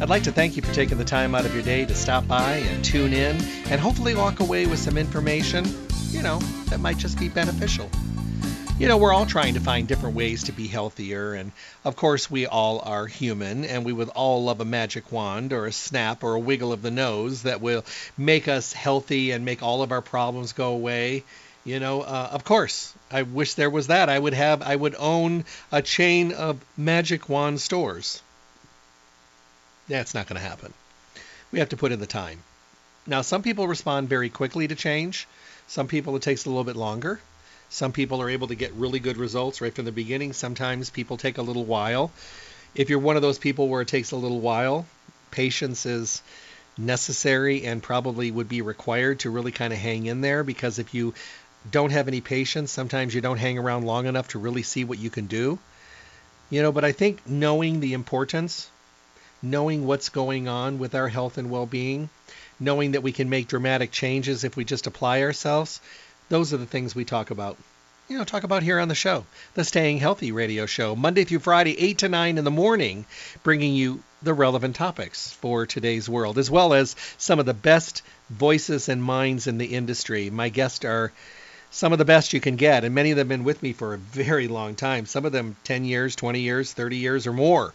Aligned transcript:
I'd 0.00 0.08
like 0.08 0.24
to 0.24 0.32
thank 0.32 0.56
you 0.56 0.62
for 0.62 0.74
taking 0.74 0.98
the 0.98 1.04
time 1.04 1.36
out 1.36 1.46
of 1.46 1.54
your 1.54 1.62
day 1.62 1.84
to 1.84 1.94
stop 1.94 2.26
by 2.26 2.56
and 2.56 2.84
tune 2.84 3.12
in 3.12 3.36
and 3.70 3.80
hopefully 3.80 4.14
walk 4.14 4.40
away 4.40 4.66
with 4.66 4.80
some 4.80 4.98
information, 4.98 5.64
you 6.10 6.20
know, 6.20 6.40
that 6.68 6.80
might 6.80 6.98
just 6.98 7.16
be 7.16 7.28
beneficial. 7.28 7.88
You 8.76 8.88
know, 8.88 8.96
we're 8.96 9.12
all 9.12 9.24
trying 9.24 9.54
to 9.54 9.60
find 9.60 9.86
different 9.86 10.16
ways 10.16 10.42
to 10.44 10.52
be 10.52 10.66
healthier, 10.66 11.34
and 11.34 11.52
of 11.84 11.94
course, 11.94 12.28
we 12.28 12.44
all 12.44 12.80
are 12.80 13.06
human, 13.06 13.64
and 13.64 13.84
we 13.84 13.92
would 13.92 14.08
all 14.08 14.42
love 14.42 14.60
a 14.60 14.64
magic 14.64 15.12
wand 15.12 15.52
or 15.52 15.66
a 15.66 15.72
snap 15.72 16.24
or 16.24 16.34
a 16.34 16.40
wiggle 16.40 16.72
of 16.72 16.82
the 16.82 16.90
nose 16.90 17.44
that 17.44 17.60
will 17.60 17.84
make 18.18 18.48
us 18.48 18.72
healthy 18.72 19.30
and 19.30 19.44
make 19.44 19.62
all 19.62 19.82
of 19.82 19.92
our 19.92 20.02
problems 20.02 20.54
go 20.54 20.72
away. 20.72 21.22
You 21.64 21.78
know, 21.78 22.02
uh, 22.02 22.30
of 22.32 22.42
course, 22.42 22.92
I 23.12 23.22
wish 23.22 23.54
there 23.54 23.70
was 23.70 23.86
that. 23.86 24.08
I 24.08 24.18
would 24.18 24.34
have, 24.34 24.60
I 24.60 24.74
would 24.74 24.96
own 24.98 25.44
a 25.70 25.80
chain 25.80 26.32
of 26.32 26.58
magic 26.76 27.28
wand 27.28 27.60
stores. 27.60 28.20
That's 29.88 30.14
not 30.14 30.26
going 30.26 30.40
to 30.40 30.46
happen. 30.46 30.72
We 31.52 31.58
have 31.58 31.68
to 31.70 31.76
put 31.76 31.92
in 31.92 32.00
the 32.00 32.06
time. 32.06 32.42
Now, 33.06 33.22
some 33.22 33.42
people 33.42 33.68
respond 33.68 34.08
very 34.08 34.30
quickly 34.30 34.66
to 34.66 34.74
change. 34.74 35.28
Some 35.66 35.88
people 35.88 36.16
it 36.16 36.22
takes 36.22 36.44
a 36.44 36.48
little 36.48 36.64
bit 36.64 36.76
longer. 36.76 37.20
Some 37.68 37.92
people 37.92 38.22
are 38.22 38.30
able 38.30 38.48
to 38.48 38.54
get 38.54 38.72
really 38.72 38.98
good 38.98 39.16
results 39.16 39.60
right 39.60 39.74
from 39.74 39.84
the 39.84 39.92
beginning. 39.92 40.32
Sometimes 40.32 40.90
people 40.90 41.16
take 41.16 41.38
a 41.38 41.42
little 41.42 41.64
while. 41.64 42.12
If 42.74 42.88
you're 42.88 42.98
one 42.98 43.16
of 43.16 43.22
those 43.22 43.38
people 43.38 43.68
where 43.68 43.82
it 43.82 43.88
takes 43.88 44.12
a 44.12 44.16
little 44.16 44.40
while, 44.40 44.86
patience 45.30 45.84
is 45.84 46.22
necessary 46.78 47.64
and 47.64 47.82
probably 47.82 48.30
would 48.30 48.48
be 48.48 48.62
required 48.62 49.20
to 49.20 49.30
really 49.30 49.52
kind 49.52 49.72
of 49.72 49.78
hang 49.78 50.06
in 50.06 50.20
there 50.20 50.42
because 50.42 50.78
if 50.78 50.94
you 50.94 51.14
don't 51.70 51.92
have 51.92 52.08
any 52.08 52.20
patience, 52.20 52.70
sometimes 52.70 53.14
you 53.14 53.20
don't 53.20 53.38
hang 53.38 53.58
around 53.58 53.84
long 53.84 54.06
enough 54.06 54.28
to 54.28 54.38
really 54.38 54.62
see 54.62 54.84
what 54.84 54.98
you 54.98 55.10
can 55.10 55.26
do. 55.26 55.58
You 56.50 56.62
know, 56.62 56.72
but 56.72 56.84
I 56.84 56.92
think 56.92 57.26
knowing 57.26 57.80
the 57.80 57.94
importance 57.94 58.70
knowing 59.44 59.86
what's 59.86 60.08
going 60.08 60.48
on 60.48 60.78
with 60.78 60.94
our 60.94 61.08
health 61.08 61.38
and 61.38 61.50
well 61.50 61.66
being, 61.66 62.08
knowing 62.58 62.92
that 62.92 63.02
we 63.02 63.12
can 63.12 63.28
make 63.28 63.48
dramatic 63.48 63.92
changes 63.92 64.44
if 64.44 64.56
we 64.56 64.64
just 64.64 64.86
apply 64.86 65.22
ourselves, 65.22 65.80
those 66.28 66.52
are 66.52 66.56
the 66.56 66.66
things 66.66 66.94
we 66.94 67.04
talk 67.04 67.30
about. 67.30 67.56
You 68.08 68.18
know, 68.18 68.24
talk 68.24 68.44
about 68.44 68.62
here 68.62 68.78
on 68.78 68.88
the 68.88 68.94
show, 68.94 69.24
the 69.54 69.64
Staying 69.64 69.98
Healthy 69.98 70.32
radio 70.32 70.66
show, 70.66 70.94
Monday 70.94 71.24
through 71.24 71.38
Friday, 71.38 71.78
8 71.78 71.98
to 71.98 72.08
9 72.08 72.38
in 72.38 72.44
the 72.44 72.50
morning, 72.50 73.06
bringing 73.42 73.74
you 73.74 74.02
the 74.22 74.34
relevant 74.34 74.76
topics 74.76 75.32
for 75.32 75.66
today's 75.66 76.08
world, 76.08 76.38
as 76.38 76.50
well 76.50 76.74
as 76.74 76.96
some 77.18 77.38
of 77.38 77.46
the 77.46 77.54
best 77.54 78.02
voices 78.30 78.88
and 78.88 79.02
minds 79.02 79.46
in 79.46 79.58
the 79.58 79.74
industry. 79.74 80.30
My 80.30 80.48
guests 80.48 80.84
are 80.84 81.12
some 81.70 81.92
of 81.92 81.98
the 81.98 82.04
best 82.04 82.32
you 82.32 82.40
can 82.40 82.56
get, 82.56 82.84
and 82.84 82.94
many 82.94 83.10
of 83.10 83.16
them 83.16 83.28
have 83.30 83.38
been 83.38 83.44
with 83.44 83.62
me 83.62 83.72
for 83.72 83.94
a 83.94 83.98
very 83.98 84.48
long 84.48 84.74
time, 84.74 85.06
some 85.06 85.24
of 85.24 85.32
them 85.32 85.56
10 85.64 85.84
years, 85.84 86.14
20 86.14 86.40
years, 86.40 86.72
30 86.72 86.96
years, 86.98 87.26
or 87.26 87.32
more. 87.32 87.74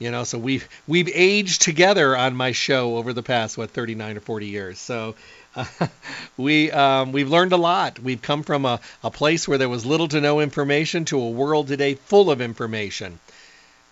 You 0.00 0.10
know, 0.10 0.24
so 0.24 0.38
we've 0.38 0.66
we've 0.88 1.10
aged 1.12 1.60
together 1.60 2.16
on 2.16 2.34
my 2.34 2.52
show 2.52 2.96
over 2.96 3.12
the 3.12 3.22
past 3.22 3.58
what 3.58 3.70
39 3.70 4.16
or 4.16 4.20
40 4.20 4.46
years. 4.46 4.78
So 4.78 5.14
uh, 5.54 5.66
we 6.38 6.70
um, 6.72 7.12
we've 7.12 7.28
learned 7.28 7.52
a 7.52 7.58
lot. 7.58 7.98
We've 7.98 8.22
come 8.22 8.42
from 8.42 8.64
a, 8.64 8.80
a 9.04 9.10
place 9.10 9.46
where 9.46 9.58
there 9.58 9.68
was 9.68 9.84
little 9.84 10.08
to 10.08 10.22
no 10.22 10.40
information 10.40 11.04
to 11.06 11.20
a 11.20 11.28
world 11.28 11.68
today 11.68 11.96
full 11.96 12.30
of 12.30 12.40
information. 12.40 13.18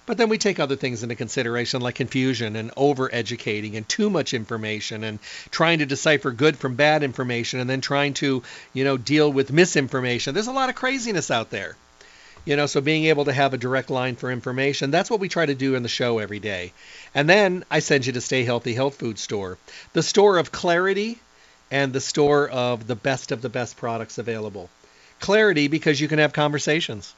But 0.07 0.17
then 0.17 0.31
we 0.31 0.39
take 0.39 0.59
other 0.59 0.77
things 0.77 1.03
into 1.03 1.15
consideration 1.15 1.83
like 1.83 1.97
confusion 1.97 2.57
and 2.57 2.71
over 2.75 3.11
educating 3.13 3.77
and 3.77 3.87
too 3.87 4.09
much 4.09 4.33
information 4.33 5.05
and 5.05 5.19
trying 5.51 5.81
to 5.81 5.87
decipher 5.87 6.31
good 6.31 6.57
from 6.57 6.77
bad 6.77 7.03
information 7.03 7.61
and 7.61 7.69
then 7.69 7.83
trying 7.83 8.15
to, 8.15 8.43
you 8.73 8.85
know, 8.85 8.97
deal 8.97 9.31
with 9.31 9.53
misinformation. 9.53 10.33
There's 10.33 10.47
a 10.47 10.53
lot 10.53 10.71
of 10.71 10.75
craziness 10.75 11.31
out 11.31 11.51
there. 11.51 11.77
You 12.49 12.57
know, 12.57 12.65
so 12.65 12.81
being 12.81 13.05
able 13.05 13.27
to 13.27 13.33
have 13.35 13.53
a 13.53 13.59
direct 13.59 13.91
line 13.91 14.17
for 14.17 14.33
information, 14.33 14.91
that's 14.91 15.11
what 15.11 15.21
we 15.21 15.29
try 15.29 15.45
to 15.45 15.55
do 15.55 15.75
in 15.75 15.83
the 15.83 15.89
show 15.91 16.19
every 16.19 16.39
day. 16.39 16.73
And 17.15 17.29
then 17.29 17.63
I 17.71 17.81
send 17.81 18.07
you 18.07 18.13
to 18.15 18.23
Stay 18.23 18.43
Healthy 18.43 18.73
Health 18.73 18.95
Food 18.95 19.19
Store, 19.19 19.59
the 19.93 20.03
store 20.03 20.39
of 20.39 20.51
clarity 20.51 21.19
and 21.71 21.93
the 21.93 22.01
store 22.01 22.49
of 22.49 22.87
the 22.87 22.95
best 22.95 23.33
of 23.33 23.43
the 23.43 23.51
best 23.51 23.77
products 23.77 24.17
available. 24.17 24.71
Clarity 25.21 25.69
because 25.69 26.01
you 26.01 26.09
can 26.09 26.21
have 26.21 26.33
conversations 26.33 27.13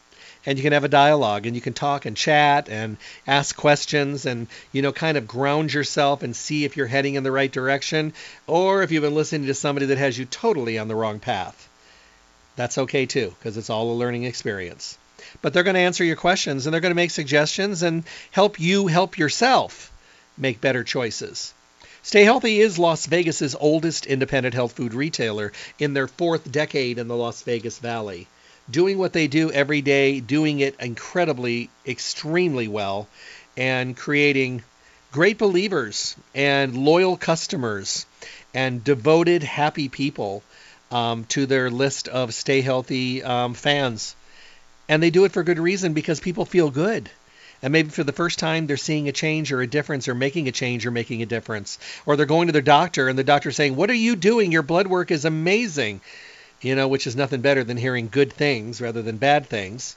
and 0.46 0.58
you 0.58 0.64
can 0.64 0.72
have 0.72 0.82
a 0.82 0.88
dialogue 0.88 1.46
and 1.46 1.54
you 1.54 1.62
can 1.62 1.74
talk 1.74 2.06
and 2.06 2.16
chat 2.16 2.68
and 2.68 2.96
ask 3.24 3.54
questions 3.54 4.26
and 4.26 4.48
you 4.72 4.82
know 4.82 4.90
kind 4.90 5.16
of 5.16 5.28
ground 5.28 5.72
yourself 5.72 6.24
and 6.24 6.34
see 6.34 6.64
if 6.64 6.76
you're 6.76 6.88
heading 6.88 7.14
in 7.14 7.22
the 7.22 7.30
right 7.30 7.52
direction 7.52 8.14
or 8.48 8.82
if 8.82 8.90
you've 8.90 9.04
been 9.04 9.14
listening 9.14 9.46
to 9.46 9.54
somebody 9.54 9.86
that 9.86 9.98
has 9.98 10.18
you 10.18 10.24
totally 10.24 10.76
on 10.76 10.88
the 10.88 10.96
wrong 10.96 11.20
path. 11.20 11.68
That's 12.56 12.78
okay 12.78 13.06
too 13.06 13.32
because 13.38 13.56
it's 13.56 13.70
all 13.70 13.92
a 13.92 13.94
learning 13.94 14.24
experience 14.24 14.98
but 15.42 15.52
they're 15.52 15.62
going 15.62 15.74
to 15.74 15.80
answer 15.80 16.04
your 16.04 16.16
questions 16.16 16.66
and 16.66 16.72
they're 16.72 16.80
going 16.80 16.90
to 16.90 16.96
make 16.96 17.10
suggestions 17.10 17.82
and 17.82 18.04
help 18.30 18.58
you 18.60 18.86
help 18.86 19.18
yourself 19.18 19.92
make 20.36 20.60
better 20.60 20.84
choices. 20.84 21.52
Stay 22.02 22.24
Healthy 22.24 22.60
is 22.60 22.78
Las 22.78 23.04
Vegas's 23.06 23.54
oldest 23.58 24.06
independent 24.06 24.54
health 24.54 24.72
food 24.72 24.94
retailer 24.94 25.52
in 25.78 25.92
their 25.92 26.08
fourth 26.08 26.50
decade 26.50 26.98
in 26.98 27.08
the 27.08 27.16
Las 27.16 27.42
Vegas 27.42 27.78
Valley. 27.78 28.26
Doing 28.70 28.96
what 28.96 29.12
they 29.12 29.26
do 29.26 29.50
every 29.50 29.82
day, 29.82 30.20
doing 30.20 30.60
it 30.60 30.76
incredibly, 30.80 31.68
extremely 31.86 32.68
well, 32.68 33.06
and 33.56 33.96
creating 33.96 34.62
great 35.12 35.36
believers 35.36 36.16
and 36.34 36.74
loyal 36.74 37.16
customers 37.18 38.06
and 38.54 38.82
devoted, 38.82 39.42
happy 39.42 39.88
people 39.88 40.42
um, 40.90 41.24
to 41.24 41.46
their 41.46 41.70
list 41.70 42.08
of 42.08 42.32
Stay 42.32 42.62
Healthy 42.62 43.22
um, 43.22 43.54
fans. 43.54 44.14
And 44.90 45.00
they 45.00 45.10
do 45.10 45.24
it 45.24 45.30
for 45.30 45.44
good 45.44 45.60
reason 45.60 45.92
because 45.92 46.18
people 46.18 46.44
feel 46.44 46.68
good. 46.68 47.08
And 47.62 47.72
maybe 47.72 47.90
for 47.90 48.02
the 48.02 48.12
first 48.12 48.40
time 48.40 48.66
they're 48.66 48.76
seeing 48.76 49.08
a 49.08 49.12
change 49.12 49.52
or 49.52 49.60
a 49.62 49.66
difference 49.68 50.08
or 50.08 50.16
making 50.16 50.48
a 50.48 50.52
change 50.52 50.84
or 50.84 50.90
making 50.90 51.22
a 51.22 51.26
difference. 51.26 51.78
Or 52.06 52.16
they're 52.16 52.26
going 52.26 52.48
to 52.48 52.52
their 52.52 52.60
doctor 52.60 53.08
and 53.08 53.16
the 53.16 53.22
doctor's 53.22 53.54
saying, 53.54 53.76
What 53.76 53.88
are 53.90 53.94
you 53.94 54.16
doing? 54.16 54.50
Your 54.50 54.62
blood 54.62 54.88
work 54.88 55.12
is 55.12 55.24
amazing. 55.24 56.00
You 56.60 56.74
know, 56.74 56.88
which 56.88 57.06
is 57.06 57.14
nothing 57.14 57.40
better 57.40 57.62
than 57.62 57.76
hearing 57.76 58.08
good 58.10 58.32
things 58.32 58.80
rather 58.80 59.00
than 59.00 59.16
bad 59.16 59.46
things 59.46 59.94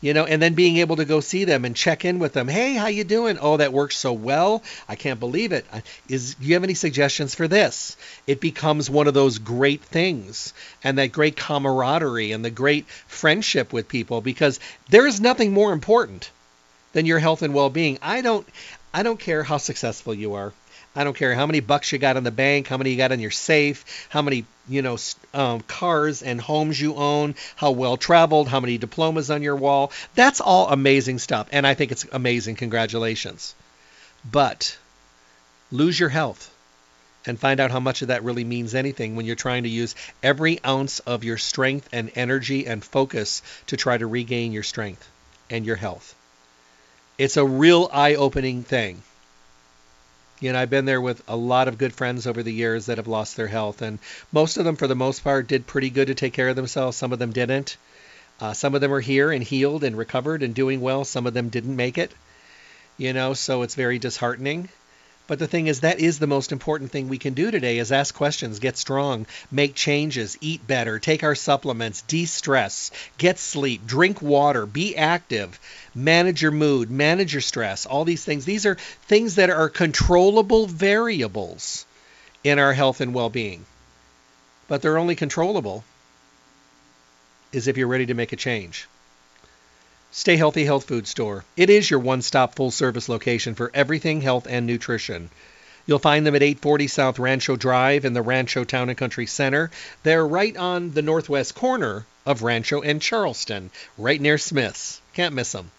you 0.00 0.14
know 0.14 0.24
and 0.24 0.40
then 0.40 0.54
being 0.54 0.78
able 0.78 0.96
to 0.96 1.04
go 1.04 1.20
see 1.20 1.44
them 1.44 1.64
and 1.64 1.74
check 1.74 2.04
in 2.04 2.18
with 2.18 2.32
them. 2.32 2.48
Hey 2.48 2.74
how 2.74 2.86
you 2.86 3.04
doing? 3.04 3.38
Oh 3.40 3.56
that 3.56 3.72
works 3.72 3.96
so 3.96 4.12
well. 4.12 4.62
I 4.88 4.94
can't 4.94 5.20
believe 5.20 5.52
it. 5.52 5.66
Is 6.08 6.34
do 6.34 6.46
you 6.46 6.54
have 6.54 6.64
any 6.64 6.74
suggestions 6.74 7.34
for 7.34 7.48
this? 7.48 7.96
It 8.26 8.40
becomes 8.40 8.90
one 8.90 9.08
of 9.08 9.14
those 9.14 9.38
great 9.38 9.82
things 9.82 10.52
and 10.84 10.98
that 10.98 11.12
great 11.12 11.36
camaraderie 11.36 12.32
and 12.32 12.44
the 12.44 12.50
great 12.50 12.86
friendship 13.06 13.72
with 13.72 13.88
people 13.88 14.20
because 14.20 14.60
there 14.88 15.06
is 15.06 15.20
nothing 15.20 15.52
more 15.52 15.72
important 15.72 16.30
than 16.92 17.06
your 17.06 17.18
health 17.18 17.42
and 17.42 17.54
well-being. 17.54 17.98
I 18.02 18.20
don't 18.20 18.46
i 18.94 19.02
don't 19.02 19.20
care 19.20 19.42
how 19.42 19.58
successful 19.58 20.14
you 20.14 20.34
are 20.34 20.52
I 20.98 21.04
don't 21.04 21.16
care 21.16 21.32
how 21.32 21.46
many 21.46 21.60
bucks 21.60 21.92
you 21.92 21.98
got 21.98 22.16
in 22.16 22.24
the 22.24 22.32
bank, 22.32 22.66
how 22.66 22.76
many 22.76 22.90
you 22.90 22.96
got 22.96 23.12
in 23.12 23.20
your 23.20 23.30
safe, 23.30 23.84
how 24.08 24.20
many 24.20 24.44
you 24.68 24.82
know 24.82 24.98
um, 25.32 25.60
cars 25.60 26.24
and 26.24 26.40
homes 26.40 26.80
you 26.80 26.96
own, 26.96 27.36
how 27.54 27.70
well 27.70 27.96
traveled, 27.96 28.48
how 28.48 28.58
many 28.58 28.78
diplomas 28.78 29.30
on 29.30 29.40
your 29.40 29.54
wall. 29.54 29.92
That's 30.16 30.40
all 30.40 30.68
amazing 30.68 31.20
stuff, 31.20 31.46
and 31.52 31.64
I 31.64 31.74
think 31.74 31.92
it's 31.92 32.04
amazing. 32.10 32.56
Congratulations. 32.56 33.54
But 34.28 34.76
lose 35.70 36.00
your 36.00 36.08
health 36.08 36.50
and 37.24 37.38
find 37.38 37.60
out 37.60 37.70
how 37.70 37.78
much 37.78 38.02
of 38.02 38.08
that 38.08 38.24
really 38.24 38.42
means 38.42 38.74
anything 38.74 39.14
when 39.14 39.24
you're 39.24 39.36
trying 39.36 39.62
to 39.62 39.68
use 39.68 39.94
every 40.20 40.58
ounce 40.64 40.98
of 40.98 41.22
your 41.22 41.38
strength 41.38 41.88
and 41.92 42.10
energy 42.16 42.66
and 42.66 42.82
focus 42.82 43.42
to 43.68 43.76
try 43.76 43.96
to 43.96 44.06
regain 44.08 44.50
your 44.50 44.64
strength 44.64 45.08
and 45.48 45.64
your 45.64 45.76
health. 45.76 46.16
It's 47.18 47.36
a 47.36 47.44
real 47.44 47.88
eye-opening 47.92 48.64
thing. 48.64 49.04
You 50.40 50.52
know, 50.52 50.60
I've 50.60 50.70
been 50.70 50.84
there 50.84 51.00
with 51.00 51.22
a 51.26 51.36
lot 51.36 51.66
of 51.66 51.78
good 51.78 51.92
friends 51.92 52.26
over 52.26 52.42
the 52.42 52.52
years 52.52 52.86
that 52.86 52.98
have 52.98 53.08
lost 53.08 53.36
their 53.36 53.48
health, 53.48 53.82
and 53.82 53.98
most 54.30 54.56
of 54.56 54.64
them, 54.64 54.76
for 54.76 54.86
the 54.86 54.94
most 54.94 55.24
part, 55.24 55.48
did 55.48 55.66
pretty 55.66 55.90
good 55.90 56.06
to 56.06 56.14
take 56.14 56.32
care 56.32 56.48
of 56.48 56.56
themselves. 56.56 56.96
Some 56.96 57.12
of 57.12 57.18
them 57.18 57.32
didn't. 57.32 57.76
Uh, 58.40 58.52
some 58.52 58.74
of 58.76 58.80
them 58.80 58.92
are 58.92 59.00
here 59.00 59.32
and 59.32 59.42
healed 59.42 59.82
and 59.82 59.98
recovered 59.98 60.44
and 60.44 60.54
doing 60.54 60.80
well. 60.80 61.04
Some 61.04 61.26
of 61.26 61.34
them 61.34 61.48
didn't 61.48 61.74
make 61.74 61.98
it. 61.98 62.12
You 62.96 63.12
know, 63.12 63.34
so 63.34 63.62
it's 63.62 63.74
very 63.74 63.98
disheartening. 63.98 64.68
But 65.28 65.38
the 65.38 65.46
thing 65.46 65.66
is, 65.66 65.80
that 65.80 66.00
is 66.00 66.18
the 66.18 66.26
most 66.26 66.52
important 66.52 66.90
thing 66.90 67.08
we 67.08 67.18
can 67.18 67.34
do 67.34 67.50
today 67.50 67.78
is 67.78 67.92
ask 67.92 68.14
questions, 68.14 68.60
get 68.60 68.78
strong, 68.78 69.26
make 69.50 69.74
changes, 69.74 70.38
eat 70.40 70.66
better, 70.66 70.98
take 70.98 71.22
our 71.22 71.34
supplements, 71.34 72.00
de-stress, 72.00 72.90
get 73.18 73.38
sleep, 73.38 73.86
drink 73.86 74.22
water, 74.22 74.64
be 74.64 74.96
active, 74.96 75.60
manage 75.94 76.40
your 76.40 76.50
mood, 76.50 76.90
manage 76.90 77.34
your 77.34 77.42
stress, 77.42 77.84
all 77.84 78.06
these 78.06 78.24
things. 78.24 78.46
These 78.46 78.64
are 78.64 78.76
things 79.02 79.34
that 79.34 79.50
are 79.50 79.68
controllable 79.68 80.66
variables 80.66 81.84
in 82.42 82.58
our 82.58 82.72
health 82.72 83.02
and 83.02 83.12
well-being. 83.12 83.66
But 84.66 84.80
they're 84.80 84.96
only 84.96 85.14
controllable 85.14 85.84
is 87.52 87.68
if 87.68 87.76
you're 87.76 87.86
ready 87.86 88.06
to 88.06 88.14
make 88.14 88.32
a 88.32 88.36
change. 88.36 88.88
Stay 90.10 90.36
Healthy 90.36 90.64
Health 90.64 90.84
Food 90.84 91.06
Store. 91.06 91.44
It 91.54 91.68
is 91.68 91.90
your 91.90 92.00
one 92.00 92.22
stop 92.22 92.54
full 92.54 92.70
service 92.70 93.10
location 93.10 93.54
for 93.54 93.70
everything 93.74 94.22
health 94.22 94.46
and 94.48 94.66
nutrition. 94.66 95.28
You'll 95.86 95.98
find 95.98 96.26
them 96.26 96.34
at 96.34 96.42
840 96.42 96.86
South 96.86 97.18
Rancho 97.18 97.56
Drive 97.56 98.06
in 98.06 98.14
the 98.14 98.22
Rancho 98.22 98.64
Town 98.64 98.88
and 98.88 98.96
Country 98.96 99.26
Center. 99.26 99.70
They're 100.04 100.26
right 100.26 100.56
on 100.56 100.92
the 100.92 101.02
northwest 101.02 101.54
corner 101.54 102.06
of 102.24 102.42
Rancho 102.42 102.80
and 102.80 103.02
Charleston, 103.02 103.70
right 103.98 104.20
near 104.20 104.38
Smith's. 104.38 105.02
Can't 105.12 105.34
miss 105.34 105.52
them. 105.52 105.70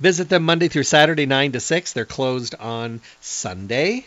Visit 0.00 0.28
them 0.28 0.44
Monday 0.44 0.68
through 0.68 0.82
Saturday, 0.82 1.24
9 1.24 1.52
to 1.52 1.60
6. 1.60 1.92
They're 1.94 2.04
closed 2.04 2.54
on 2.56 3.00
Sunday. 3.22 4.06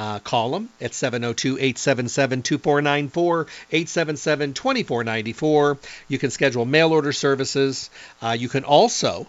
Uh, 0.00 0.18
call 0.18 0.50
them 0.52 0.68
at 0.80 0.92
702-877-2494, 0.92 3.46
877-2494. 3.70 5.78
You 6.08 6.18
can 6.18 6.30
schedule 6.30 6.64
mail 6.64 6.92
order 6.92 7.12
services. 7.12 7.90
Uh, 8.22 8.34
you 8.38 8.48
can 8.48 8.64
also 8.64 9.26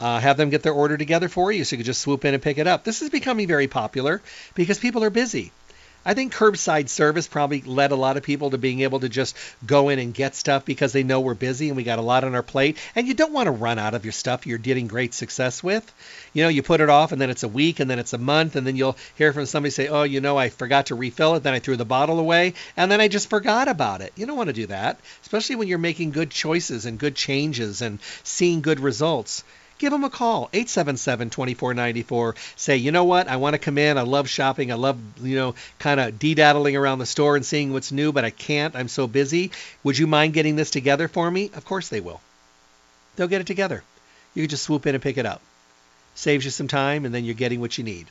uh, 0.00 0.18
have 0.18 0.38
them 0.38 0.48
get 0.48 0.62
their 0.62 0.72
order 0.72 0.96
together 0.96 1.28
for 1.28 1.52
you 1.52 1.64
so 1.64 1.74
you 1.74 1.78
can 1.78 1.84
just 1.84 2.00
swoop 2.00 2.24
in 2.24 2.32
and 2.32 2.42
pick 2.42 2.56
it 2.56 2.66
up. 2.66 2.82
This 2.82 3.02
is 3.02 3.10
becoming 3.10 3.46
very 3.46 3.68
popular 3.68 4.22
because 4.54 4.78
people 4.78 5.04
are 5.04 5.10
busy. 5.10 5.52
I 6.04 6.14
think 6.14 6.34
curbside 6.34 6.88
service 6.88 7.28
probably 7.28 7.60
led 7.60 7.92
a 7.92 7.96
lot 7.96 8.16
of 8.16 8.22
people 8.22 8.50
to 8.50 8.58
being 8.58 8.80
able 8.80 9.00
to 9.00 9.08
just 9.10 9.36
go 9.66 9.90
in 9.90 9.98
and 9.98 10.14
get 10.14 10.34
stuff 10.34 10.64
because 10.64 10.92
they 10.92 11.02
know 11.02 11.20
we're 11.20 11.34
busy 11.34 11.68
and 11.68 11.76
we 11.76 11.82
got 11.82 11.98
a 11.98 12.02
lot 12.02 12.24
on 12.24 12.34
our 12.34 12.42
plate. 12.42 12.78
And 12.94 13.06
you 13.06 13.12
don't 13.12 13.34
want 13.34 13.48
to 13.48 13.50
run 13.50 13.78
out 13.78 13.92
of 13.92 14.04
your 14.04 14.12
stuff 14.12 14.46
you're 14.46 14.56
getting 14.56 14.86
great 14.86 15.12
success 15.12 15.62
with. 15.62 15.92
You 16.32 16.42
know, 16.42 16.48
you 16.48 16.62
put 16.62 16.80
it 16.80 16.88
off 16.88 17.12
and 17.12 17.20
then 17.20 17.28
it's 17.28 17.42
a 17.42 17.48
week 17.48 17.80
and 17.80 17.90
then 17.90 17.98
it's 17.98 18.14
a 18.14 18.18
month 18.18 18.56
and 18.56 18.66
then 18.66 18.76
you'll 18.76 18.96
hear 19.16 19.34
from 19.34 19.44
somebody 19.44 19.70
say, 19.70 19.88
oh, 19.88 20.04
you 20.04 20.22
know, 20.22 20.38
I 20.38 20.48
forgot 20.48 20.86
to 20.86 20.94
refill 20.94 21.34
it. 21.34 21.42
Then 21.42 21.52
I 21.52 21.58
threw 21.58 21.76
the 21.76 21.84
bottle 21.84 22.18
away 22.18 22.54
and 22.78 22.90
then 22.90 23.02
I 23.02 23.08
just 23.08 23.28
forgot 23.28 23.68
about 23.68 24.00
it. 24.00 24.14
You 24.16 24.24
don't 24.24 24.38
want 24.38 24.48
to 24.48 24.54
do 24.54 24.68
that, 24.68 24.98
especially 25.22 25.56
when 25.56 25.68
you're 25.68 25.78
making 25.78 26.12
good 26.12 26.30
choices 26.30 26.86
and 26.86 26.98
good 26.98 27.14
changes 27.14 27.82
and 27.82 27.98
seeing 28.24 28.62
good 28.62 28.80
results 28.80 29.44
give 29.80 29.90
them 29.90 30.04
a 30.04 30.10
call 30.10 30.48
877-2494 30.52 32.36
say 32.54 32.76
you 32.76 32.92
know 32.92 33.04
what? 33.04 33.26
I 33.26 33.36
want 33.36 33.54
to 33.54 33.58
come 33.58 33.78
in. 33.78 33.98
I 33.98 34.02
love 34.02 34.28
shopping. 34.28 34.70
I 34.70 34.76
love 34.76 34.98
you 35.20 35.34
know 35.34 35.54
kind 35.80 35.98
of 35.98 36.18
de-daddling 36.18 36.76
around 36.76 37.00
the 37.00 37.06
store 37.06 37.34
and 37.34 37.44
seeing 37.44 37.72
what's 37.72 37.90
new 37.90 38.12
but 38.12 38.24
i 38.24 38.30
can't. 38.30 38.76
I'm 38.76 38.88
so 38.88 39.08
busy. 39.08 39.50
Would 39.82 39.98
you 39.98 40.06
mind 40.06 40.34
getting 40.34 40.54
this 40.54 40.70
together 40.70 41.08
for 41.08 41.28
me? 41.28 41.50
Of 41.54 41.64
course 41.64 41.88
they 41.88 42.00
will. 42.00 42.20
They'll 43.16 43.26
get 43.26 43.40
it 43.40 43.48
together. 43.48 43.82
You 44.34 44.44
can 44.44 44.50
just 44.50 44.62
swoop 44.62 44.86
in 44.86 44.94
and 44.94 45.02
pick 45.02 45.18
it 45.18 45.26
up. 45.26 45.40
Saves 46.14 46.44
you 46.44 46.50
some 46.50 46.68
time 46.68 47.04
and 47.04 47.14
then 47.14 47.24
you're 47.24 47.34
getting 47.34 47.60
what 47.60 47.76
you 47.76 47.82
need 47.82 48.06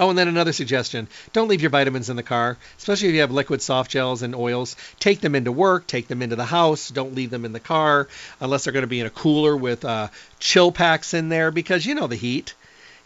Oh, 0.00 0.10
and 0.10 0.18
then 0.18 0.28
another 0.28 0.52
suggestion 0.52 1.08
don't 1.32 1.48
leave 1.48 1.60
your 1.60 1.70
vitamins 1.70 2.08
in 2.08 2.14
the 2.14 2.22
car, 2.22 2.56
especially 2.76 3.08
if 3.08 3.14
you 3.14 3.20
have 3.22 3.32
liquid 3.32 3.60
soft 3.60 3.90
gels 3.90 4.22
and 4.22 4.34
oils. 4.34 4.76
Take 5.00 5.20
them 5.20 5.34
into 5.34 5.50
work, 5.50 5.88
take 5.88 6.06
them 6.06 6.22
into 6.22 6.36
the 6.36 6.44
house. 6.44 6.88
Don't 6.88 7.16
leave 7.16 7.30
them 7.30 7.44
in 7.44 7.52
the 7.52 7.58
car 7.58 8.06
unless 8.40 8.62
they're 8.62 8.72
going 8.72 8.84
to 8.84 8.86
be 8.86 9.00
in 9.00 9.06
a 9.06 9.10
cooler 9.10 9.56
with 9.56 9.84
uh, 9.84 10.08
chill 10.38 10.70
packs 10.70 11.14
in 11.14 11.28
there 11.30 11.50
because 11.50 11.84
you 11.84 11.96
know 11.96 12.06
the 12.06 12.14
heat. 12.14 12.54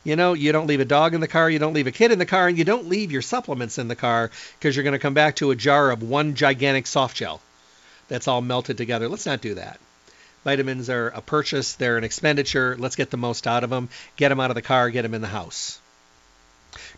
You 0.05 0.17
know, 0.17 0.35
you 0.35 0.53
don't 0.53 0.67
leave 0.67 0.81
a 0.81 0.85
dog 0.85 1.15
in 1.15 1.21
the 1.21 1.29
car, 1.29 1.49
you 1.49 1.61
don't 1.61 1.75
leave 1.75 1.87
a 1.87 1.93
kid 1.93 2.11
in 2.11 2.19
the 2.19 2.27
car, 2.27 2.49
and 2.49 2.59
you 2.59 2.65
don't 2.65 2.89
leave 2.89 3.13
your 3.13 3.23
supplements 3.23 3.79
in 3.79 3.89
the 3.89 3.97
car 3.97 4.31
because 4.59 4.75
you're 4.75 4.83
going 4.83 4.93
to 4.93 4.99
come 4.99 5.15
back 5.15 5.37
to 5.37 5.53
a 5.53 5.57
jar 5.57 5.93
of 5.93 6.03
one 6.03 6.35
gigantic 6.35 6.87
soft 6.87 7.17
gel 7.17 7.41
that's 8.09 8.29
all 8.29 8.43
melted 8.43 8.77
together. 8.77 9.09
Let's 9.09 9.27
not 9.27 9.41
do 9.41 9.55
that. 9.55 9.79
Vitamins 10.45 10.91
are 10.91 11.09
a 11.09 11.23
purchase, 11.23 11.75
they're 11.75 11.97
an 11.97 12.05
expenditure. 12.05 12.77
Let's 12.79 12.97
get 12.97 13.11
the 13.11 13.17
most 13.17 13.47
out 13.47 13.65
of 13.65 13.71
them. 13.71 13.89
Get 14.17 14.31
them 14.31 14.41
out 14.41 14.51
of 14.51 14.57
the 14.57 14.63
car, 14.63 14.91
get 14.91 15.03
them 15.03 15.15
in 15.15 15.23
the 15.23 15.29
house. 15.29 15.79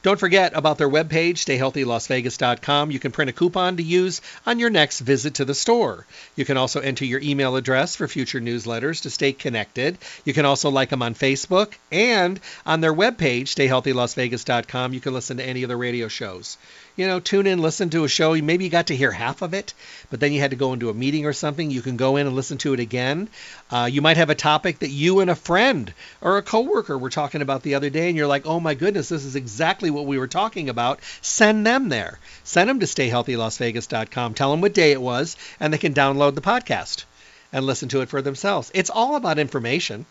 Don't 0.04 0.20
forget 0.20 0.52
about 0.54 0.76
their 0.76 0.88
webpage, 0.88 1.38
stayhealthylasvegas.com. 1.38 2.90
You 2.90 2.98
can 2.98 3.10
print 3.10 3.30
a 3.30 3.32
coupon 3.32 3.78
to 3.78 3.82
use 3.82 4.20
on 4.44 4.58
your 4.58 4.68
next 4.68 5.00
visit 5.00 5.36
to 5.36 5.46
the 5.46 5.54
store. 5.54 6.06
You 6.36 6.44
can 6.44 6.58
also 6.58 6.80
enter 6.80 7.06
your 7.06 7.20
email 7.22 7.56
address 7.56 7.96
for 7.96 8.06
future 8.06 8.38
newsletters 8.38 9.00
to 9.04 9.10
stay 9.10 9.32
connected. 9.32 9.96
You 10.26 10.34
can 10.34 10.44
also 10.44 10.68
like 10.68 10.90
them 10.90 11.00
on 11.00 11.14
Facebook 11.14 11.72
and 11.90 12.38
on 12.66 12.82
their 12.82 12.92
webpage, 12.92 13.44
stayhealthylasvegas.com. 13.44 14.92
You 14.92 15.00
can 15.00 15.14
listen 15.14 15.38
to 15.38 15.48
any 15.48 15.62
of 15.62 15.70
the 15.70 15.76
radio 15.76 16.08
shows 16.08 16.58
you 16.96 17.06
know, 17.06 17.19
tune 17.20 17.46
in, 17.46 17.61
listen 17.61 17.91
to 17.91 18.05
a 18.05 18.08
show. 18.08 18.35
Maybe 18.35 18.64
you 18.64 18.70
got 18.70 18.88
to 18.88 18.96
hear 18.96 19.11
half 19.11 19.43
of 19.43 19.52
it, 19.52 19.75
but 20.11 20.20
then 20.20 20.32
you 20.32 20.41
had 20.41 20.50
to 20.50 20.56
go 20.56 20.73
into 20.73 20.91
a 20.91 20.94
meeting 20.94 21.26
or 21.26 21.32
something. 21.32 21.70
You 21.70 21.82
can 21.82 21.96
go 21.96 22.17
in 22.17 22.26
and 22.26 22.37
listen 22.37 22.58
to 22.58 22.73
it 22.73 22.81
again. 22.81 23.29
Uh, 23.70 23.88
you 23.91 24.00
might 24.00 24.17
have 24.17 24.31
a 24.31 24.35
topic 24.35 24.79
that 24.79 24.91
you 24.91 25.20
and 25.20 25.31
a 25.31 25.35
friend 25.35 25.93
or 26.20 26.37
a 26.37 26.43
coworker 26.43 26.96
were 26.96 27.11
talking 27.11 27.43
about 27.43 27.62
the 27.62 27.75
other 27.75 27.91
day, 27.91 28.08
and 28.08 28.17
you're 28.17 28.26
like, 28.26 28.46
oh 28.46 28.61
my 28.61 28.75
goodness, 28.75 29.08
this 29.08 29.25
is 29.25 29.37
exactly 29.37 29.91
what 29.91 30.06
we 30.06 30.19
were 30.19 30.29
talking 30.29 30.69
about. 30.69 31.00
Send 31.20 31.67
them 31.67 31.88
there. 31.88 32.19
Send 32.44 32.70
them 32.70 32.81
to 32.81 32.87
stayhealthylasvegas.com. 32.87 34.35
Tell 34.35 34.50
them 34.50 34.61
what 34.61 34.75
day 34.75 34.93
it 34.93 35.02
was, 35.02 35.37
and 35.58 35.73
they 35.73 35.79
can 35.79 35.94
download 35.94 36.35
the 36.35 36.41
podcast 36.41 37.05
and 37.52 37.67
listen 37.67 37.88
to 37.88 38.02
it 38.02 38.08
for 38.08 38.23
themselves. 38.23 38.70
It's 38.75 38.91
all 38.91 39.17
about 39.17 39.38
information. 39.38 40.06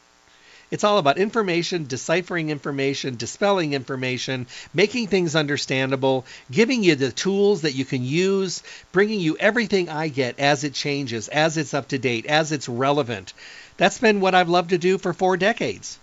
It's 0.73 0.83
all 0.83 0.97
about 0.97 1.19
information, 1.19 1.85
deciphering 1.85 2.49
information, 2.49 3.15
dispelling 3.15 3.73
information, 3.73 4.47
making 4.73 5.05
things 5.05 5.35
understandable, 5.35 6.25
giving 6.49 6.83
you 6.83 6.95
the 6.95 7.11
tools 7.11 7.61
that 7.61 7.75
you 7.75 7.85
can 7.85 8.03
use, 8.03 8.63
bringing 8.91 9.19
you 9.19 9.37
everything 9.37 9.87
I 9.87 10.07
get 10.07 10.39
as 10.39 10.63
it 10.63 10.73
changes, 10.73 11.27
as 11.27 11.57
it's 11.57 11.75
up 11.75 11.89
to 11.89 11.99
date, 11.99 12.25
as 12.25 12.51
it's 12.51 12.67
relevant. 12.67 13.33
That's 13.77 13.99
been 13.99 14.19
what 14.19 14.33
I've 14.33 14.49
loved 14.49 14.71
to 14.71 14.79
do 14.79 14.97
for 14.97 15.13
four 15.13 15.37
decades. 15.37 15.99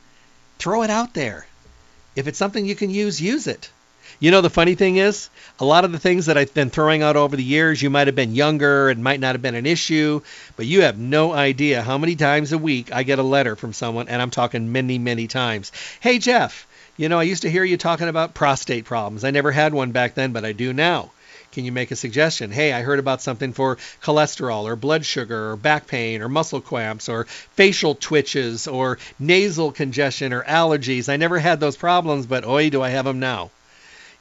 Throw 0.60 0.84
it 0.84 0.90
out 0.90 1.14
there. 1.14 1.48
If 2.14 2.28
it's 2.28 2.38
something 2.38 2.64
you 2.64 2.76
can 2.76 2.90
use, 2.90 3.20
use 3.20 3.48
it. 3.48 3.70
You 4.22 4.30
know, 4.30 4.42
the 4.42 4.50
funny 4.50 4.74
thing 4.74 4.98
is, 4.98 5.30
a 5.60 5.64
lot 5.64 5.86
of 5.86 5.92
the 5.92 5.98
things 5.98 6.26
that 6.26 6.36
I've 6.36 6.52
been 6.52 6.68
throwing 6.68 7.02
out 7.02 7.16
over 7.16 7.36
the 7.36 7.42
years, 7.42 7.80
you 7.80 7.88
might 7.88 8.06
have 8.06 8.14
been 8.14 8.34
younger 8.34 8.90
and 8.90 9.02
might 9.02 9.18
not 9.18 9.34
have 9.34 9.40
been 9.40 9.54
an 9.54 9.64
issue, 9.64 10.20
but 10.56 10.66
you 10.66 10.82
have 10.82 10.98
no 10.98 11.32
idea 11.32 11.80
how 11.80 11.96
many 11.96 12.16
times 12.16 12.52
a 12.52 12.58
week 12.58 12.92
I 12.92 13.02
get 13.02 13.18
a 13.18 13.22
letter 13.22 13.56
from 13.56 13.72
someone, 13.72 14.08
and 14.08 14.20
I'm 14.20 14.28
talking 14.28 14.72
many, 14.72 14.98
many 14.98 15.26
times. 15.26 15.72
Hey, 16.00 16.18
Jeff, 16.18 16.66
you 16.98 17.08
know, 17.08 17.18
I 17.18 17.22
used 17.22 17.42
to 17.42 17.50
hear 17.50 17.64
you 17.64 17.78
talking 17.78 18.08
about 18.08 18.34
prostate 18.34 18.84
problems. 18.84 19.24
I 19.24 19.30
never 19.30 19.50
had 19.52 19.72
one 19.72 19.92
back 19.92 20.12
then, 20.12 20.32
but 20.32 20.44
I 20.44 20.52
do 20.52 20.74
now. 20.74 21.12
Can 21.52 21.64
you 21.64 21.72
make 21.72 21.90
a 21.90 21.96
suggestion? 21.96 22.50
Hey, 22.50 22.74
I 22.74 22.82
heard 22.82 22.98
about 22.98 23.22
something 23.22 23.54
for 23.54 23.76
cholesterol 24.02 24.64
or 24.64 24.76
blood 24.76 25.06
sugar 25.06 25.52
or 25.52 25.56
back 25.56 25.86
pain 25.86 26.20
or 26.20 26.28
muscle 26.28 26.60
cramps 26.60 27.08
or 27.08 27.24
facial 27.24 27.94
twitches 27.94 28.68
or 28.68 28.98
nasal 29.18 29.72
congestion 29.72 30.34
or 30.34 30.42
allergies. 30.42 31.08
I 31.08 31.16
never 31.16 31.38
had 31.38 31.58
those 31.58 31.78
problems, 31.78 32.26
but 32.26 32.44
oi, 32.44 32.68
do 32.68 32.82
I 32.82 32.90
have 32.90 33.06
them 33.06 33.18
now. 33.18 33.50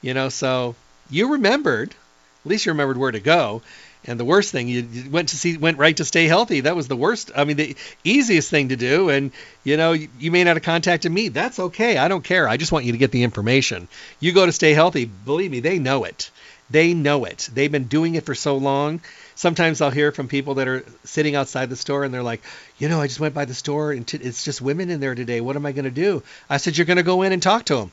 You 0.01 0.13
know, 0.13 0.29
so 0.29 0.75
you 1.09 1.33
remembered, 1.33 1.89
at 1.91 2.49
least 2.49 2.65
you 2.65 2.71
remembered 2.71 2.97
where 2.97 3.11
to 3.11 3.19
go. 3.19 3.61
And 4.05 4.17
the 4.17 4.25
worst 4.25 4.51
thing, 4.53 4.69
you 4.69 5.09
went 5.11 5.29
to 5.29 5.37
see, 5.37 5.57
went 5.57 5.77
right 5.77 5.95
to 5.97 6.05
stay 6.05 6.25
healthy. 6.25 6.61
That 6.61 6.75
was 6.75 6.87
the 6.87 6.95
worst. 6.95 7.31
I 7.35 7.43
mean, 7.43 7.57
the 7.57 7.75
easiest 8.05 8.49
thing 8.49 8.69
to 8.69 8.77
do. 8.77 9.09
And 9.09 9.31
you 9.65 9.75
know, 9.75 9.91
you, 9.91 10.07
you 10.17 10.31
may 10.31 10.43
not 10.45 10.55
have 10.55 10.63
contacted 10.63 11.11
me. 11.11 11.27
That's 11.27 11.59
okay. 11.59 11.97
I 11.97 12.07
don't 12.07 12.23
care. 12.23 12.47
I 12.47 12.55
just 12.55 12.71
want 12.71 12.85
you 12.85 12.93
to 12.93 12.97
get 12.97 13.11
the 13.11 13.23
information. 13.23 13.89
You 14.21 14.31
go 14.31 14.45
to 14.45 14.53
stay 14.53 14.73
healthy. 14.73 15.03
Believe 15.03 15.51
me, 15.51 15.59
they 15.59 15.79
know 15.79 16.05
it. 16.05 16.31
They 16.69 16.93
know 16.93 17.25
it. 17.25 17.49
They've 17.53 17.71
been 17.71 17.85
doing 17.85 18.15
it 18.15 18.25
for 18.25 18.35
so 18.35 18.55
long. 18.55 19.01
Sometimes 19.35 19.81
I'll 19.81 19.91
hear 19.91 20.11
from 20.11 20.27
people 20.27 20.55
that 20.55 20.67
are 20.67 20.85
sitting 21.03 21.35
outside 21.35 21.69
the 21.69 21.75
store 21.75 22.03
and 22.03 22.13
they're 22.13 22.23
like, 22.23 22.41
you 22.77 22.89
know, 22.89 23.01
I 23.01 23.07
just 23.07 23.19
went 23.19 23.33
by 23.33 23.45
the 23.45 23.53
store 23.53 23.91
and 23.91 24.07
t- 24.07 24.17
it's 24.17 24.45
just 24.45 24.61
women 24.61 24.89
in 24.89 24.99
there 24.99 25.15
today. 25.15 25.41
What 25.41 25.55
am 25.55 25.65
I 25.65 25.71
going 25.71 25.85
to 25.85 25.91
do? 25.91 26.23
I 26.49 26.57
said, 26.57 26.77
you're 26.77 26.85
going 26.85 26.97
to 26.97 27.03
go 27.03 27.23
in 27.23 27.31
and 27.31 27.41
talk 27.41 27.65
to 27.65 27.75
them. 27.75 27.91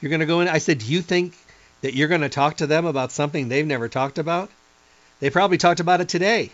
You're 0.00 0.10
going 0.10 0.20
to 0.20 0.26
go 0.26 0.40
in. 0.40 0.48
I 0.48 0.58
said, 0.58 0.78
do 0.78 0.86
you 0.86 1.02
think 1.02 1.34
that 1.82 1.94
you're 1.94 2.08
going 2.08 2.20
to 2.22 2.28
talk 2.28 2.58
to 2.58 2.66
them 2.66 2.86
about 2.86 3.12
something 3.12 3.48
they've 3.48 3.66
never 3.66 3.88
talked 3.88 4.18
about? 4.18 4.50
They 5.20 5.30
probably 5.30 5.58
talked 5.58 5.80
about 5.80 6.00
it 6.00 6.08
today. 6.08 6.50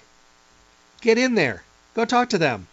Get 1.01 1.19
in 1.19 1.35
there. 1.35 1.63
Go 1.95 2.05
talk 2.05 2.31
to 2.31 2.39
them. 2.39 2.67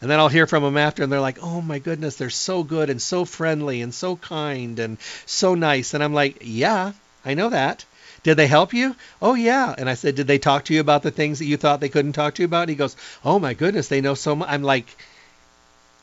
And 0.00 0.10
then 0.10 0.18
I'll 0.18 0.28
hear 0.28 0.46
from 0.46 0.62
them 0.62 0.78
after, 0.78 1.02
and 1.02 1.12
they're 1.12 1.20
like, 1.20 1.42
oh 1.42 1.60
my 1.60 1.78
goodness, 1.78 2.16
they're 2.16 2.30
so 2.30 2.62
good 2.62 2.88
and 2.88 3.02
so 3.02 3.24
friendly 3.26 3.82
and 3.82 3.92
so 3.92 4.16
kind 4.16 4.78
and 4.78 4.98
so 5.26 5.54
nice. 5.54 5.92
And 5.92 6.02
I'm 6.02 6.14
like, 6.14 6.38
yeah, 6.40 6.92
I 7.24 7.34
know 7.34 7.50
that. 7.50 7.84
Did 8.22 8.36
they 8.36 8.46
help 8.46 8.72
you? 8.72 8.96
Oh, 9.20 9.34
yeah. 9.34 9.74
And 9.76 9.88
I 9.88 9.94
said, 9.94 10.14
did 10.14 10.26
they 10.26 10.38
talk 10.38 10.64
to 10.66 10.74
you 10.74 10.80
about 10.80 11.02
the 11.02 11.10
things 11.10 11.38
that 11.38 11.46
you 11.46 11.56
thought 11.56 11.80
they 11.80 11.88
couldn't 11.88 12.12
talk 12.12 12.34
to 12.34 12.42
you 12.42 12.46
about? 12.46 12.62
And 12.62 12.70
he 12.70 12.76
goes, 12.76 12.96
oh 13.24 13.38
my 13.38 13.54
goodness, 13.54 13.88
they 13.88 14.00
know 14.00 14.14
so 14.14 14.34
much. 14.34 14.48
I'm 14.50 14.62
like, 14.62 14.86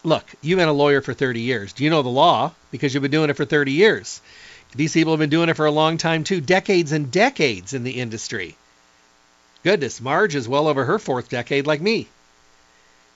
Look, 0.08 0.24
you've 0.42 0.58
been 0.58 0.70
a 0.70 0.74
lawyer 0.74 1.02
for 1.02 1.14
30 1.14 1.42
years. 1.42 1.74
Do 1.74 1.84
you 1.84 1.90
know 1.90 2.02
the 2.02 2.08
law? 2.08 2.54
Because 2.72 2.94
you've 2.94 3.02
been 3.02 3.12
doing 3.12 3.30
it 3.30 3.36
for 3.36 3.44
30 3.44 3.74
years. 3.74 4.22
These 4.74 4.94
people 4.94 5.12
have 5.12 5.20
been 5.20 5.30
doing 5.30 5.50
it 5.50 5.58
for 5.58 5.66
a 5.66 5.72
long 5.72 5.98
time 5.98 6.24
too, 6.24 6.40
decades 6.40 6.94
and 6.94 7.12
decades 7.12 7.74
in 7.74 7.84
the 7.84 8.00
industry. 8.00 8.56
Goodness, 9.66 10.00
Marge 10.00 10.36
is 10.36 10.48
well 10.48 10.70
over 10.70 10.86
her 10.86 10.98
fourth 10.98 11.28
decade 11.28 11.68
like 11.68 11.82
me. 11.82 12.08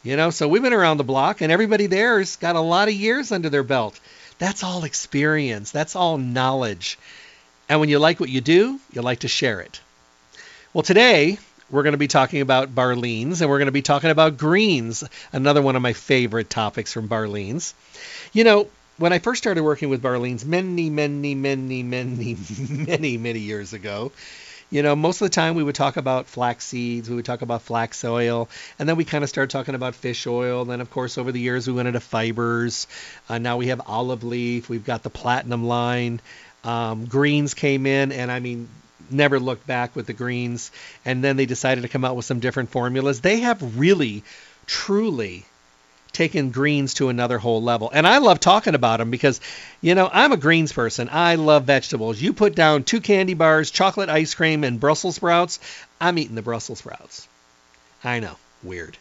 You 0.03 0.17
know, 0.17 0.31
so 0.31 0.49
we've 0.49 0.61
been 0.61 0.73
around 0.73 0.97
the 0.97 1.05
block 1.05 1.39
and 1.39 1.49
everybody 1.49 1.87
there's 1.87 2.35
got 2.35 2.57
a 2.57 2.59
lot 2.59 2.89
of 2.89 2.93
years 2.93 3.31
under 3.31 3.47
their 3.47 3.63
belt. 3.63 3.97
That's 4.37 4.61
all 4.61 4.83
experience. 4.83 5.71
That's 5.71 5.95
all 5.95 6.17
knowledge. 6.17 6.99
And 7.69 7.79
when 7.79 7.87
you 7.87 7.99
like 7.99 8.19
what 8.19 8.27
you 8.27 8.41
do, 8.41 8.81
you 8.91 9.01
like 9.01 9.19
to 9.19 9.29
share 9.29 9.61
it. 9.61 9.79
Well, 10.73 10.83
today 10.83 11.37
we're 11.71 11.83
going 11.83 11.93
to 11.93 11.97
be 11.97 12.07
talking 12.07 12.41
about 12.41 12.75
Barleans 12.75 13.41
and 13.41 13.49
we're 13.49 13.57
going 13.57 13.67
to 13.67 13.71
be 13.71 13.81
talking 13.81 14.09
about 14.09 14.37
greens, 14.37 15.03
another 15.31 15.61
one 15.61 15.75
of 15.75 15.81
my 15.81 15.93
favorite 15.93 16.49
topics 16.49 16.93
from 16.93 17.07
Barleans. 17.07 17.73
You 18.33 18.43
know, 18.43 18.67
when 18.97 19.13
I 19.13 19.19
first 19.19 19.41
started 19.41 19.63
working 19.63 19.89
with 19.89 20.01
Barleans 20.03 20.45
many, 20.45 20.89
many, 20.89 21.33
many, 21.33 21.83
many, 21.83 22.37
many, 22.69 23.17
many 23.17 23.39
years 23.39 23.73
ago, 23.73 24.11
you 24.69 24.83
know, 24.83 24.95
most 24.95 25.21
of 25.21 25.25
the 25.25 25.33
time 25.33 25.55
we 25.55 25.63
would 25.63 25.75
talk 25.75 25.97
about 25.97 26.27
flax 26.27 26.65
seeds, 26.65 27.09
we 27.09 27.15
would 27.17 27.25
talk 27.25 27.41
about 27.41 27.61
flax 27.61 28.05
oil, 28.05 28.47
and 28.79 28.87
then 28.87 28.95
we 28.95 29.03
kind 29.03 29.21
of 29.21 29.29
started 29.29 29.49
talking 29.49 29.75
about 29.75 29.95
fish 29.95 30.25
oil. 30.25 30.63
Then, 30.63 30.79
of 30.79 30.89
course, 30.89 31.17
over 31.17 31.33
the 31.33 31.41
years 31.41 31.67
we 31.67 31.73
went 31.73 31.89
into 31.89 31.99
fibers. 31.99 32.87
Uh, 33.27 33.37
now 33.37 33.57
we 33.57 33.67
have 33.67 33.81
olive 33.85 34.23
leaf. 34.23 34.69
We've 34.69 34.85
got 34.85 35.03
the 35.03 35.09
platinum 35.09 35.65
line. 35.65 36.21
Um, 36.63 37.05
greens 37.05 37.53
came 37.53 37.85
in, 37.85 38.13
and 38.13 38.31
I 38.31 38.39
mean, 38.39 38.69
never 39.11 39.39
looked 39.39 39.67
back 39.67 39.95
with 39.95 40.07
the 40.07 40.13
greens. 40.13 40.71
And 41.05 41.23
then 41.23 41.37
they 41.37 41.45
decided 41.45 41.81
to 41.81 41.87
come 41.87 42.05
out 42.05 42.15
with 42.15 42.25
some 42.25 42.39
different 42.39 42.69
formulas. 42.69 43.21
They 43.21 43.39
have 43.41 43.79
really, 43.79 44.23
truly 44.65 45.45
taken 46.11 46.51
greens 46.51 46.95
to 46.95 47.09
another 47.09 47.37
whole 47.37 47.61
level. 47.61 47.89
And 47.93 48.05
I 48.05 48.17
love 48.17 48.39
talking 48.39 48.75
about 48.75 48.97
them 48.97 49.11
because, 49.11 49.39
you 49.79 49.95
know, 49.95 50.09
I'm 50.11 50.31
a 50.31 50.37
greens 50.37 50.73
person. 50.73 51.09
I 51.11 51.35
love 51.35 51.63
vegetables. 51.63 52.21
You 52.21 52.33
put 52.33 52.55
down 52.55 52.83
two 52.83 53.01
candy 53.01 53.33
bars, 53.33 53.71
chocolate 53.71 54.09
ice 54.09 54.33
cream, 54.33 54.63
and 54.63 54.79
Brussels 54.79 55.15
sprouts, 55.15 55.59
I'm 55.99 56.17
eating 56.17 56.35
the 56.35 56.41
Brussels 56.41 56.79
sprouts. 56.79 57.27
I 58.03 58.19
know, 58.19 58.35
weird. 58.63 58.97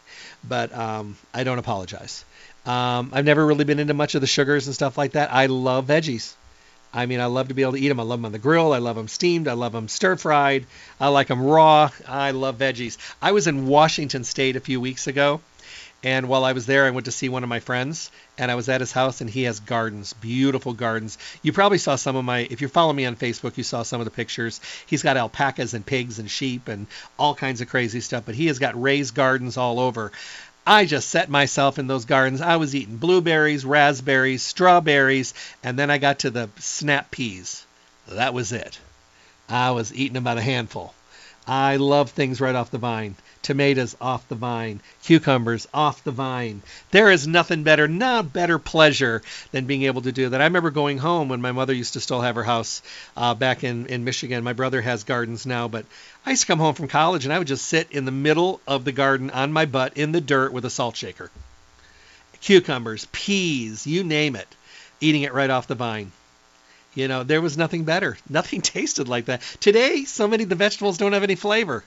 But 0.47 0.73
um, 0.77 1.17
I 1.35 1.45
don't 1.45 1.59
apologize. 1.59 2.25
Um, 2.67 3.11
I've 3.13 3.25
never 3.25 3.45
really 3.45 3.65
been 3.65 3.79
into 3.79 3.95
much 3.95 4.15
of 4.15 4.21
the 4.21 4.27
sugars 4.27 4.67
and 4.67 4.75
stuff 4.75 4.99
like 4.99 5.13
that. 5.13 5.33
I 5.33 5.47
love 5.47 5.87
veggies. 5.87 6.35
I 6.93 7.07
mean, 7.07 7.21
I 7.21 7.27
love 7.27 7.49
to 7.49 7.55
be 7.55 7.63
able 7.63 7.73
to 7.73 7.81
eat 7.81 7.89
them. 7.89 8.01
I 8.01 8.03
love 8.03 8.19
them 8.19 8.27
on 8.27 8.33
the 8.33 8.39
grill. 8.39 8.73
I 8.73 8.79
love 8.79 8.97
them 8.97 9.09
steamed. 9.09 9.47
I 9.47 9.53
love 9.53 9.73
them 9.73 9.89
stir 9.89 10.17
fried. 10.17 10.67
I 10.99 11.09
like 11.09 11.29
them 11.29 11.43
raw. 11.43 11.91
I 12.07 12.33
love 12.33 12.59
veggies. 12.59 12.99
I 13.23 13.33
was 13.33 13.47
in 13.47 13.67
Washington 13.67 14.25
State 14.25 14.57
a 14.57 14.61
few 14.61 14.81
weeks 14.81 15.07
ago, 15.07 15.41
and 16.03 16.29
while 16.29 16.45
I 16.45 16.53
was 16.53 16.67
there, 16.67 16.87
I 16.87 16.91
went 16.91 17.05
to 17.05 17.13
see 17.13 17.29
one 17.29 17.43
of 17.43 17.49
my 17.49 17.61
friends, 17.61 18.11
and 18.39 18.51
I 18.51 18.55
was 18.55 18.69
at 18.69 18.81
his 18.81 18.91
house, 18.91 19.21
and 19.21 19.29
he 19.29 19.43
has 19.43 19.61
gardens, 19.61 20.15
beautiful 20.15 20.73
gardens. 20.73 21.19
You 21.43 21.53
probably 21.53 21.79
saw 21.79 21.97
some 21.97 22.17
of 22.17 22.25
my, 22.25 22.41
if 22.51 22.63
you 22.63 22.69
follow 22.69 22.93
me 22.93 23.05
on 23.05 23.17
Facebook, 23.17 23.57
you 23.57 23.65
saw 23.65 23.83
some 23.83 24.01
of 24.01 24.07
the 24.07 24.11
pictures. 24.11 24.61
He's 24.87 25.03
got 25.03 25.19
alpacas 25.19 25.75
and 25.75 25.85
pigs 25.85 26.19
and 26.19 26.31
sheep 26.31 26.69
and 26.69 26.87
all 27.19 27.35
kinds 27.35 27.61
of 27.61 27.69
crazy 27.69 28.01
stuff, 28.01 28.25
but 28.25 28.35
he 28.35 28.47
has 28.47 28.59
got 28.59 28.81
raised 28.81 29.15
gardens 29.15 29.59
all 29.59 29.79
over. 29.79 30.11
I 30.67 30.85
just 30.85 31.09
set 31.09 31.29
myself 31.29 31.79
in 31.79 31.87
those 31.87 32.05
gardens. 32.05 32.41
I 32.41 32.57
was 32.57 32.75
eating 32.75 32.97
blueberries, 32.97 33.65
raspberries, 33.65 34.43
strawberries, 34.43 35.35
and 35.63 35.79
then 35.79 35.91
I 35.91 35.99
got 35.99 36.21
to 36.21 36.31
the 36.31 36.51
snap 36.59 37.11
peas. 37.11 37.65
That 38.09 38.35
was 38.35 38.53
it. 38.53 38.79
I 39.49 39.71
was 39.73 39.95
eating 39.95 40.23
by 40.23 40.35
the 40.35 40.43
handful. 40.43 40.95
I 41.47 41.77
love 41.77 42.11
things 42.11 42.41
right 42.41 42.55
off 42.55 42.71
the 42.71 42.79
vine 42.79 43.17
tomatoes 43.43 43.97
off 44.01 44.29
the 44.29 44.35
vine, 44.35 44.81
cucumbers 45.03 45.67
off 45.73 46.05
the 46.05 46.11
vine. 46.11 46.63
There 46.91 47.11
is 47.11 47.27
nothing 47.27 47.63
better, 47.63 47.89
not 47.89 48.33
better 48.33 48.59
pleasure 48.59 49.23
than 49.53 49.67
being 49.67 49.85
able 49.85 50.03
to 50.03 50.13
do 50.13 50.29
that. 50.29 50.41
I 50.41 50.45
remember 50.45 50.71
going 50.71 50.99
home 50.99 51.29
when 51.29 51.41
my 51.41 51.53
mother 51.53 51.73
used 51.73 51.95
to 51.95 52.01
still 52.01 52.21
have 52.21 52.35
her 52.35 52.45
house 52.45 52.83
uh, 53.17 53.35
back 53.35 53.65
in, 53.65 53.87
in 53.87 54.05
Michigan. 54.05 54.45
My 54.45 54.53
brother 54.53 54.81
has 54.83 55.05
gardens 55.05 55.47
now, 55.47 55.69
but 55.69 55.87
I 56.27 56.31
used 56.31 56.43
to 56.43 56.47
come 56.47 56.59
home 56.59 56.75
from 56.75 56.89
college 56.89 57.25
and 57.25 57.33
I 57.33 57.39
would 57.39 57.49
just 57.49 57.65
sit 57.65 57.89
in 57.91 58.05
the 58.05 58.11
middle 58.11 58.61
of 58.67 58.85
the 58.85 58.93
garden 58.93 59.31
on 59.31 59.53
my 59.53 59.65
butt 59.65 59.97
in 59.97 60.13
the 60.13 60.21
dirt 60.21 60.53
with 60.53 60.65
a 60.65 60.71
salt 60.71 60.97
shaker. 60.97 61.31
Cucumbers, 62.41 63.07
peas, 63.13 63.87
you 63.87 64.05
name 64.05 64.37
it, 64.37 64.49
eating 65.01 65.23
it 65.23 65.35
right 65.35 65.51
off 65.51 65.67
the 65.67 65.75
vine. 65.75 66.13
You 66.95 67.07
know, 67.07 67.23
there 67.23 67.41
was 67.41 67.57
nothing 67.57 67.85
better. 67.85 68.19
Nothing 68.29 68.61
tasted 68.63 69.09
like 69.09 69.27
that. 69.27 69.43
Today, 69.61 70.05
so 70.05 70.27
many 70.27 70.43
of 70.43 70.49
the 70.49 70.55
vegetables 70.55 70.99
don't 70.99 71.13
have 71.13 71.23
any 71.23 71.37
flavor. 71.37 71.85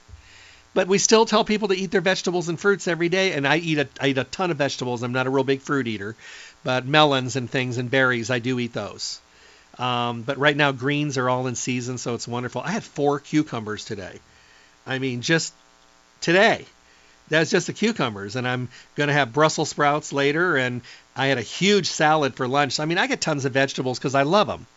But 0.74 0.88
we 0.88 0.98
still 0.98 1.26
tell 1.26 1.44
people 1.44 1.68
to 1.68 1.76
eat 1.76 1.92
their 1.92 2.02
vegetables 2.02 2.50
and 2.50 2.60
fruits 2.60 2.88
every 2.88 3.10
day, 3.10 3.34
and 3.34 3.48
I 3.48 3.58
eat 3.58 3.78
a, 3.78 3.88
I 4.02 4.08
eat 4.08 4.18
a 4.18 4.24
ton 4.24 4.50
of 4.50 4.58
vegetables. 4.58 5.04
I'm 5.04 5.12
not 5.12 5.28
a 5.28 5.30
real 5.30 5.44
big 5.44 5.62
fruit 5.62 5.88
eater, 5.88 6.16
but 6.64 6.86
melons 6.86 7.36
and 7.36 7.50
things 7.50 7.78
and 7.78 7.92
berries, 7.92 8.32
I 8.32 8.40
do 8.40 8.60
eat 8.60 8.74
those. 8.74 9.20
Um, 9.78 10.22
but 10.24 10.38
right 10.38 10.56
now, 10.56 10.72
greens 10.72 11.18
are 11.18 11.30
all 11.30 11.48
in 11.48 11.56
season, 11.56 11.98
so 11.98 12.16
it's 12.16 12.28
wonderful. 12.28 12.62
I 12.62 12.72
had 12.72 12.84
four 12.84 13.20
cucumbers 13.20 13.86
today. 13.86 14.20
I 14.86 15.00
mean, 15.00 15.22
just 15.22 15.54
today. 16.22 16.66
That's 17.30 17.50
just 17.50 17.68
the 17.68 17.74
cucumbers, 17.74 18.36
and 18.36 18.48
I'm 18.48 18.70
going 18.96 19.08
to 19.08 19.14
have 19.14 19.34
Brussels 19.34 19.70
sprouts 19.70 20.12
later, 20.12 20.58
and 20.58 20.82
I 21.16 21.28
had 21.28 21.38
a 21.38 21.42
huge 21.42 21.88
salad 21.88 22.36
for 22.36 22.48
lunch. 22.48 22.80
I 22.80 22.86
mean, 22.86 22.98
I 22.98 23.08
get 23.08 23.22
tons 23.22 23.46
of 23.46 23.54
vegetables 23.54 23.98
because 23.98 24.16
I 24.16 24.24
love 24.24 24.48
them. 24.48 24.68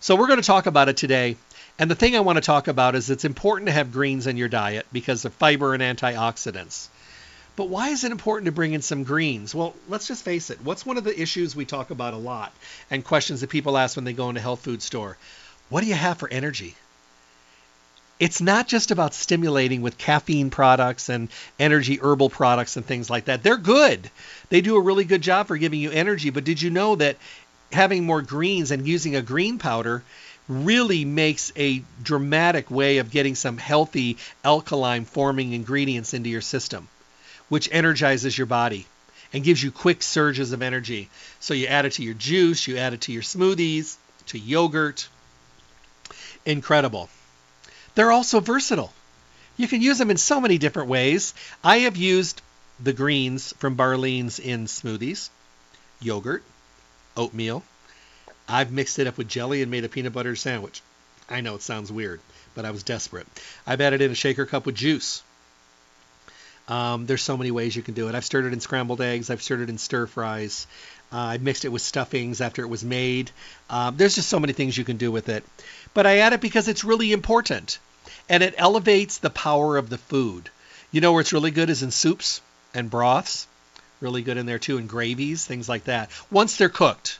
So 0.00 0.16
we're 0.16 0.26
going 0.26 0.40
to 0.40 0.46
talk 0.46 0.66
about 0.66 0.88
it 0.88 0.96
today. 0.96 1.36
And 1.78 1.90
the 1.90 1.94
thing 1.94 2.16
I 2.16 2.20
want 2.20 2.36
to 2.36 2.42
talk 2.42 2.66
about 2.66 2.96
is 2.96 3.08
it's 3.08 3.24
important 3.24 3.66
to 3.66 3.72
have 3.72 3.92
greens 3.92 4.26
in 4.26 4.36
your 4.36 4.48
diet 4.48 4.86
because 4.92 5.24
of 5.24 5.32
fiber 5.34 5.74
and 5.74 5.82
antioxidants. 5.82 6.88
But 7.54 7.68
why 7.68 7.90
is 7.90 8.04
it 8.04 8.12
important 8.12 8.46
to 8.46 8.52
bring 8.52 8.72
in 8.72 8.82
some 8.82 9.04
greens? 9.04 9.54
Well, 9.54 9.74
let's 9.88 10.08
just 10.08 10.24
face 10.24 10.50
it. 10.50 10.60
What's 10.62 10.86
one 10.86 10.96
of 10.96 11.04
the 11.04 11.20
issues 11.20 11.54
we 11.54 11.64
talk 11.64 11.90
about 11.90 12.14
a 12.14 12.18
lot 12.18 12.52
and 12.90 13.04
questions 13.04 13.40
that 13.40 13.50
people 13.50 13.76
ask 13.76 13.96
when 13.96 14.04
they 14.04 14.12
go 14.12 14.28
into 14.28 14.40
a 14.40 14.42
health 14.42 14.60
food 14.60 14.82
store? 14.82 15.16
What 15.68 15.82
do 15.82 15.86
you 15.86 15.94
have 15.94 16.18
for 16.18 16.28
energy? 16.28 16.74
It's 18.20 18.40
not 18.40 18.66
just 18.66 18.90
about 18.90 19.14
stimulating 19.14 19.82
with 19.82 19.98
caffeine 19.98 20.50
products 20.50 21.08
and 21.08 21.28
energy 21.60 21.98
herbal 22.00 22.30
products 22.30 22.76
and 22.76 22.84
things 22.84 23.08
like 23.08 23.26
that. 23.26 23.44
They're 23.44 23.56
good. 23.56 24.10
They 24.48 24.60
do 24.60 24.76
a 24.76 24.80
really 24.80 25.04
good 25.04 25.22
job 25.22 25.46
for 25.46 25.56
giving 25.56 25.78
you 25.78 25.92
energy, 25.92 26.30
but 26.30 26.42
did 26.42 26.60
you 26.60 26.70
know 26.70 26.96
that 26.96 27.16
having 27.70 28.04
more 28.04 28.22
greens 28.22 28.70
and 28.70 28.86
using 28.86 29.14
a 29.14 29.22
green 29.22 29.58
powder 29.58 30.02
really 30.48 31.04
makes 31.04 31.52
a 31.56 31.82
dramatic 32.02 32.70
way 32.70 32.98
of 32.98 33.10
getting 33.10 33.34
some 33.34 33.58
healthy 33.58 34.16
alkaline 34.42 35.04
forming 35.04 35.52
ingredients 35.52 36.14
into 36.14 36.30
your 36.30 36.40
system, 36.40 36.88
which 37.48 37.68
energizes 37.70 38.36
your 38.36 38.46
body 38.46 38.86
and 39.32 39.44
gives 39.44 39.62
you 39.62 39.70
quick 39.70 40.02
surges 40.02 40.52
of 40.52 40.62
energy. 40.62 41.08
So 41.40 41.54
you 41.54 41.66
add 41.66 41.84
it 41.84 41.92
to 41.92 42.02
your 42.02 42.14
juice, 42.14 42.66
you 42.66 42.78
add 42.78 42.94
it 42.94 43.02
to 43.02 43.12
your 43.12 43.22
smoothies, 43.22 43.96
to 44.26 44.38
yogurt. 44.38 45.08
Incredible. 46.46 47.10
They're 47.94 48.12
also 48.12 48.40
versatile. 48.40 48.92
You 49.56 49.68
can 49.68 49.82
use 49.82 49.98
them 49.98 50.10
in 50.10 50.16
so 50.16 50.40
many 50.40 50.56
different 50.56 50.88
ways. 50.88 51.34
I 51.62 51.80
have 51.80 51.96
used 51.96 52.40
the 52.80 52.92
greens 52.92 53.52
from 53.58 53.76
Barleans 53.76 54.38
in 54.38 54.66
smoothies, 54.66 55.30
yogurt, 56.00 56.44
oatmeal, 57.16 57.64
I've 58.48 58.72
mixed 58.72 58.98
it 58.98 59.06
up 59.06 59.18
with 59.18 59.28
jelly 59.28 59.62
and 59.62 59.70
made 59.70 59.84
a 59.84 59.88
peanut 59.88 60.12
butter 60.12 60.34
sandwich. 60.34 60.80
I 61.28 61.42
know 61.42 61.54
it 61.54 61.62
sounds 61.62 61.92
weird, 61.92 62.20
but 62.54 62.64
I 62.64 62.70
was 62.70 62.82
desperate. 62.82 63.26
I've 63.66 63.80
added 63.80 64.00
in 64.00 64.10
a 64.10 64.14
shaker 64.14 64.46
cup 64.46 64.64
with 64.64 64.74
juice. 64.74 65.22
Um, 66.66 67.06
there's 67.06 67.22
so 67.22 67.36
many 67.36 67.50
ways 67.50 67.76
you 67.76 67.82
can 67.82 67.94
do 67.94 68.08
it. 68.08 68.14
I've 68.14 68.24
stirred 68.24 68.46
it 68.46 68.52
in 68.52 68.60
scrambled 68.60 69.00
eggs. 69.00 69.30
I've 69.30 69.42
stirred 69.42 69.60
it 69.60 69.70
in 69.70 69.78
stir 69.78 70.06
fries. 70.06 70.66
Uh, 71.12 71.16
I 71.16 71.38
mixed 71.38 71.64
it 71.64 71.70
with 71.70 71.82
stuffings 71.82 72.40
after 72.40 72.62
it 72.62 72.68
was 72.68 72.84
made. 72.84 73.30
Um, 73.70 73.96
there's 73.96 74.14
just 74.14 74.28
so 74.28 74.40
many 74.40 74.52
things 74.52 74.76
you 74.76 74.84
can 74.84 74.98
do 74.98 75.10
with 75.10 75.28
it. 75.28 75.44
But 75.94 76.06
I 76.06 76.18
add 76.18 76.34
it 76.34 76.40
because 76.40 76.68
it's 76.68 76.84
really 76.84 77.12
important. 77.12 77.78
And 78.28 78.42
it 78.42 78.54
elevates 78.58 79.18
the 79.18 79.30
power 79.30 79.78
of 79.78 79.88
the 79.88 79.98
food. 79.98 80.50
You 80.90 81.00
know 81.00 81.12
where 81.12 81.22
it's 81.22 81.32
really 81.32 81.50
good 81.50 81.70
is 81.70 81.82
in 81.82 81.90
soups 81.90 82.40
and 82.74 82.90
broths. 82.90 83.46
Really 84.00 84.22
good 84.22 84.36
in 84.36 84.46
there 84.46 84.58
too, 84.58 84.78
in 84.78 84.86
gravies, 84.86 85.44
things 85.44 85.68
like 85.68 85.84
that. 85.84 86.10
Once 86.30 86.56
they're 86.56 86.68
cooked. 86.68 87.18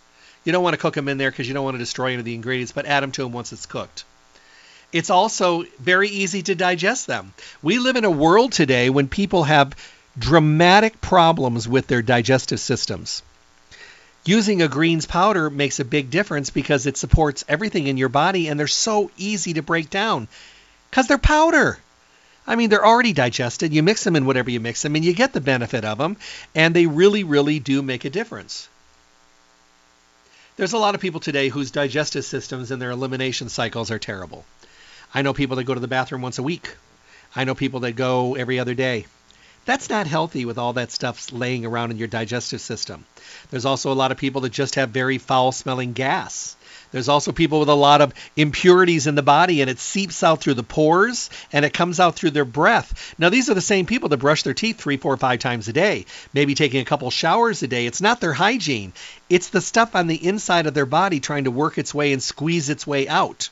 You 0.49 0.53
don't 0.53 0.63
want 0.65 0.73
to 0.73 0.81
cook 0.81 0.95
them 0.95 1.09
in 1.09 1.19
there 1.19 1.31
because 1.31 1.47
you 1.47 1.53
don't 1.53 1.65
want 1.67 1.75
to 1.75 1.79
destroy 1.79 2.07
any 2.07 2.21
of 2.21 2.25
the 2.25 2.35
ingredients, 2.35 2.73
but 2.73 2.87
add 2.87 3.03
them 3.03 3.13
to 3.13 3.23
them 3.23 3.33
once 3.33 3.53
it's 3.53 3.67
cooked. 3.67 4.05
It's 4.95 5.11
also 5.11 5.65
very 5.79 6.09
easy 6.09 6.43
to 6.45 6.55
digest 6.55 7.07
them. 7.07 7.35
We 7.61 7.79
live 7.79 7.97
in 7.97 8.07
a 8.07 8.11
world 8.11 8.53
today 8.53 8.89
when 8.89 9.09
people 9.09 9.45
have 9.45 9.77
dramatic 10.19 11.03
problems 11.03 11.69
with 11.69 11.87
their 11.87 12.01
digestive 12.01 12.61
systems. 12.61 13.23
Using 14.25 14.63
a 14.63 14.69
greens 14.69 15.05
powder 15.05 15.51
makes 15.51 15.81
a 15.81 15.85
big 15.85 16.09
difference 16.09 16.49
because 16.49 16.87
it 16.87 16.97
supports 16.97 17.45
everything 17.47 17.87
in 17.87 17.99
your 17.99 18.09
body 18.09 18.49
and 18.49 18.59
they're 18.59 18.69
so 18.69 19.11
easy 19.19 19.53
to 19.53 19.63
break 19.63 19.91
down 19.91 20.29
because 20.89 21.09
they're 21.09 21.19
powder. 21.19 21.79
I 22.47 22.57
mean, 22.57 22.71
they're 22.71 22.87
already 22.87 23.13
digested. 23.13 23.75
You 23.75 23.83
mix 23.83 24.03
them 24.03 24.17
in 24.17 24.25
whatever 24.25 24.49
you 24.49 24.61
mix 24.61 24.81
them 24.81 24.97
and 24.97 25.05
you 25.05 25.13
get 25.13 25.35
the 25.35 25.43
benefit 25.43 25.85
of 25.85 25.99
them, 25.99 26.17
and 26.55 26.75
they 26.75 26.87
really, 26.87 27.23
really 27.23 27.59
do 27.59 27.83
make 27.83 28.07
a 28.07 28.11
difference. 28.11 28.71
There's 30.59 30.73
a 30.73 30.79
lot 30.79 30.97
of 30.97 31.01
people 31.01 31.21
today 31.21 31.51
whose 31.51 31.71
digestive 31.71 32.25
systems 32.25 32.73
and 32.73 32.83
their 32.83 32.91
elimination 32.91 33.49
cycles 33.49 33.93
are 33.93 33.99
terrible. 34.01 34.45
I 35.15 35.23
know 35.23 35.33
people 35.33 35.55
that 35.55 35.63
go 35.63 35.75
to 35.75 35.79
the 35.79 35.87
bathroom 35.87 36.21
once 36.21 36.39
a 36.39 36.43
week. 36.43 36.75
I 37.37 37.45
know 37.45 37.55
people 37.55 37.79
that 37.81 37.93
go 37.93 38.35
every 38.35 38.59
other 38.59 38.75
day. 38.75 39.07
That's 39.67 39.89
not 39.89 40.09
healthy 40.09 40.45
with 40.45 40.59
all 40.59 40.73
that 40.73 40.91
stuff 40.91 41.31
laying 41.31 41.65
around 41.65 41.93
in 41.93 41.97
your 41.97 42.09
digestive 42.09 42.61
system. 42.61 43.07
There's 43.53 43.67
also 43.67 43.93
a 43.93 43.95
lot 43.95 44.11
of 44.11 44.19
people 44.19 44.41
that 44.41 44.53
just 44.53 44.75
have 44.75 44.91
very 44.91 45.19
foul 45.19 45.53
smelling 45.53 45.93
gas. 45.93 46.57
There's 46.91 47.09
also 47.09 47.33
people 47.33 47.61
with 47.61 47.69
a 47.69 47.75
lot 47.75 48.01
of 48.01 48.15
impurities 48.37 49.07
in 49.07 49.15
the 49.15 49.23
body 49.23 49.61
and 49.61 49.69
it 49.69 49.79
seeps 49.79 50.23
out 50.23 50.41
through 50.41 50.55
the 50.55 50.63
pores 50.63 51.31
and 51.53 51.65
it 51.65 51.73
comes 51.73 52.01
out 52.01 52.17
through 52.17 52.31
their 52.31 52.45
breath. 52.45 53.15
Now, 53.19 53.29
these 53.29 53.51
are 53.51 53.55
the 53.55 53.61
same 53.61 53.87
people 53.87 54.09
that 54.09 54.17
brush 54.19 54.43
their 54.43 54.55
teeth 54.55 54.79
three, 54.79 54.97
four, 54.97 55.17
five 55.17 55.41
times 55.41 55.69
a 55.69 55.73
day, 55.73 56.07
maybe 56.33 56.55
taking 56.55 56.81
a 56.81 56.87
couple 56.87 57.11
showers 57.11 57.63
a 57.63 57.69
day. 57.69 57.87
It's 57.87 58.01
not 58.01 58.21
their 58.21 58.33
hygiene, 58.33 58.93
it's 59.29 59.49
the 59.49 59.61
stuff 59.61 59.95
on 59.95 60.07
the 60.07 60.27
inside 60.27 60.67
of 60.67 60.75
their 60.75 60.87
body 60.87 61.21
trying 61.21 61.45
to 61.45 61.51
work 61.51 61.79
its 61.79 61.95
way 61.95 62.13
and 62.13 62.23
squeeze 62.23 62.71
its 62.71 62.87
way 62.87 63.09
out. 63.09 63.51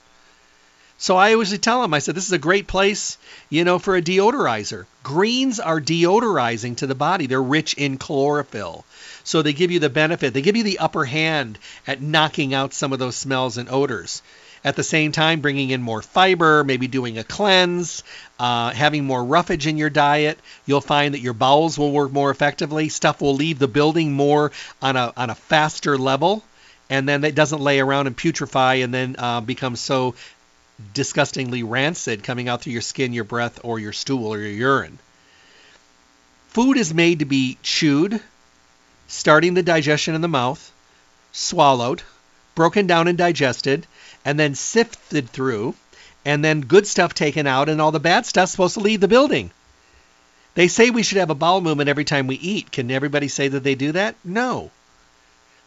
So 0.99 1.17
I 1.17 1.33
always 1.35 1.57
tell 1.59 1.83
them, 1.83 1.93
I 1.93 1.99
said, 1.99 2.15
this 2.15 2.27
is 2.27 2.33
a 2.33 2.39
great 2.39 2.67
place, 2.67 3.19
you 3.51 3.65
know, 3.65 3.79
for 3.79 3.97
a 3.97 4.03
deodorizer. 4.03 4.87
Greens 5.03 5.61
are 5.61 5.81
deodorizing 5.81 6.79
to 6.79 6.87
the 6.87 6.95
body. 6.95 7.27
They're 7.27 7.43
rich 7.43 7.75
in 7.75 7.99
chlorophyll. 7.99 8.85
So 9.23 9.43
they 9.43 9.53
give 9.53 9.71
you 9.71 9.79
the 9.79 9.91
benefit, 9.91 10.33
they 10.33 10.43
give 10.43 10.57
you 10.57 10.63
the 10.63 10.79
upper 10.79 11.05
hand 11.05 11.59
at 11.87 12.01
knocking 12.01 12.55
out 12.55 12.73
some 12.73 12.93
of 12.93 12.99
those 12.99 13.17
smells 13.17 13.59
and 13.59 13.69
odors. 13.69 14.23
At 14.65 14.75
the 14.75 14.83
same 14.83 15.13
time, 15.13 15.41
bringing 15.41 15.71
in 15.71 15.83
more 15.83 16.03
fiber, 16.03 16.65
maybe 16.65 16.89
doing 16.89 17.19
a 17.19 17.25
cleanse, 17.25 18.03
uh, 18.39 18.71
having 18.71 19.05
more 19.05 19.23
roughage 19.23 19.67
in 19.67 19.77
your 19.77 19.91
diet, 19.91 20.39
you'll 20.65 20.81
find 20.81 21.15
that 21.15 21.21
your 21.21 21.35
bowels 21.35 21.79
will 21.79 21.93
work 21.93 22.11
more 22.11 22.31
effectively. 22.31 22.89
Stuff 22.89 23.21
will 23.21 23.35
leave 23.35 23.59
the 23.59 23.69
building 23.69 24.13
more 24.13 24.51
on 24.81 24.97
a, 24.97 25.13
on 25.17 25.31
a 25.31 25.35
faster 25.35 25.99
level 25.99 26.43
and 26.89 27.09
then 27.09 27.25
it 27.25 27.35
doesn't 27.35 27.61
lay 27.61 27.81
around 27.81 28.07
and 28.07 28.17
putrefy 28.17 28.83
and 28.85 28.95
then 28.95 29.17
uh, 29.19 29.41
become 29.41 29.77
so 29.77 30.15
disgustingly 30.95 31.63
rancid 31.63 32.23
coming 32.23 32.49
out 32.49 32.63
through 32.63 32.73
your 32.73 32.83
skin, 32.83 33.13
your 33.13 33.25
breath, 33.25 33.61
or 33.63 33.79
your 33.79 33.93
stool 33.93 34.33
or 34.33 34.39
your 34.39 34.51
urine. 34.51 34.99
Food 36.49 36.77
is 36.77 36.93
made 36.95 37.21
to 37.21 37.25
be 37.25 37.59
chewed, 37.63 38.21
starting 39.09 39.55
the 39.55 39.63
digestion 39.63 40.15
in 40.15 40.21
the 40.21 40.29
mouth, 40.29 40.73
swallowed, 41.33 42.03
broken 42.55 42.87
down 42.87 43.09
and 43.09 43.19
digested, 43.19 43.87
and 44.25 44.39
then 44.39 44.55
sifted 44.55 45.31
through, 45.31 45.75
and 46.25 46.45
then 46.45 46.63
good 46.63 46.87
stuff 46.87 47.15
taken 47.15 47.47
out, 47.47 47.69
and 47.69 47.81
all 47.81 47.93
the 47.93 48.01
bad 48.01 48.27
stuff 48.27 48.49
supposed 48.49 48.75
to 48.75 48.81
leave 48.81 49.01
the 49.01 49.09
building. 49.09 49.51
They 50.55 50.69
say 50.69 50.89
we 50.91 51.03
should 51.03 51.19
have 51.19 51.31
a 51.31 51.35
bowel 51.35 51.61
movement 51.61 51.91
every 51.91 52.05
time 52.05 52.27
we 52.27 52.37
eat. 52.37 52.73
Can 52.73 52.91
everybody 52.91 53.29
say 53.29 53.49
that 53.49 53.63
they 53.63 53.75
do 53.75 53.93
that? 53.93 54.17
No. 54.25 54.71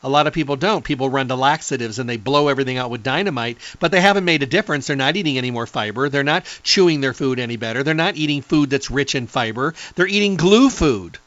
A 0.01 0.09
lot 0.09 0.27
of 0.27 0.33
people 0.33 0.55
don't. 0.55 0.83
People 0.83 1.09
run 1.09 1.27
to 1.27 1.35
laxatives 1.35 1.99
and 1.99 2.09
they 2.09 2.17
blow 2.17 2.47
everything 2.47 2.77
out 2.77 2.89
with 2.89 3.03
dynamite, 3.03 3.57
but 3.79 3.91
they 3.91 3.99
haven't 3.99 4.25
made 4.25 4.43
a 4.43 4.47
difference. 4.47 4.87
They're 4.87 4.95
not 4.95 5.17
eating 5.17 5.37
any 5.37 5.51
more 5.51 5.67
fiber. 5.67 6.07
They're 6.07 6.23
not 6.23 6.45
chewing 6.63 7.01
their 7.01 7.13
food 7.13 7.39
any 7.39 7.57
better. 7.57 7.83
They're 7.83 7.93
not 7.93 8.15
eating 8.15 8.41
food 8.41 8.69
that's 8.69 8.89
rich 8.89 9.13
in 9.15 9.27
fiber. 9.27 9.73
They're 9.95 10.07
eating 10.07 10.37
glue 10.37 10.69
food. 10.69 11.17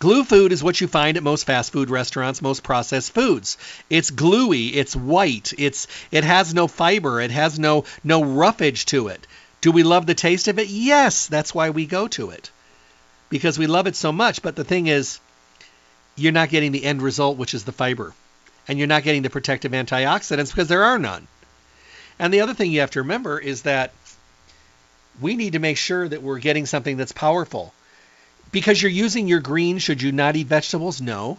Glue 0.00 0.24
food 0.24 0.52
is 0.52 0.62
what 0.62 0.80
you 0.80 0.88
find 0.88 1.16
at 1.18 1.22
most 1.22 1.44
fast 1.44 1.72
food 1.72 1.90
restaurants, 1.90 2.40
most 2.40 2.62
processed 2.62 3.12
foods. 3.12 3.58
It's 3.90 4.10
gluey, 4.10 4.68
it's 4.68 4.96
white, 4.96 5.52
it's 5.58 5.86
it 6.10 6.24
has 6.24 6.54
no 6.54 6.68
fiber, 6.68 7.20
it 7.20 7.30
has 7.30 7.58
no 7.58 7.84
no 8.02 8.24
roughage 8.24 8.86
to 8.86 9.08
it. 9.08 9.26
Do 9.60 9.72
we 9.72 9.82
love 9.82 10.06
the 10.06 10.14
taste 10.14 10.48
of 10.48 10.58
it? 10.58 10.68
Yes, 10.68 11.26
that's 11.26 11.54
why 11.54 11.68
we 11.68 11.84
go 11.84 12.08
to 12.08 12.30
it. 12.30 12.50
Because 13.28 13.58
we 13.58 13.66
love 13.66 13.86
it 13.86 13.94
so 13.94 14.10
much, 14.10 14.40
but 14.40 14.56
the 14.56 14.64
thing 14.64 14.86
is 14.86 15.20
you're 16.20 16.32
not 16.32 16.50
getting 16.50 16.72
the 16.72 16.84
end 16.84 17.02
result, 17.02 17.38
which 17.38 17.54
is 17.54 17.64
the 17.64 17.72
fiber. 17.72 18.12
And 18.68 18.78
you're 18.78 18.88
not 18.88 19.02
getting 19.02 19.22
the 19.22 19.30
protective 19.30 19.72
antioxidants 19.72 20.50
because 20.50 20.68
there 20.68 20.84
are 20.84 20.98
none. 20.98 21.26
And 22.18 22.32
the 22.32 22.42
other 22.42 22.54
thing 22.54 22.70
you 22.70 22.80
have 22.80 22.90
to 22.92 23.00
remember 23.00 23.38
is 23.38 23.62
that 23.62 23.92
we 25.20 25.34
need 25.34 25.54
to 25.54 25.58
make 25.58 25.78
sure 25.78 26.06
that 26.06 26.22
we're 26.22 26.38
getting 26.38 26.66
something 26.66 26.96
that's 26.96 27.12
powerful. 27.12 27.72
Because 28.52 28.80
you're 28.80 28.90
using 28.90 29.28
your 29.28 29.40
green, 29.40 29.78
should 29.78 30.02
you 30.02 30.12
not 30.12 30.36
eat 30.36 30.46
vegetables? 30.46 31.00
No. 31.00 31.38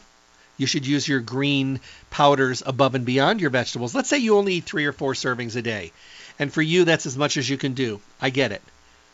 You 0.58 0.68
should 0.68 0.86
use 0.86 1.08
your 1.08 1.20
green 1.20 1.80
powders 2.10 2.64
above 2.66 2.96
and 2.96 3.06
beyond 3.06 3.42
your 3.42 3.50
vegetables. 3.50 3.96
Let's 3.96 4.10
say 4.10 4.18
you 4.18 4.38
only 4.38 4.56
eat 4.56 4.66
three 4.66 4.86
or 4.86 4.92
four 4.92 5.14
servings 5.14 5.56
a 5.56 5.62
day. 5.62 5.92
And 6.40 6.52
for 6.54 6.62
you, 6.62 6.86
that's 6.86 7.06
as 7.06 7.18
much 7.18 7.38
as 7.38 7.50
you 7.50 7.58
can 7.58 7.74
do. 7.74 8.02
I 8.22 8.30
get 8.30 8.52
it. 8.52 8.62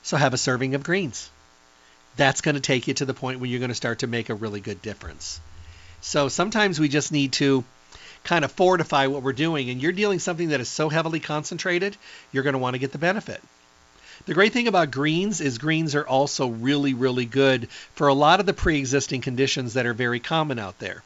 So 0.03 0.17
have 0.17 0.33
a 0.33 0.37
serving 0.37 0.75
of 0.75 0.83
greens. 0.83 1.29
That's 2.15 2.41
going 2.41 2.55
to 2.55 2.61
take 2.61 2.87
you 2.87 2.93
to 2.95 3.05
the 3.05 3.13
point 3.13 3.39
where 3.39 3.49
you're 3.49 3.59
going 3.59 3.69
to 3.69 3.75
start 3.75 3.99
to 3.99 4.07
make 4.07 4.29
a 4.29 4.35
really 4.35 4.59
good 4.59 4.81
difference. 4.81 5.39
So 6.07 6.29
sometimes 6.29 6.79
we 6.79 6.87
just 6.87 7.11
need 7.11 7.33
to 7.33 7.65
kind 8.23 8.45
of 8.45 8.51
fortify 8.53 9.07
what 9.07 9.23
we're 9.23 9.33
doing. 9.33 9.69
And 9.69 9.81
you're 9.81 9.91
dealing 9.91 10.19
something 10.19 10.49
that 10.49 10.61
is 10.61 10.69
so 10.69 10.87
heavily 10.87 11.19
concentrated, 11.19 11.97
you're 12.31 12.43
going 12.43 12.53
to 12.53 12.59
want 12.59 12.75
to 12.75 12.79
get 12.79 12.93
the 12.93 12.97
benefit. 12.97 13.41
The 14.25 14.33
great 14.33 14.53
thing 14.53 14.69
about 14.69 14.91
greens 14.91 15.41
is 15.41 15.57
greens 15.57 15.95
are 15.95 16.07
also 16.07 16.47
really, 16.47 16.93
really 16.93 17.25
good 17.25 17.67
for 17.95 18.07
a 18.07 18.13
lot 18.13 18.39
of 18.39 18.45
the 18.45 18.53
pre 18.53 18.77
existing 18.77 19.19
conditions 19.19 19.73
that 19.73 19.85
are 19.85 19.93
very 19.93 20.21
common 20.21 20.59
out 20.59 20.79
there. 20.79 21.03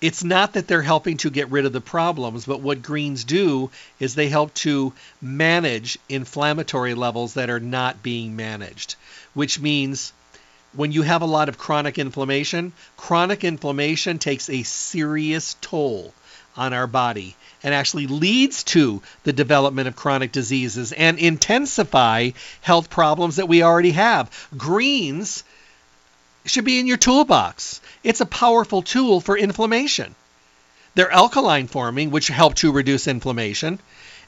It's 0.00 0.24
not 0.24 0.54
that 0.54 0.66
they're 0.66 0.80
helping 0.80 1.18
to 1.18 1.28
get 1.28 1.50
rid 1.50 1.66
of 1.66 1.74
the 1.74 1.82
problems, 1.82 2.46
but 2.46 2.62
what 2.62 2.80
greens 2.80 3.24
do 3.24 3.70
is 3.98 4.14
they 4.14 4.30
help 4.30 4.54
to 4.54 4.94
manage 5.20 5.98
inflammatory 6.08 6.94
levels 6.94 7.34
that 7.34 7.50
are 7.50 7.60
not 7.60 8.02
being 8.02 8.34
managed, 8.34 8.94
which 9.34 9.60
means 9.60 10.14
when 10.72 10.92
you 10.92 11.02
have 11.02 11.22
a 11.22 11.26
lot 11.26 11.48
of 11.48 11.58
chronic 11.58 11.98
inflammation, 11.98 12.72
chronic 12.96 13.44
inflammation 13.44 14.18
takes 14.18 14.48
a 14.48 14.62
serious 14.62 15.56
toll 15.60 16.14
on 16.56 16.72
our 16.72 16.86
body 16.86 17.36
and 17.62 17.74
actually 17.74 18.06
leads 18.06 18.64
to 18.64 19.02
the 19.24 19.32
development 19.32 19.88
of 19.88 19.96
chronic 19.96 20.32
diseases 20.32 20.92
and 20.92 21.18
intensify 21.18 22.30
health 22.60 22.90
problems 22.90 23.36
that 23.36 23.48
we 23.48 23.62
already 23.62 23.92
have. 23.92 24.30
Greens 24.56 25.44
should 26.46 26.64
be 26.64 26.80
in 26.80 26.86
your 26.86 26.96
toolbox. 26.96 27.80
It's 28.02 28.20
a 28.20 28.26
powerful 28.26 28.82
tool 28.82 29.20
for 29.20 29.36
inflammation. 29.36 30.14
They're 30.94 31.10
alkaline 31.10 31.66
forming, 31.66 32.10
which 32.10 32.28
help 32.28 32.54
to 32.56 32.72
reduce 32.72 33.06
inflammation 33.06 33.78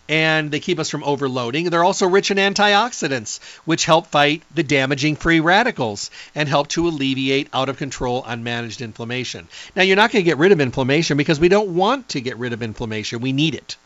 and 0.09 0.51
they 0.51 0.61
keep 0.61 0.79
us 0.79 0.91
from 0.91 1.05
overloading. 1.05 1.71
They're 1.71 1.85
also 1.85 2.09
rich 2.09 2.31
in 2.31 2.37
antioxidants, 2.37 3.43
which 3.65 3.85
help 3.85 4.09
fight 4.09 4.43
the 4.55 4.63
damaging 4.63 5.17
free 5.17 5.41
radicals 5.41 6.11
and 6.35 6.49
help 6.49 6.69
to 6.69 6.89
alleviate 6.89 7.49
out 7.53 7.69
of 7.69 7.77
control 7.77 8.23
unmanaged 8.23 8.81
inflammation. 8.81 9.49
Now, 9.77 9.83
you're 9.83 9.97
not 9.97 10.11
going 10.11 10.25
to 10.25 10.31
get 10.31 10.39
rid 10.39 10.53
of 10.53 10.61
inflammation 10.61 11.17
because 11.17 11.39
we 11.39 11.49
don't 11.49 11.75
want 11.75 12.11
to 12.11 12.21
get 12.21 12.37
rid 12.37 12.53
of 12.53 12.63
inflammation. 12.63 13.21
We 13.21 13.33
need 13.33 13.55
it. 13.55 13.77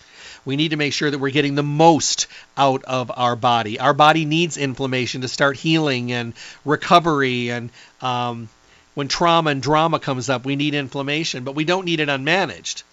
We 0.45 0.57
need 0.57 0.71
to 0.71 0.77
make 0.77 0.93
sure 0.93 1.11
that 1.11 1.19
we're 1.19 1.31
getting 1.31 1.57
the 1.57 1.63
most 1.63 2.29
out 2.57 2.85
of 2.85 3.11
our 3.15 3.37
body. 3.37 3.81
Our 3.81 3.95
body 3.95 4.25
needs 4.25 4.57
inflammation 4.57 5.23
to 5.23 5.29
start 5.29 5.57
healing 5.57 6.13
and 6.13 6.35
recovery. 6.65 7.51
And 7.51 7.71
um, 8.01 8.49
when 8.95 9.09
trauma 9.09 9.51
and 9.51 9.61
drama 9.61 9.99
comes 9.99 10.31
up, 10.31 10.45
we 10.45 10.57
need 10.57 10.75
inflammation, 10.75 11.43
but 11.43 11.57
we 11.57 11.65
don't 11.65 11.85
need 11.85 12.01
it 12.01 12.09
unmanaged 12.09 12.85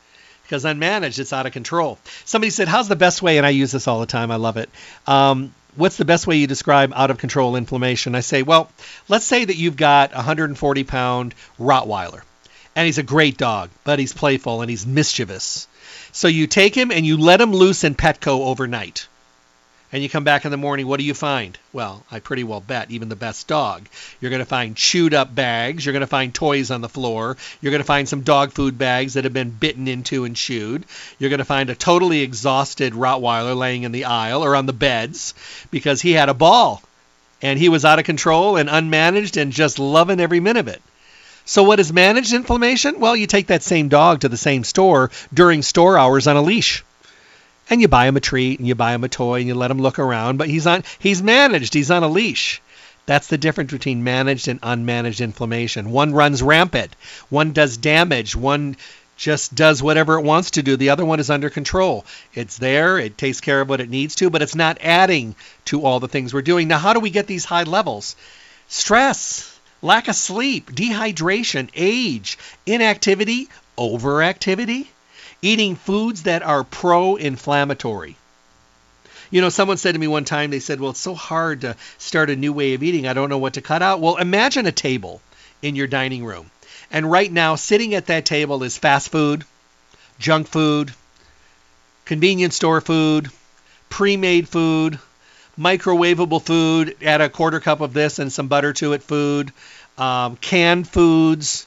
because 0.53 0.65
unmanaged, 0.65 1.17
it's 1.17 1.33
out 1.33 1.47
of 1.47 1.51
control. 1.51 1.97
Somebody 2.25 2.51
said, 2.51 2.67
How's 2.67 2.87
the 2.87 2.95
best 2.95 3.23
way? 3.23 3.39
And 3.39 3.45
I 3.45 3.49
use 3.49 3.71
this 3.71 3.87
all 3.87 3.99
the 4.01 4.05
time. 4.05 4.29
I 4.29 4.35
love 4.35 4.57
it. 4.57 4.69
Um, 5.07 5.51
what's 5.75 5.97
the 5.97 6.05
best 6.05 6.27
way 6.27 6.35
you 6.35 6.45
describe 6.45 6.93
out 6.95 7.09
of 7.09 7.17
control 7.17 7.55
inflammation? 7.55 8.13
I 8.13 8.19
say, 8.19 8.43
Well, 8.43 8.69
let's 9.09 9.25
say 9.25 9.43
that 9.43 9.55
you've 9.55 9.77
got 9.77 10.11
a 10.11 10.17
140 10.17 10.83
pound 10.83 11.33
Rottweiler, 11.59 12.21
and 12.75 12.85
he's 12.85 12.99
a 12.99 13.03
great 13.03 13.35
dog, 13.35 13.71
but 13.83 13.97
he's 13.97 14.13
playful 14.13 14.61
and 14.61 14.69
he's 14.69 14.85
mischievous. 14.85 15.67
So 16.11 16.27
you 16.27 16.45
take 16.45 16.75
him 16.75 16.91
and 16.91 17.03
you 17.03 17.17
let 17.17 17.41
him 17.41 17.51
loose 17.51 17.83
in 17.83 17.95
Petco 17.95 18.41
overnight 18.45 19.07
and 19.93 20.01
you 20.01 20.09
come 20.09 20.23
back 20.23 20.43
in 20.43 20.49
the 20.49 20.57
morning, 20.57 20.87
what 20.87 20.99
do 20.99 21.05
you 21.05 21.13
find? 21.13 21.55
Well, 21.71 22.03
I 22.09 22.19
pretty 22.19 22.43
well 22.43 22.59
bet 22.59 22.89
even 22.89 23.09
the 23.09 23.15
best 23.15 23.47
dog. 23.47 23.87
You're 24.19 24.31
going 24.31 24.39
to 24.39 24.45
find 24.45 24.75
chewed 24.75 25.13
up 25.13 25.33
bags. 25.33 25.85
You're 25.85 25.93
going 25.93 26.01
to 26.01 26.07
find 26.07 26.33
toys 26.33 26.71
on 26.71 26.81
the 26.81 26.89
floor. 26.89 27.37
You're 27.61 27.69
going 27.69 27.79
to 27.79 27.85
find 27.85 28.09
some 28.09 28.21
dog 28.21 28.53
food 28.53 28.79
bags 28.79 29.13
that 29.13 29.23
have 29.23 29.33
been 29.33 29.51
bitten 29.51 29.87
into 29.87 30.25
and 30.25 30.35
chewed. 30.35 30.85
You're 31.19 31.29
going 31.29 31.37
to 31.37 31.45
find 31.45 31.69
a 31.69 31.75
totally 31.75 32.21
exhausted 32.21 32.93
Rottweiler 32.93 33.55
laying 33.55 33.83
in 33.83 33.91
the 33.91 34.05
aisle 34.05 34.43
or 34.43 34.55
on 34.55 34.65
the 34.65 34.73
beds 34.73 35.35
because 35.69 36.01
he 36.01 36.13
had 36.13 36.27
a 36.27 36.33
ball 36.33 36.81
and 37.43 37.59
he 37.59 37.69
was 37.69 37.85
out 37.85 37.99
of 37.99 38.05
control 38.05 38.57
and 38.57 38.69
unmanaged 38.69 39.39
and 39.39 39.51
just 39.51 39.77
loving 39.77 40.19
every 40.19 40.39
minute 40.39 40.61
of 40.61 40.67
it. 40.69 40.81
So, 41.45 41.61
what 41.61 41.79
is 41.79 41.93
managed 41.93 42.33
inflammation? 42.33 42.99
Well, 42.99 43.15
you 43.15 43.27
take 43.27 43.47
that 43.47 43.61
same 43.61 43.89
dog 43.89 44.21
to 44.21 44.29
the 44.29 44.37
same 44.37 44.63
store 44.63 45.11
during 45.31 45.61
store 45.61 45.99
hours 45.99 46.25
on 46.25 46.37
a 46.37 46.41
leash 46.41 46.83
and 47.69 47.81
you 47.81 47.87
buy 47.87 48.07
him 48.07 48.17
a 48.17 48.19
treat 48.19 48.59
and 48.59 48.67
you 48.67 48.75
buy 48.75 48.93
him 48.93 49.03
a 49.03 49.09
toy 49.09 49.39
and 49.39 49.47
you 49.47 49.55
let 49.55 49.71
him 49.71 49.79
look 49.79 49.99
around 49.99 50.37
but 50.37 50.49
he's 50.49 50.67
on 50.67 50.83
he's 50.99 51.21
managed 51.21 51.73
he's 51.73 51.91
on 51.91 52.03
a 52.03 52.07
leash. 52.07 52.61
That's 53.05 53.27
the 53.27 53.37
difference 53.37 53.71
between 53.71 54.03
managed 54.03 54.47
and 54.47 54.61
unmanaged 54.61 55.21
inflammation. 55.21 55.91
One 55.91 56.13
runs 56.13 56.41
rampant 56.41 56.95
one 57.29 57.51
does 57.51 57.77
damage 57.77 58.35
one 58.35 58.77
just 59.15 59.53
does 59.53 59.83
whatever 59.83 60.17
it 60.17 60.23
wants 60.23 60.51
to 60.51 60.63
do 60.63 60.75
the 60.75 60.89
other 60.89 61.05
one 61.05 61.19
is 61.19 61.29
under 61.29 61.49
control. 61.49 62.05
It's 62.33 62.57
there 62.57 62.97
it 62.97 63.17
takes 63.17 63.41
care 63.41 63.61
of 63.61 63.69
what 63.69 63.81
it 63.81 63.89
needs 63.89 64.15
to 64.15 64.29
but 64.29 64.41
it's 64.41 64.55
not 64.55 64.77
adding 64.81 65.35
to 65.65 65.85
all 65.85 65.99
the 65.99 66.07
things 66.07 66.33
we're 66.33 66.41
doing. 66.41 66.67
Now 66.67 66.79
how 66.79 66.93
do 66.93 66.99
we 66.99 67.09
get 67.09 67.27
these 67.27 67.45
high 67.45 67.63
levels? 67.63 68.15
Stress 68.67 69.59
lack 69.81 70.07
of 70.07 70.15
sleep 70.15 70.71
dehydration 70.71 71.69
age 71.75 72.37
inactivity 72.65 73.49
overactivity 73.77 74.87
eating 75.43 75.75
foods 75.75 76.23
that 76.23 76.41
are 76.41 76.63
pro 76.63 77.17
inflammatory. 77.17 78.15
You 79.29 79.41
know, 79.41 79.49
someone 79.49 79.77
said 79.77 79.93
to 79.93 79.99
me 79.99 80.07
one 80.07 80.25
time, 80.25 80.49
they 80.49 80.59
said, 80.59 80.79
Well, 80.79 80.91
it's 80.91 80.99
so 80.99 81.13
hard 81.13 81.61
to 81.61 81.75
start 81.97 82.29
a 82.29 82.35
new 82.35 82.53
way 82.53 82.73
of 82.73 82.83
eating. 82.83 83.07
I 83.07 83.13
don't 83.13 83.29
know 83.29 83.37
what 83.37 83.55
to 83.55 83.61
cut 83.61 83.81
out. 83.81 83.99
Well, 83.99 84.17
imagine 84.17 84.65
a 84.65 84.71
table 84.71 85.21
in 85.61 85.75
your 85.75 85.87
dining 85.87 86.23
room. 86.23 86.49
And 86.91 87.09
right 87.11 87.31
now, 87.31 87.55
sitting 87.55 87.93
at 87.93 88.07
that 88.07 88.25
table 88.25 88.63
is 88.63 88.77
fast 88.77 89.09
food, 89.09 89.43
junk 90.19 90.47
food, 90.47 90.93
convenience 92.05 92.55
store 92.55 92.81
food, 92.81 93.29
pre 93.89 94.17
made 94.17 94.47
food, 94.47 94.99
microwavable 95.59 96.41
food, 96.41 96.95
add 97.03 97.21
a 97.21 97.29
quarter 97.29 97.59
cup 97.59 97.81
of 97.81 97.93
this 97.93 98.19
and 98.19 98.31
some 98.31 98.47
butter 98.47 98.73
to 98.73 98.93
it 98.93 99.03
food, 99.03 99.51
um, 99.97 100.35
canned 100.37 100.87
foods, 100.87 101.65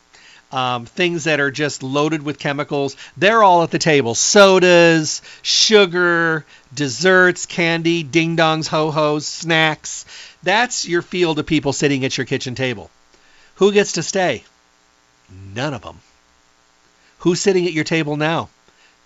um, 0.57 0.87
things 0.87 1.25
that 1.25 1.39
are 1.39 1.51
just 1.51 1.83
loaded 1.83 2.23
with 2.23 2.39
chemicals. 2.39 2.97
They're 3.19 3.43
all 3.43 3.63
at 3.63 3.71
the 3.71 3.79
table. 3.79 4.15
Sodas, 4.15 5.21
sugar, 5.43 6.47
desserts, 6.75 7.45
candy, 7.45 8.03
ding 8.03 8.39
dongs, 8.39 8.67
ho 8.67 8.91
hos, 8.91 9.27
snacks. 9.27 10.07
That's 10.43 10.89
your 10.89 11.03
field 11.03 11.39
of 11.39 11.45
people 11.45 11.75
sitting 11.75 12.07
at 12.07 12.17
your 12.17 12.25
kitchen 12.25 12.55
table. 12.55 12.91
Who 13.57 13.71
gets 13.71 13.93
to 13.93 14.03
stay? 14.03 14.45
None 15.55 15.75
of 15.75 15.83
them. 15.83 16.01
Who's 17.19 17.41
sitting 17.41 17.67
at 17.67 17.75
your 17.75 17.85
table 17.85 18.17
now? 18.17 18.49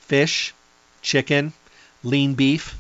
Fish, 0.02 0.54
chicken, 1.02 1.52
lean 2.04 2.34
beef, 2.34 2.78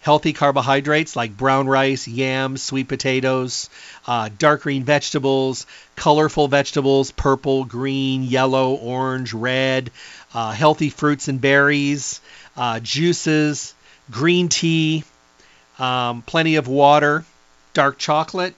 healthy 0.00 0.32
carbohydrates 0.32 1.14
like 1.14 1.36
brown 1.36 1.68
rice, 1.68 2.08
yams, 2.08 2.62
sweet 2.62 2.88
potatoes, 2.88 3.68
uh, 4.06 4.28
dark 4.38 4.62
green 4.62 4.84
vegetables, 4.84 5.66
colorful 5.96 6.48
vegetables, 6.48 7.10
purple, 7.12 7.64
green, 7.64 8.22
yellow, 8.22 8.74
orange, 8.74 9.32
red, 9.32 9.90
uh, 10.34 10.52
healthy 10.52 10.90
fruits 10.90 11.28
and 11.28 11.40
berries, 11.40 12.20
uh, 12.56 12.80
juices, 12.80 13.74
green 14.10 14.48
tea, 14.48 15.04
um, 15.78 16.22
plenty 16.22 16.56
of 16.56 16.66
water, 16.66 17.24
dark 17.74 17.98
chocolate, 17.98 18.54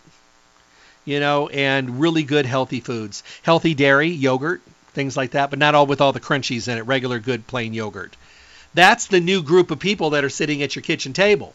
you 1.04 1.18
know, 1.18 1.48
and 1.48 2.00
really 2.00 2.22
good 2.22 2.46
healthy 2.46 2.80
foods. 2.80 3.24
Healthy 3.42 3.74
dairy, 3.74 4.08
yogurt, 4.08 4.62
things 4.92 5.16
like 5.16 5.32
that, 5.32 5.50
but 5.50 5.58
not 5.58 5.74
all 5.74 5.86
with 5.86 6.00
all 6.00 6.12
the 6.12 6.20
crunchies 6.20 6.68
in 6.68 6.78
it, 6.78 6.82
regular 6.82 7.18
good 7.18 7.46
plain 7.46 7.74
yogurt. 7.74 8.16
That's 8.74 9.06
the 9.06 9.20
new 9.20 9.42
group 9.42 9.70
of 9.70 9.78
people 9.78 10.10
that 10.10 10.24
are 10.24 10.30
sitting 10.30 10.62
at 10.62 10.74
your 10.74 10.82
kitchen 10.82 11.12
table. 11.12 11.54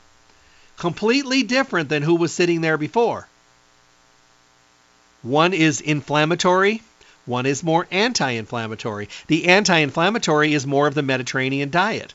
Completely 0.77 1.43
different 1.43 1.89
than 1.89 2.03
who 2.03 2.15
was 2.15 2.31
sitting 2.31 2.61
there 2.61 2.77
before. 2.77 3.27
One 5.23 5.53
is 5.53 5.81
inflammatory, 5.81 6.83
one 7.25 7.45
is 7.45 7.63
more 7.63 7.87
anti 7.91 8.31
inflammatory. 8.31 9.09
The 9.27 9.47
anti 9.47 9.79
inflammatory 9.79 10.53
is 10.53 10.65
more 10.65 10.87
of 10.87 10.93
the 10.93 11.01
Mediterranean 11.01 11.71
diet. 11.71 12.13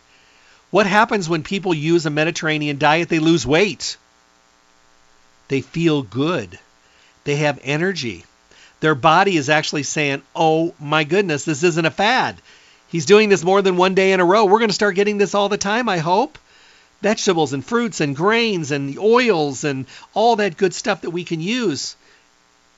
What 0.71 0.87
happens 0.87 1.29
when 1.29 1.43
people 1.43 1.75
use 1.75 2.07
a 2.07 2.11
Mediterranean 2.11 2.79
diet? 2.79 3.11
They 3.11 3.19
lose 3.19 3.47
weight. 3.47 3.99
They 5.49 5.61
feel 5.61 6.03
good. 6.03 6.59
They 7.25 7.37
have 7.37 7.61
energy. 7.63 8.25
Their 8.81 8.95
body 8.95 9.37
is 9.37 9.51
actually 9.51 9.83
saying, 9.83 10.23
oh 10.35 10.75
my 10.81 11.05
goodness, 11.05 11.45
this 11.45 11.63
isn't 11.63 11.85
a 11.85 11.91
fad. 11.91 12.41
He's 12.93 13.07
doing 13.07 13.31
this 13.31 13.43
more 13.43 13.63
than 13.63 13.79
one 13.79 13.95
day 13.95 14.13
in 14.13 14.21
a 14.21 14.25
row. 14.25 14.45
We're 14.45 14.59
going 14.59 14.69
to 14.69 14.75
start 14.75 14.95
getting 14.95 15.17
this 15.17 15.35
all 15.35 15.49
the 15.49 15.57
time, 15.57 15.89
I 15.89 15.99
hope. 15.99 16.39
Vegetables 17.01 17.55
and 17.55 17.65
fruits 17.65 18.01
and 18.01 18.15
grains 18.15 18.71
and 18.71 18.99
oils 18.99 19.65
and 19.65 19.87
all 20.13 20.37
that 20.37 20.59
good 20.59 20.75
stuff 20.75 21.01
that 21.01 21.11
we 21.11 21.25
can 21.25 21.41
use. 21.41 21.97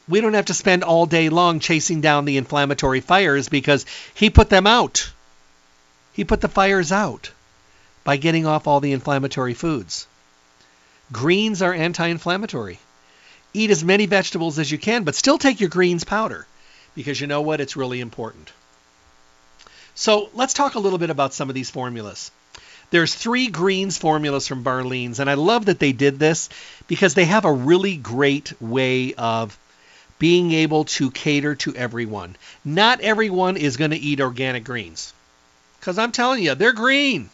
We 0.09 0.21
don't 0.21 0.35
have 0.35 0.47
to 0.47 0.55
spend 0.55 0.85
all 0.85 1.07
day 1.07 1.29
long 1.29 1.59
chasing 1.59 2.01
down 2.01 2.25
the 2.25 2.37
inflammatory 2.37 3.01
fires 3.01 3.49
because 3.49 3.85
he 4.15 4.31
put 4.31 4.49
them 4.49 4.69
out. 4.69 5.11
He 6.13 6.23
put 6.23 6.41
the 6.41 6.49
fires 6.49 6.93
out 6.93 7.33
by 8.05 8.17
getting 8.17 8.47
off 8.47 8.69
all 8.69 8.79
the 8.79 8.93
inflammatory 8.93 9.55
foods. 9.55 10.07
Greens 11.11 11.61
are 11.61 11.75
anti 11.75 12.07
inflammatory 12.07 12.79
eat 13.55 13.71
as 13.71 13.85
many 13.85 14.07
vegetables 14.07 14.59
as 14.59 14.71
you 14.71 14.79
can, 14.79 15.05
but 15.05 15.15
still 15.15 15.39
take 15.39 15.61
your 15.61 15.71
greens 15.71 16.05
powder 16.05 16.47
because 16.95 17.21
you 17.21 17.27
know 17.27 17.41
what? 17.41 17.61
It's 17.61 17.77
really 17.77 18.01
important. 18.01 18.53
So 19.95 20.29
let's 20.35 20.55
talk 20.55 20.75
a 20.75 20.81
little 20.81 20.99
bit 20.99 21.11
about 21.11 21.35
some 21.35 21.49
of 21.49 21.55
these 21.55 21.71
formulas. 21.71 22.31
There's 22.91 23.15
three 23.15 23.49
greens 23.49 23.97
formulas 23.97 24.47
from 24.47 24.65
Barlean's, 24.65 25.21
and 25.21 25.31
I 25.31 25.35
love 25.35 25.67
that 25.67 25.79
they 25.79 25.93
did 25.93 26.19
this 26.19 26.49
because 26.87 27.15
they 27.15 27.25
have 27.25 27.45
a 27.45 27.53
really 27.53 27.97
great 27.97 28.61
way 28.61 29.15
of 29.15 29.57
being 30.19 30.53
able 30.53 30.85
to 30.85 31.11
cater 31.11 31.55
to 31.57 31.75
everyone. 31.75 32.37
Not 32.65 33.01
everyone 33.01 33.57
is 33.57 33.77
going 33.77 33.91
to 33.91 33.97
eat 33.97 34.21
organic 34.21 34.65
greens 34.65 35.13
because 35.81 35.99
I'm 35.99 36.13
telling 36.13 36.43
you, 36.43 36.55
they're 36.55 36.73
green. 36.73 37.31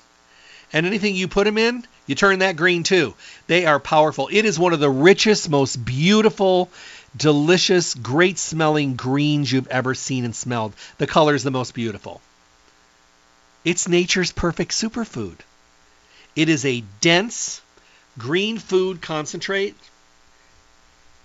And 0.73 0.87
anything 0.87 1.15
you 1.15 1.29
put 1.29 1.45
them 1.45 1.59
in, 1.59 1.87
you 2.07 2.15
turn 2.15 2.41
that 2.41 2.57
green 2.57 2.83
too. 2.83 3.15
They 3.47 3.67
are 3.67 3.81
powerful. 3.81 4.29
It 4.31 4.45
is 4.45 4.59
one 4.59 4.73
of 4.73 4.81
the 4.81 4.91
richest, 4.91 5.49
most 5.49 5.85
beautiful, 5.85 6.69
delicious, 7.17 7.95
great 7.95 8.39
smelling 8.39 8.97
greens 8.97 9.51
you've 9.51 9.69
ever 9.69 9.95
seen 9.95 10.25
and 10.25 10.35
smelled. 10.35 10.73
The 10.99 11.07
color 11.07 11.35
is 11.35 11.43
the 11.43 11.51
most 11.51 11.75
beautiful. 11.75 12.21
It's 13.65 13.89
nature's 13.89 14.33
perfect 14.33 14.73
superfood. 14.73 15.37
It 16.35 16.49
is 16.49 16.65
a 16.65 16.83
dense 17.01 17.61
green 18.19 18.59
food 18.59 19.03
concentrate, 19.03 19.75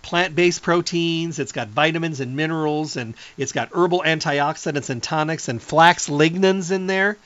plant 0.01 0.35
based 0.35 0.61
proteins, 0.61 1.39
it's 1.39 1.51
got 1.51 1.69
vitamins 1.69 2.19
and 2.19 2.35
minerals, 2.35 2.97
and 2.97 3.15
it's 3.37 3.51
got 3.51 3.69
herbal 3.73 4.03
antioxidants 4.05 4.89
and 4.89 5.01
tonics 5.01 5.47
and 5.47 5.61
flax 5.61 6.09
lignans 6.09 6.71
in 6.71 6.87
there. 6.87 7.17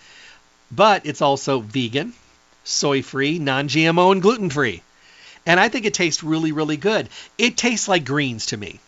But 0.72 1.06
it's 1.06 1.22
also 1.22 1.60
vegan, 1.60 2.14
soy 2.64 3.02
free, 3.02 3.40
non 3.40 3.68
GMO, 3.68 4.12
and 4.12 4.22
gluten 4.22 4.50
free. 4.50 4.84
And 5.46 5.60
I 5.60 5.70
think 5.70 5.86
it 5.86 5.96
tastes 5.96 6.24
really, 6.24 6.52
really 6.52 6.78
good. 6.78 7.10
It 7.38 7.58
tastes 7.58 7.88
like 7.88 8.06
greens 8.06 8.48
to 8.48 8.58
me. 8.58 8.80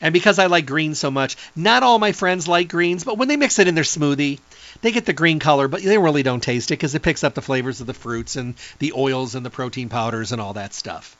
And 0.00 0.12
because 0.12 0.38
I 0.38 0.46
like 0.46 0.66
greens 0.66 0.98
so 0.98 1.10
much, 1.10 1.36
not 1.56 1.82
all 1.82 1.98
my 1.98 2.12
friends 2.12 2.46
like 2.46 2.68
greens, 2.68 3.04
but 3.04 3.16
when 3.16 3.28
they 3.28 3.36
mix 3.36 3.58
it 3.58 3.68
in 3.68 3.74
their 3.74 3.84
smoothie, 3.84 4.38
they 4.82 4.92
get 4.92 5.06
the 5.06 5.12
green 5.12 5.38
color, 5.38 5.68
but 5.68 5.82
they 5.82 5.98
really 5.98 6.22
don't 6.22 6.42
taste 6.42 6.70
it 6.70 6.74
because 6.74 6.94
it 6.94 7.02
picks 7.02 7.24
up 7.24 7.34
the 7.34 7.42
flavors 7.42 7.80
of 7.80 7.86
the 7.86 7.94
fruits 7.94 8.36
and 8.36 8.54
the 8.78 8.92
oils 8.96 9.34
and 9.34 9.44
the 9.44 9.50
protein 9.50 9.88
powders 9.88 10.32
and 10.32 10.40
all 10.40 10.54
that 10.54 10.74
stuff. 10.74 11.16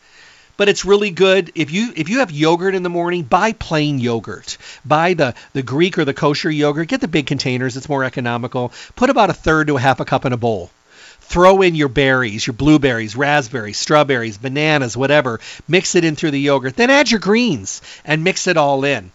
But 0.57 0.69
it's 0.69 0.85
really 0.85 1.11
good 1.11 1.51
if 1.55 1.73
you 1.73 1.93
if 1.97 2.09
you 2.09 2.21
have 2.21 2.31
yogurt 2.31 2.75
in 2.75 2.85
the 2.85 2.90
morning, 2.90 3.25
buy 3.25 3.53
plain 3.53 3.99
yogurt. 3.99 4.57
Buy 4.85 5.14
the 5.14 5.35
the 5.53 5.62
Greek 5.62 5.99
or 5.99 6.05
the 6.05 6.14
kosher 6.14 6.51
yogurt. 6.51 6.88
Get 6.88 7.01
the 7.01 7.09
big 7.09 7.27
containers; 7.27 7.77
it's 7.77 7.88
more 7.88 8.05
economical. 8.05 8.73
Put 8.95 9.11
about 9.11 9.31
a 9.31 9.35
third 9.35 9.67
to 9.67 9.77
a 9.77 9.81
half 9.81 9.99
a 10.01 10.05
cup 10.05 10.25
in 10.25 10.33
a 10.33 10.37
bowl 10.37 10.71
Throw 11.27 11.62
in 11.62 11.75
your 11.75 11.88
berries, 11.88 12.47
your 12.47 12.55
blueberries, 12.55 13.17
raspberries, 13.17 13.79
strawberries, 13.79 14.38
bananas, 14.38 14.97
whatever. 14.97 15.40
Mix 15.67 15.95
it 15.95 16.05
in 16.05 16.17
through 16.17 16.33
the 16.33 16.40
yogurt. 16.40 16.77
Then 16.77 16.90
add 16.90 17.11
your 17.11 17.19
greens 17.19 17.81
and 18.05 18.23
mix 18.23 18.47
it 18.47 18.57
all 18.57 18.85
in. 18.85 19.11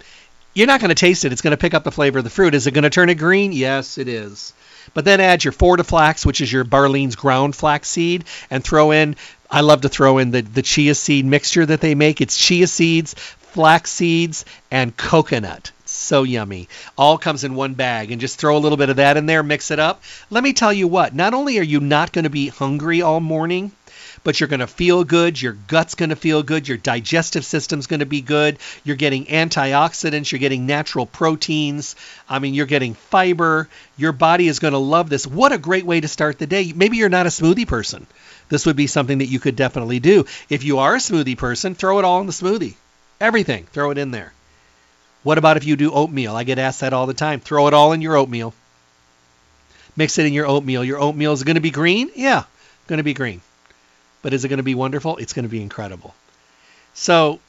You're 0.59 0.67
not 0.67 0.81
going 0.81 0.89
to 0.89 0.95
taste 0.95 1.23
it. 1.23 1.31
It's 1.31 1.41
going 1.41 1.51
to 1.51 1.57
pick 1.57 1.73
up 1.73 1.85
the 1.85 1.91
flavor 1.91 2.17
of 2.17 2.25
the 2.25 2.29
fruit. 2.29 2.53
Is 2.53 2.67
it 2.67 2.71
going 2.71 2.83
to 2.83 2.89
turn 2.89 3.07
it 3.07 3.15
green? 3.15 3.53
Yes, 3.53 3.97
it 3.97 4.09
is. 4.09 4.51
But 4.93 5.05
then 5.05 5.21
add 5.21 5.45
your 5.45 5.53
Fortiflax, 5.53 6.25
which 6.25 6.41
is 6.41 6.51
your 6.51 6.65
Barlean's 6.65 7.15
ground 7.15 7.55
flax 7.55 7.87
seed, 7.87 8.25
and 8.49 8.61
throw 8.61 8.91
in. 8.91 9.15
I 9.49 9.61
love 9.61 9.79
to 9.81 9.89
throw 9.89 10.17
in 10.17 10.31
the, 10.31 10.41
the 10.41 10.61
chia 10.61 10.95
seed 10.95 11.25
mixture 11.25 11.65
that 11.65 11.79
they 11.79 11.95
make. 11.95 12.19
It's 12.19 12.37
chia 12.37 12.67
seeds, 12.67 13.13
flax 13.13 13.89
seeds, 13.89 14.43
and 14.69 14.97
coconut. 14.97 15.71
So 15.85 16.23
yummy. 16.23 16.67
All 16.97 17.17
comes 17.17 17.45
in 17.45 17.55
one 17.55 17.75
bag 17.75 18.11
and 18.11 18.19
just 18.19 18.37
throw 18.37 18.57
a 18.57 18.59
little 18.59 18.77
bit 18.77 18.89
of 18.89 18.97
that 18.97 19.15
in 19.15 19.27
there, 19.27 19.43
mix 19.43 19.71
it 19.71 19.79
up. 19.79 20.03
Let 20.29 20.43
me 20.43 20.51
tell 20.51 20.73
you 20.73 20.89
what, 20.89 21.15
not 21.15 21.33
only 21.33 21.57
are 21.59 21.63
you 21.63 21.79
not 21.79 22.11
going 22.11 22.23
to 22.23 22.29
be 22.29 22.49
hungry 22.49 23.01
all 23.01 23.21
morning, 23.21 23.71
but 24.23 24.39
you're 24.39 24.49
going 24.49 24.59
to 24.59 24.67
feel 24.67 25.03
good. 25.03 25.41
Your 25.41 25.53
gut's 25.53 25.95
going 25.95 26.09
to 26.09 26.15
feel 26.15 26.43
good. 26.43 26.67
Your 26.67 26.77
digestive 26.77 27.45
system's 27.45 27.87
going 27.87 28.01
to 28.01 28.05
be 28.05 28.21
good. 28.21 28.57
You're 28.83 28.95
getting 28.95 29.25
antioxidants. 29.25 30.31
You're 30.31 30.39
getting 30.39 30.65
natural 30.65 31.05
proteins. 31.05 31.95
I 32.27 32.39
mean, 32.39 32.53
you're 32.53 32.65
getting 32.65 32.93
fiber. 32.93 33.69
Your 33.97 34.11
body 34.11 34.47
is 34.47 34.59
going 34.59 34.73
to 34.73 34.79
love 34.79 35.09
this. 35.09 35.27
What 35.27 35.51
a 35.51 35.57
great 35.57 35.85
way 35.85 36.01
to 36.01 36.07
start 36.07 36.39
the 36.39 36.47
day. 36.47 36.73
Maybe 36.75 36.97
you're 36.97 37.09
not 37.09 37.25
a 37.25 37.29
smoothie 37.29 37.67
person. 37.67 38.07
This 38.49 38.65
would 38.65 38.75
be 38.75 38.87
something 38.87 39.19
that 39.19 39.27
you 39.27 39.39
could 39.39 39.55
definitely 39.55 39.99
do. 39.99 40.25
If 40.49 40.63
you 40.63 40.79
are 40.79 40.95
a 40.95 40.99
smoothie 40.99 41.37
person, 41.37 41.75
throw 41.75 41.99
it 41.99 42.05
all 42.05 42.19
in 42.21 42.27
the 42.27 42.33
smoothie. 42.33 42.75
Everything, 43.21 43.65
throw 43.71 43.91
it 43.91 43.97
in 43.97 44.11
there. 44.11 44.33
What 45.23 45.37
about 45.37 45.57
if 45.57 45.65
you 45.65 45.75
do 45.75 45.91
oatmeal? 45.91 46.35
I 46.35 46.43
get 46.43 46.59
asked 46.59 46.79
that 46.79 46.93
all 46.93 47.05
the 47.05 47.13
time. 47.13 47.41
Throw 47.41 47.67
it 47.67 47.73
all 47.73 47.91
in 47.91 48.01
your 48.01 48.15
oatmeal. 48.15 48.53
Mix 49.95 50.17
it 50.17 50.25
in 50.25 50.33
your 50.33 50.47
oatmeal. 50.47 50.83
Your 50.83 50.99
oatmeal 50.99 51.33
is 51.33 51.43
going 51.43 51.55
to 51.55 51.61
be 51.61 51.71
green? 51.71 52.09
Yeah, 52.15 52.43
going 52.87 52.97
to 52.97 53.03
be 53.03 53.13
green. 53.13 53.41
But 54.21 54.33
is 54.33 54.43
it 54.43 54.49
going 54.49 54.57
to 54.57 54.63
be 54.63 54.75
wonderful? 54.75 55.17
It's 55.17 55.33
going 55.33 55.43
to 55.43 55.49
be 55.49 55.61
incredible. 55.61 56.13
So 56.93 57.39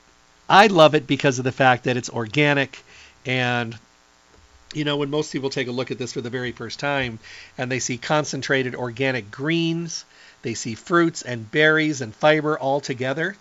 I 0.48 0.68
love 0.68 0.94
it 0.94 1.06
because 1.06 1.38
of 1.38 1.44
the 1.44 1.52
fact 1.52 1.85
that 1.85 1.96
it's 1.96 2.11
organic. 2.11 2.83
And, 3.26 3.76
you 4.72 4.85
know, 4.85 4.96
when 4.96 5.11
most 5.11 5.33
people 5.33 5.50
take 5.50 5.68
a 5.68 5.72
look 5.72 5.90
at 5.90 5.98
this 5.98 6.12
for 6.12 6.20
the 6.20 6.30
very 6.30 6.52
first 6.52 6.78
time 6.78 7.18
and 7.59 7.70
they 7.70 7.80
see 7.80 7.98
concentrated 7.98 8.74
organic 8.74 9.30
greens, 9.30 10.04
they 10.42 10.54
see 10.54 10.74
fruits 10.74 11.22
and 11.22 11.50
berries 11.50 12.00
and 12.00 12.14
fiber 12.14 12.59
all 12.59 12.80
together, 12.80 13.37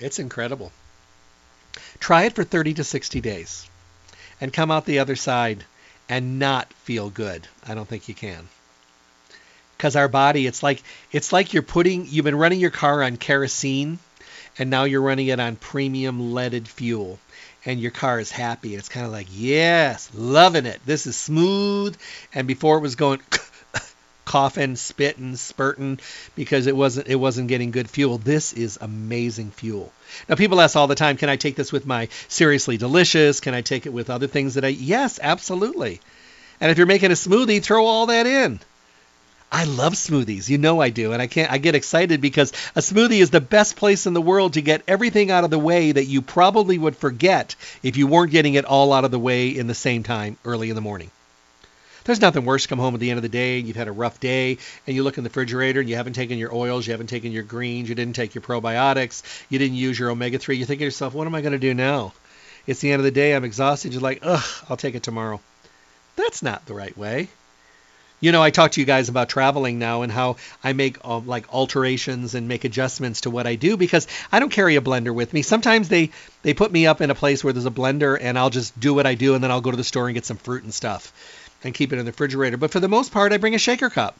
it's 0.00 0.18
incredible. 0.18 0.72
Try 1.98 2.24
it 2.24 2.34
for 2.34 2.44
30 2.44 2.74
to 2.74 2.84
60 2.84 3.20
days 3.20 3.68
and 4.40 4.52
come 4.52 4.70
out 4.70 4.84
the 4.86 5.00
other 5.00 5.16
side 5.16 5.64
and 6.08 6.38
not 6.38 6.72
feel 6.72 7.10
good. 7.10 7.46
I 7.66 7.74
don't 7.74 7.88
think 7.88 8.08
you 8.08 8.14
can. 8.14 8.48
Because 9.78 9.96
our 9.96 10.08
body 10.08 10.46
it's 10.46 10.62
like 10.62 10.82
it's 11.12 11.32
like 11.32 11.54
you're 11.54 11.62
putting 11.62 12.06
you've 12.06 12.24
been 12.24 12.36
running 12.36 12.60
your 12.60 12.70
car 12.70 13.02
on 13.02 13.16
kerosene 13.16 13.98
and 14.58 14.68
now 14.68 14.84
you're 14.84 15.00
running 15.00 15.28
it 15.28 15.40
on 15.40 15.56
premium 15.56 16.34
leaded 16.34 16.68
fuel 16.68 17.18
and 17.64 17.80
your 17.80 17.90
car 17.90 18.18
is 18.20 18.30
happy. 18.30 18.74
It's 18.74 18.88
kind 18.88 19.06
of 19.06 19.12
like 19.12 19.26
yes 19.30 20.10
loving 20.14 20.66
it. 20.66 20.80
This 20.86 21.06
is 21.06 21.16
smooth. 21.16 21.96
And 22.34 22.46
before 22.46 22.78
it 22.78 22.82
was 22.82 22.94
going 22.94 23.20
coughing 24.24 24.76
spitting 24.76 25.36
spurting 25.36 26.00
because 26.34 26.66
it 26.66 26.76
wasn't 26.76 27.08
it 27.08 27.16
wasn't 27.16 27.48
getting 27.48 27.70
good 27.70 27.90
fuel. 27.90 28.18
This 28.18 28.52
is 28.52 28.78
amazing 28.80 29.50
fuel. 29.50 29.92
Now 30.28 30.36
people 30.36 30.60
ask 30.60 30.76
all 30.76 30.86
the 30.86 30.94
time 30.94 31.16
can 31.16 31.28
i 31.28 31.36
take 31.36 31.56
this 31.56 31.72
with 31.72 31.86
my 31.86 32.08
seriously 32.28 32.76
delicious? 32.76 33.40
Can 33.40 33.54
i 33.54 33.60
take 33.60 33.86
it 33.86 33.92
with 33.92 34.10
other 34.10 34.26
things 34.26 34.54
that 34.54 34.64
i 34.64 34.68
yes 34.68 35.18
absolutely. 35.22 36.00
And 36.60 36.70
if 36.70 36.78
you're 36.78 36.86
making 36.86 37.10
a 37.10 37.14
smoothie 37.14 37.62
throw 37.62 37.86
all 37.86 38.06
that 38.06 38.26
in 38.26 38.60
I 39.50 39.64
love 39.64 39.94
smoothies. 39.94 40.48
You 40.48 40.58
know 40.58 40.80
I 40.80 40.90
do. 40.90 41.12
And 41.12 41.22
I 41.22 41.26
can't 41.26 41.50
I 41.50 41.58
get 41.58 41.74
excited 41.74 42.20
because 42.20 42.52
a 42.76 42.80
smoothie 42.80 43.20
is 43.20 43.30
the 43.30 43.40
best 43.40 43.76
place 43.76 44.06
in 44.06 44.12
the 44.12 44.20
world 44.20 44.54
to 44.54 44.62
get 44.62 44.82
everything 44.86 45.30
out 45.30 45.44
of 45.44 45.50
the 45.50 45.58
way 45.58 45.92
that 45.92 46.04
you 46.04 46.20
probably 46.20 46.78
would 46.78 46.96
forget 46.96 47.54
if 47.82 47.96
you 47.96 48.06
weren't 48.06 48.32
getting 48.32 48.54
it 48.54 48.66
all 48.66 48.92
out 48.92 49.04
of 49.04 49.10
the 49.10 49.18
way 49.18 49.48
in 49.48 49.66
the 49.66 49.74
same 49.74 50.02
time 50.02 50.36
early 50.44 50.68
in 50.68 50.74
the 50.74 50.82
morning. 50.82 51.10
There's 52.04 52.20
nothing 52.20 52.46
worse 52.46 52.66
come 52.66 52.78
home 52.78 52.94
at 52.94 53.00
the 53.00 53.10
end 53.10 53.18
of 53.18 53.22
the 53.22 53.28
day 53.28 53.58
and 53.58 53.66
you've 53.66 53.76
had 53.76 53.88
a 53.88 53.92
rough 53.92 54.18
day 54.18 54.58
and 54.86 54.96
you 54.96 55.02
look 55.02 55.18
in 55.18 55.24
the 55.24 55.30
refrigerator 55.30 55.80
and 55.80 55.88
you 55.88 55.96
haven't 55.96 56.14
taken 56.14 56.38
your 56.38 56.54
oils, 56.54 56.86
you 56.86 56.92
haven't 56.92 57.08
taken 57.08 57.32
your 57.32 57.42
greens, 57.42 57.88
you 57.88 57.94
didn't 57.94 58.16
take 58.16 58.34
your 58.34 58.40
probiotics, 58.42 59.22
you 59.50 59.58
didn't 59.58 59.76
use 59.76 59.98
your 59.98 60.10
omega 60.10 60.38
3. 60.38 60.56
You 60.56 60.64
think 60.64 60.78
to 60.78 60.84
yourself, 60.86 61.12
what 61.12 61.26
am 61.26 61.34
I 61.34 61.42
going 61.42 61.52
to 61.52 61.58
do 61.58 61.74
now? 61.74 62.14
It's 62.66 62.80
the 62.80 62.92
end 62.92 63.00
of 63.00 63.04
the 63.04 63.10
day, 63.10 63.34
I'm 63.34 63.44
exhausted. 63.44 63.92
You're 63.92 64.02
like, 64.02 64.20
ugh, 64.22 64.64
I'll 64.70 64.78
take 64.78 64.94
it 64.94 65.02
tomorrow. 65.02 65.40
That's 66.16 66.42
not 66.42 66.64
the 66.64 66.74
right 66.74 66.96
way. 66.96 67.28
You 68.20 68.32
know, 68.32 68.42
I 68.42 68.50
talk 68.50 68.72
to 68.72 68.80
you 68.80 68.86
guys 68.86 69.08
about 69.08 69.28
traveling 69.28 69.78
now 69.78 70.02
and 70.02 70.10
how 70.10 70.36
I 70.64 70.72
make 70.72 70.98
uh, 71.04 71.18
like 71.18 71.52
alterations 71.54 72.34
and 72.34 72.48
make 72.48 72.64
adjustments 72.64 73.22
to 73.22 73.30
what 73.30 73.46
I 73.46 73.54
do 73.54 73.76
because 73.76 74.08
I 74.32 74.40
don't 74.40 74.50
carry 74.50 74.74
a 74.74 74.80
blender 74.80 75.14
with 75.14 75.32
me. 75.32 75.42
Sometimes 75.42 75.88
they 75.88 76.10
they 76.42 76.54
put 76.54 76.72
me 76.72 76.86
up 76.86 77.00
in 77.00 77.10
a 77.10 77.14
place 77.14 77.44
where 77.44 77.52
there's 77.52 77.66
a 77.66 77.70
blender 77.70 78.18
and 78.20 78.36
I'll 78.36 78.50
just 78.50 78.78
do 78.78 78.92
what 78.92 79.06
I 79.06 79.14
do 79.14 79.34
and 79.34 79.44
then 79.44 79.52
I'll 79.52 79.60
go 79.60 79.70
to 79.70 79.76
the 79.76 79.84
store 79.84 80.08
and 80.08 80.14
get 80.14 80.26
some 80.26 80.36
fruit 80.36 80.64
and 80.64 80.74
stuff 80.74 81.12
and 81.62 81.74
keep 81.74 81.92
it 81.92 81.98
in 81.98 82.04
the 82.04 82.10
refrigerator. 82.10 82.56
But 82.56 82.72
for 82.72 82.80
the 82.80 82.88
most 82.88 83.12
part, 83.12 83.32
I 83.32 83.36
bring 83.36 83.54
a 83.54 83.58
shaker 83.58 83.90
cup. 83.90 84.16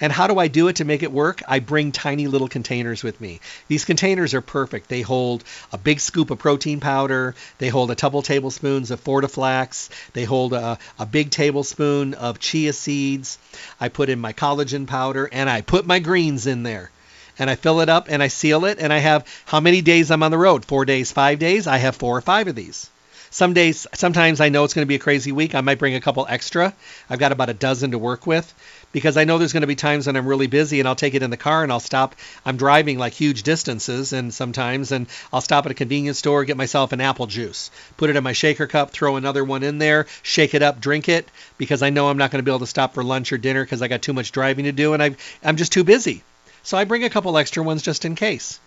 And 0.00 0.12
how 0.12 0.26
do 0.26 0.38
I 0.38 0.48
do 0.48 0.68
it 0.68 0.76
to 0.76 0.84
make 0.84 1.02
it 1.02 1.12
work? 1.12 1.42
I 1.46 1.60
bring 1.60 1.92
tiny 1.92 2.26
little 2.26 2.48
containers 2.48 3.04
with 3.04 3.20
me. 3.20 3.40
These 3.68 3.84
containers 3.84 4.34
are 4.34 4.40
perfect. 4.40 4.88
They 4.88 5.02
hold 5.02 5.44
a 5.72 5.78
big 5.78 6.00
scoop 6.00 6.30
of 6.30 6.38
protein 6.38 6.80
powder. 6.80 7.34
They 7.58 7.68
hold 7.68 7.90
a 7.90 7.94
couple 7.94 8.20
tablespoons 8.22 8.90
of 8.90 9.02
Fortiflax. 9.04 9.90
They 10.12 10.24
hold 10.24 10.54
a, 10.54 10.78
a 10.98 11.06
big 11.06 11.30
tablespoon 11.30 12.14
of 12.14 12.40
chia 12.40 12.72
seeds. 12.72 13.38
I 13.80 13.90
put 13.90 14.08
in 14.08 14.18
my 14.18 14.32
collagen 14.32 14.86
powder 14.88 15.28
and 15.30 15.48
I 15.48 15.60
put 15.60 15.86
my 15.86 16.00
greens 16.00 16.46
in 16.46 16.64
there. 16.64 16.90
And 17.38 17.48
I 17.48 17.54
fill 17.54 17.80
it 17.80 17.88
up 17.88 18.06
and 18.08 18.22
I 18.22 18.28
seal 18.28 18.64
it. 18.64 18.78
And 18.80 18.92
I 18.92 18.98
have 18.98 19.26
how 19.44 19.60
many 19.60 19.82
days 19.82 20.10
I'm 20.10 20.22
on 20.22 20.30
the 20.30 20.38
road? 20.38 20.64
Four 20.64 20.84
days, 20.84 21.12
five 21.12 21.38
days? 21.38 21.66
I 21.66 21.76
have 21.76 21.96
four 21.96 22.16
or 22.16 22.22
five 22.22 22.48
of 22.48 22.54
these. 22.56 22.88
Some 23.30 23.54
days, 23.54 23.86
sometimes 23.94 24.42
I 24.42 24.50
know 24.50 24.64
it's 24.64 24.74
going 24.74 24.84
to 24.84 24.88
be 24.88 24.96
a 24.96 24.98
crazy 24.98 25.32
week. 25.32 25.54
I 25.54 25.62
might 25.62 25.78
bring 25.78 25.94
a 25.94 26.02
couple 26.02 26.26
extra. 26.28 26.74
I've 27.08 27.18
got 27.18 27.32
about 27.32 27.48
a 27.48 27.54
dozen 27.54 27.92
to 27.92 27.98
work 27.98 28.26
with 28.26 28.52
because 28.92 29.16
I 29.16 29.24
know 29.24 29.38
there's 29.38 29.52
going 29.52 29.62
to 29.62 29.66
be 29.66 29.74
times 29.74 30.06
when 30.06 30.16
I'm 30.16 30.26
really 30.26 30.46
busy 30.46 30.78
and 30.78 30.88
I'll 30.88 30.94
take 30.94 31.14
it 31.14 31.22
in 31.22 31.30
the 31.30 31.36
car 31.36 31.62
and 31.62 31.72
I'll 31.72 31.80
stop. 31.80 32.14
I'm 32.44 32.56
driving 32.56 32.98
like 32.98 33.14
huge 33.14 33.42
distances 33.42 34.12
and 34.12 34.32
sometimes, 34.32 34.92
and 34.92 35.06
I'll 35.32 35.40
stop 35.40 35.66
at 35.66 35.72
a 35.72 35.74
convenience 35.74 36.18
store, 36.18 36.44
get 36.44 36.56
myself 36.56 36.92
an 36.92 37.00
apple 37.00 37.26
juice, 37.26 37.70
put 37.96 38.10
it 38.10 38.16
in 38.16 38.22
my 38.22 38.32
shaker 38.32 38.66
cup, 38.66 38.90
throw 38.90 39.16
another 39.16 39.44
one 39.44 39.62
in 39.62 39.78
there, 39.78 40.06
shake 40.22 40.54
it 40.54 40.62
up, 40.62 40.80
drink 40.80 41.08
it 41.08 41.28
because 41.58 41.82
I 41.82 41.90
know 41.90 42.08
I'm 42.08 42.18
not 42.18 42.30
going 42.30 42.38
to 42.38 42.44
be 42.44 42.52
able 42.52 42.60
to 42.60 42.66
stop 42.66 42.94
for 42.94 43.02
lunch 43.02 43.32
or 43.32 43.38
dinner 43.38 43.64
because 43.64 43.82
I 43.82 43.88
got 43.88 44.02
too 44.02 44.12
much 44.12 44.32
driving 44.32 44.66
to 44.66 44.72
do 44.72 44.94
and 44.94 45.02
I, 45.02 45.16
I'm 45.42 45.56
just 45.56 45.72
too 45.72 45.84
busy. 45.84 46.22
So 46.62 46.76
I 46.78 46.84
bring 46.84 47.04
a 47.04 47.10
couple 47.10 47.36
extra 47.36 47.62
ones 47.62 47.82
just 47.82 48.04
in 48.04 48.14
case. 48.14 48.60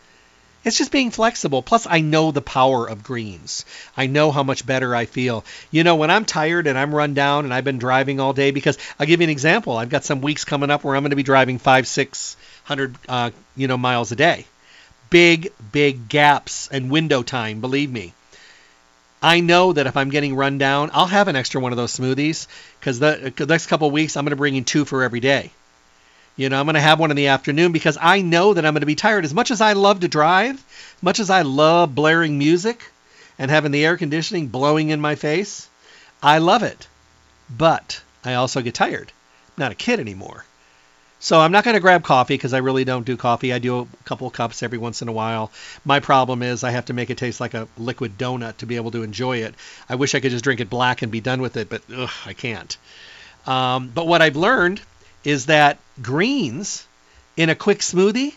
It's 0.65 0.77
just 0.77 0.91
being 0.91 1.11
flexible. 1.11 1.61
Plus, 1.61 1.85
I 1.87 2.01
know 2.01 2.31
the 2.31 2.41
power 2.41 2.89
of 2.89 3.03
greens. 3.03 3.65
I 3.95 4.07
know 4.07 4.31
how 4.31 4.41
much 4.41 4.65
better 4.65 4.95
I 4.95 5.05
feel. 5.05 5.45
You 5.69 5.83
know, 5.83 5.95
when 5.95 6.09
I'm 6.09 6.25
tired 6.25 6.65
and 6.65 6.77
I'm 6.77 6.93
run 6.93 7.13
down 7.13 7.45
and 7.45 7.53
I've 7.53 7.63
been 7.63 7.77
driving 7.77 8.19
all 8.19 8.33
day, 8.33 8.49
because 8.49 8.79
I'll 8.99 9.05
give 9.05 9.21
you 9.21 9.25
an 9.25 9.29
example. 9.29 9.77
I've 9.77 9.89
got 9.89 10.03
some 10.03 10.21
weeks 10.21 10.43
coming 10.43 10.71
up 10.71 10.83
where 10.83 10.95
I'm 10.95 11.03
going 11.03 11.11
to 11.11 11.15
be 11.15 11.23
driving 11.23 11.59
five, 11.59 11.87
six 11.87 12.35
hundred, 12.63 12.95
uh, 13.07 13.29
you 13.55 13.67
know, 13.67 13.77
miles 13.77 14.11
a 14.11 14.15
day. 14.15 14.47
Big, 15.11 15.53
big 15.71 16.09
gaps 16.09 16.67
and 16.71 16.89
window 16.89 17.21
time. 17.21 17.61
Believe 17.61 17.91
me. 17.91 18.13
I 19.21 19.39
know 19.39 19.71
that 19.73 19.87
if 19.87 19.95
I'm 19.97 20.09
getting 20.09 20.35
run 20.35 20.57
down, 20.57 20.89
I'll 20.93 21.05
have 21.05 21.27
an 21.27 21.35
extra 21.35 21.61
one 21.61 21.73
of 21.73 21.77
those 21.77 21.95
smoothies 21.95 22.47
because 22.79 22.99
the, 22.99 23.33
the 23.35 23.45
next 23.45 23.67
couple 23.67 23.89
weeks 23.91 24.17
I'm 24.17 24.25
going 24.25 24.31
to 24.31 24.35
bring 24.35 24.55
in 24.55 24.65
two 24.65 24.83
for 24.83 25.03
every 25.03 25.19
day. 25.19 25.51
You 26.37 26.49
know, 26.49 26.59
I'm 26.59 26.65
going 26.65 26.75
to 26.75 26.81
have 26.81 26.99
one 26.99 27.11
in 27.11 27.17
the 27.17 27.27
afternoon 27.27 27.71
because 27.71 27.97
I 28.01 28.21
know 28.21 28.53
that 28.53 28.65
I'm 28.65 28.73
going 28.73 28.81
to 28.81 28.85
be 28.85 28.95
tired. 28.95 29.23
As 29.23 29.33
much 29.33 29.51
as 29.51 29.61
I 29.61 29.73
love 29.73 30.01
to 30.01 30.09
drive, 30.09 30.63
much 31.01 31.19
as 31.19 31.29
I 31.29 31.43
love 31.43 31.95
blaring 31.95 32.37
music 32.37 32.91
and 33.39 33.49
having 33.49 33.71
the 33.71 33.85
air 33.85 33.95
conditioning 33.95 34.47
blowing 34.47 34.89
in 34.89 34.99
my 34.99 35.15
face, 35.15 35.69
I 36.21 36.39
love 36.39 36.63
it. 36.63 36.87
But 37.49 38.01
I 38.25 38.33
also 38.33 38.61
get 38.61 38.73
tired. 38.73 39.11
I'm 39.57 39.61
not 39.61 39.71
a 39.71 39.75
kid 39.75 39.99
anymore. 39.99 40.45
So 41.19 41.39
I'm 41.39 41.53
not 41.53 41.63
going 41.63 41.75
to 41.75 41.81
grab 41.81 42.03
coffee 42.03 42.33
because 42.33 42.53
I 42.53 42.57
really 42.57 42.83
don't 42.83 43.05
do 43.05 43.15
coffee. 43.15 43.53
I 43.53 43.59
do 43.59 43.79
a 43.79 43.87
couple 44.03 44.29
cups 44.29 44.61
every 44.61 44.77
once 44.77 45.01
in 45.01 45.07
a 45.07 45.13
while. 45.13 45.51
My 45.85 46.01
problem 46.01 46.43
is 46.43 46.63
I 46.63 46.71
have 46.71 46.85
to 46.85 46.93
make 46.93 47.09
it 47.09 47.17
taste 47.17 47.39
like 47.39 47.53
a 47.53 47.69
liquid 47.77 48.17
donut 48.17 48.57
to 48.57 48.65
be 48.65 48.75
able 48.75 48.91
to 48.91 49.03
enjoy 49.03 49.37
it. 49.37 49.55
I 49.87 49.95
wish 49.95 50.13
I 50.13 50.19
could 50.19 50.31
just 50.31 50.43
drink 50.43 50.59
it 50.59 50.69
black 50.69 51.01
and 51.01 51.11
be 51.11 51.21
done 51.21 51.41
with 51.41 51.55
it, 51.55 51.69
but 51.69 51.81
ugh, 51.95 52.11
I 52.25 52.33
can't. 52.33 52.77
Um, 53.47 53.89
but 53.95 54.05
what 54.05 54.21
I've 54.21 54.35
learned 54.35 54.81
is 55.25 55.47
that 55.47 55.77
greens 56.01 56.87
in 57.35 57.49
a 57.49 57.55
quick 57.55 57.79
smoothie 57.79 58.33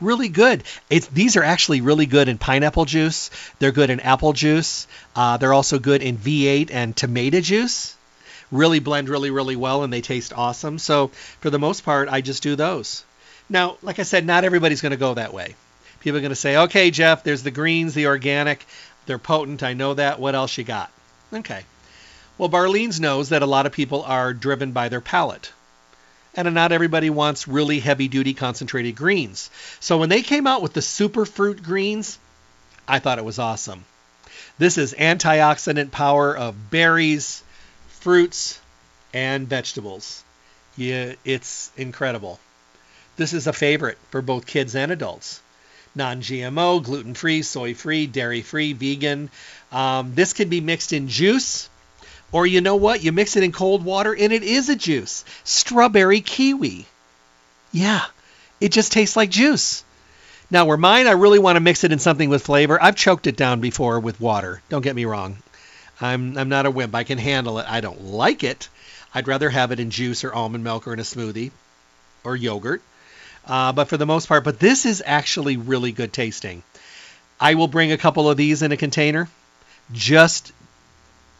really 0.00 0.28
good. 0.28 0.62
These 0.88 1.36
are 1.36 1.42
actually 1.42 1.80
really 1.80 2.06
good 2.06 2.28
in 2.28 2.38
pineapple 2.38 2.84
juice. 2.84 3.30
They're 3.58 3.72
good 3.72 3.90
in 3.90 4.00
apple 4.00 4.32
juice. 4.32 4.86
Uh, 5.14 5.36
they're 5.36 5.54
also 5.54 5.78
good 5.78 6.02
in 6.02 6.18
V8 6.18 6.70
and 6.70 6.96
tomato 6.96 7.40
juice. 7.40 7.94
Really 8.52 8.78
blend 8.78 9.08
really, 9.08 9.30
really 9.30 9.56
well, 9.56 9.82
and 9.82 9.92
they 9.92 10.02
taste 10.02 10.32
awesome. 10.32 10.78
So 10.78 11.08
for 11.40 11.50
the 11.50 11.58
most 11.58 11.84
part, 11.84 12.08
I 12.08 12.20
just 12.20 12.42
do 12.42 12.56
those. 12.56 13.04
Now, 13.48 13.76
like 13.82 13.98
I 13.98 14.02
said, 14.02 14.26
not 14.26 14.44
everybody's 14.44 14.82
going 14.82 14.90
to 14.90 14.96
go 14.96 15.14
that 15.14 15.32
way. 15.32 15.54
People 16.00 16.18
are 16.18 16.20
going 16.20 16.30
to 16.30 16.36
say, 16.36 16.56
okay, 16.56 16.90
Jeff, 16.90 17.24
there's 17.24 17.42
the 17.42 17.50
greens, 17.50 17.94
the 17.94 18.06
organic. 18.06 18.64
They're 19.06 19.18
potent. 19.18 19.62
I 19.62 19.72
know 19.72 19.94
that. 19.94 20.20
What 20.20 20.34
else 20.34 20.58
you 20.58 20.64
got? 20.64 20.90
Okay. 21.32 21.64
Well, 22.38 22.48
Barleans 22.48 23.00
knows 23.00 23.30
that 23.30 23.42
a 23.42 23.46
lot 23.46 23.66
of 23.66 23.72
people 23.72 24.02
are 24.02 24.34
driven 24.34 24.72
by 24.72 24.88
their 24.88 25.00
palate 25.00 25.52
and 26.36 26.54
not 26.54 26.72
everybody 26.72 27.10
wants 27.10 27.48
really 27.48 27.80
heavy 27.80 28.08
duty 28.08 28.34
concentrated 28.34 28.94
greens. 28.94 29.50
So 29.80 29.98
when 29.98 30.10
they 30.10 30.22
came 30.22 30.46
out 30.46 30.62
with 30.62 30.74
the 30.74 30.82
super 30.82 31.24
fruit 31.24 31.62
greens, 31.62 32.18
I 32.86 32.98
thought 32.98 33.18
it 33.18 33.24
was 33.24 33.38
awesome. 33.38 33.84
This 34.58 34.78
is 34.78 34.94
antioxidant 34.94 35.90
power 35.90 36.36
of 36.36 36.70
berries, 36.70 37.42
fruits, 38.00 38.60
and 39.12 39.48
vegetables. 39.48 40.22
Yeah, 40.76 41.14
it's 41.24 41.70
incredible. 41.76 42.38
This 43.16 43.32
is 43.32 43.46
a 43.46 43.52
favorite 43.52 43.98
for 44.10 44.20
both 44.20 44.46
kids 44.46 44.76
and 44.76 44.92
adults. 44.92 45.40
Non 45.94 46.20
GMO, 46.20 46.82
gluten 46.82 47.14
free, 47.14 47.40
soy 47.40 47.74
free, 47.74 48.06
dairy 48.06 48.42
free, 48.42 48.74
vegan. 48.74 49.30
Um, 49.72 50.14
this 50.14 50.34
can 50.34 50.50
be 50.50 50.60
mixed 50.60 50.92
in 50.92 51.08
juice 51.08 51.70
or 52.32 52.46
you 52.46 52.60
know 52.60 52.76
what? 52.76 53.02
You 53.02 53.12
mix 53.12 53.36
it 53.36 53.42
in 53.42 53.52
cold 53.52 53.84
water 53.84 54.14
and 54.14 54.32
it 54.32 54.42
is 54.42 54.68
a 54.68 54.76
juice. 54.76 55.24
Strawberry 55.44 56.20
kiwi. 56.20 56.86
Yeah, 57.72 58.04
it 58.60 58.72
just 58.72 58.92
tastes 58.92 59.16
like 59.16 59.30
juice. 59.30 59.84
Now, 60.50 60.64
where 60.64 60.76
mine, 60.76 61.08
I 61.08 61.12
really 61.12 61.40
want 61.40 61.56
to 61.56 61.60
mix 61.60 61.82
it 61.82 61.92
in 61.92 61.98
something 61.98 62.28
with 62.28 62.44
flavor. 62.44 62.80
I've 62.80 62.94
choked 62.96 63.26
it 63.26 63.36
down 63.36 63.60
before 63.60 63.98
with 63.98 64.20
water. 64.20 64.62
Don't 64.68 64.82
get 64.82 64.94
me 64.94 65.04
wrong. 65.04 65.38
I'm, 66.00 66.38
I'm 66.38 66.48
not 66.48 66.66
a 66.66 66.70
wimp. 66.70 66.94
I 66.94 67.04
can 67.04 67.18
handle 67.18 67.58
it. 67.58 67.66
I 67.68 67.80
don't 67.80 68.04
like 68.04 68.44
it. 68.44 68.68
I'd 69.12 69.28
rather 69.28 69.50
have 69.50 69.72
it 69.72 69.80
in 69.80 69.90
juice 69.90 70.24
or 70.24 70.32
almond 70.32 70.62
milk 70.62 70.86
or 70.86 70.92
in 70.92 71.00
a 71.00 71.02
smoothie 71.02 71.50
or 72.22 72.36
yogurt. 72.36 72.82
Uh, 73.46 73.72
but 73.72 73.88
for 73.88 73.96
the 73.96 74.06
most 74.06 74.28
part, 74.28 74.44
but 74.44 74.60
this 74.60 74.86
is 74.86 75.02
actually 75.04 75.56
really 75.56 75.92
good 75.92 76.12
tasting. 76.12 76.62
I 77.40 77.54
will 77.54 77.68
bring 77.68 77.92
a 77.92 77.98
couple 77.98 78.28
of 78.28 78.36
these 78.36 78.62
in 78.62 78.72
a 78.72 78.76
container 78.76 79.28
just 79.92 80.52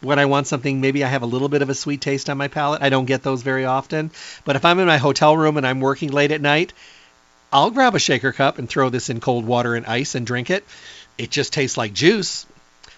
when 0.07 0.19
I 0.19 0.27
want 0.27 0.47
something, 0.47 0.81
maybe 0.81 1.05
I 1.05 1.09
have 1.09 1.23
a 1.23 1.27
little 1.27 1.49
bit 1.49 1.63
of 1.63 1.69
a 1.69 1.75
sweet 1.75 2.01
taste 2.01 2.31
on 2.31 2.39
my 2.39 2.49
palate. 2.49 2.81
I 2.81 2.89
don't 2.89 3.05
get 3.05 3.23
those 3.23 3.43
very 3.43 3.65
often. 3.65 4.13
But 4.45 4.57
if 4.57 4.65
I'm 4.65 4.79
in 4.79 4.87
my 4.87 4.99
hotel 4.99 5.37
room 5.37 5.57
and 5.57 5.67
I'm 5.67 5.81
working 5.81 6.11
late 6.11 6.31
at 6.31 6.41
night, 6.41 6.73
I'll 7.53 7.71
grab 7.71 7.95
a 7.95 7.99
shaker 7.99 8.33
cup 8.33 8.59
and 8.59 8.69
throw 8.69 8.89
this 8.89 9.11
in 9.11 9.21
cold 9.21 9.45
water 9.45 9.75
and 9.75 9.85
ice 9.85 10.15
and 10.15 10.27
drink 10.27 10.49
it. 10.51 10.65
It 11.19 11.31
just 11.31 11.53
tastes 11.53 11.77
like 11.77 11.93
juice. 11.93 12.47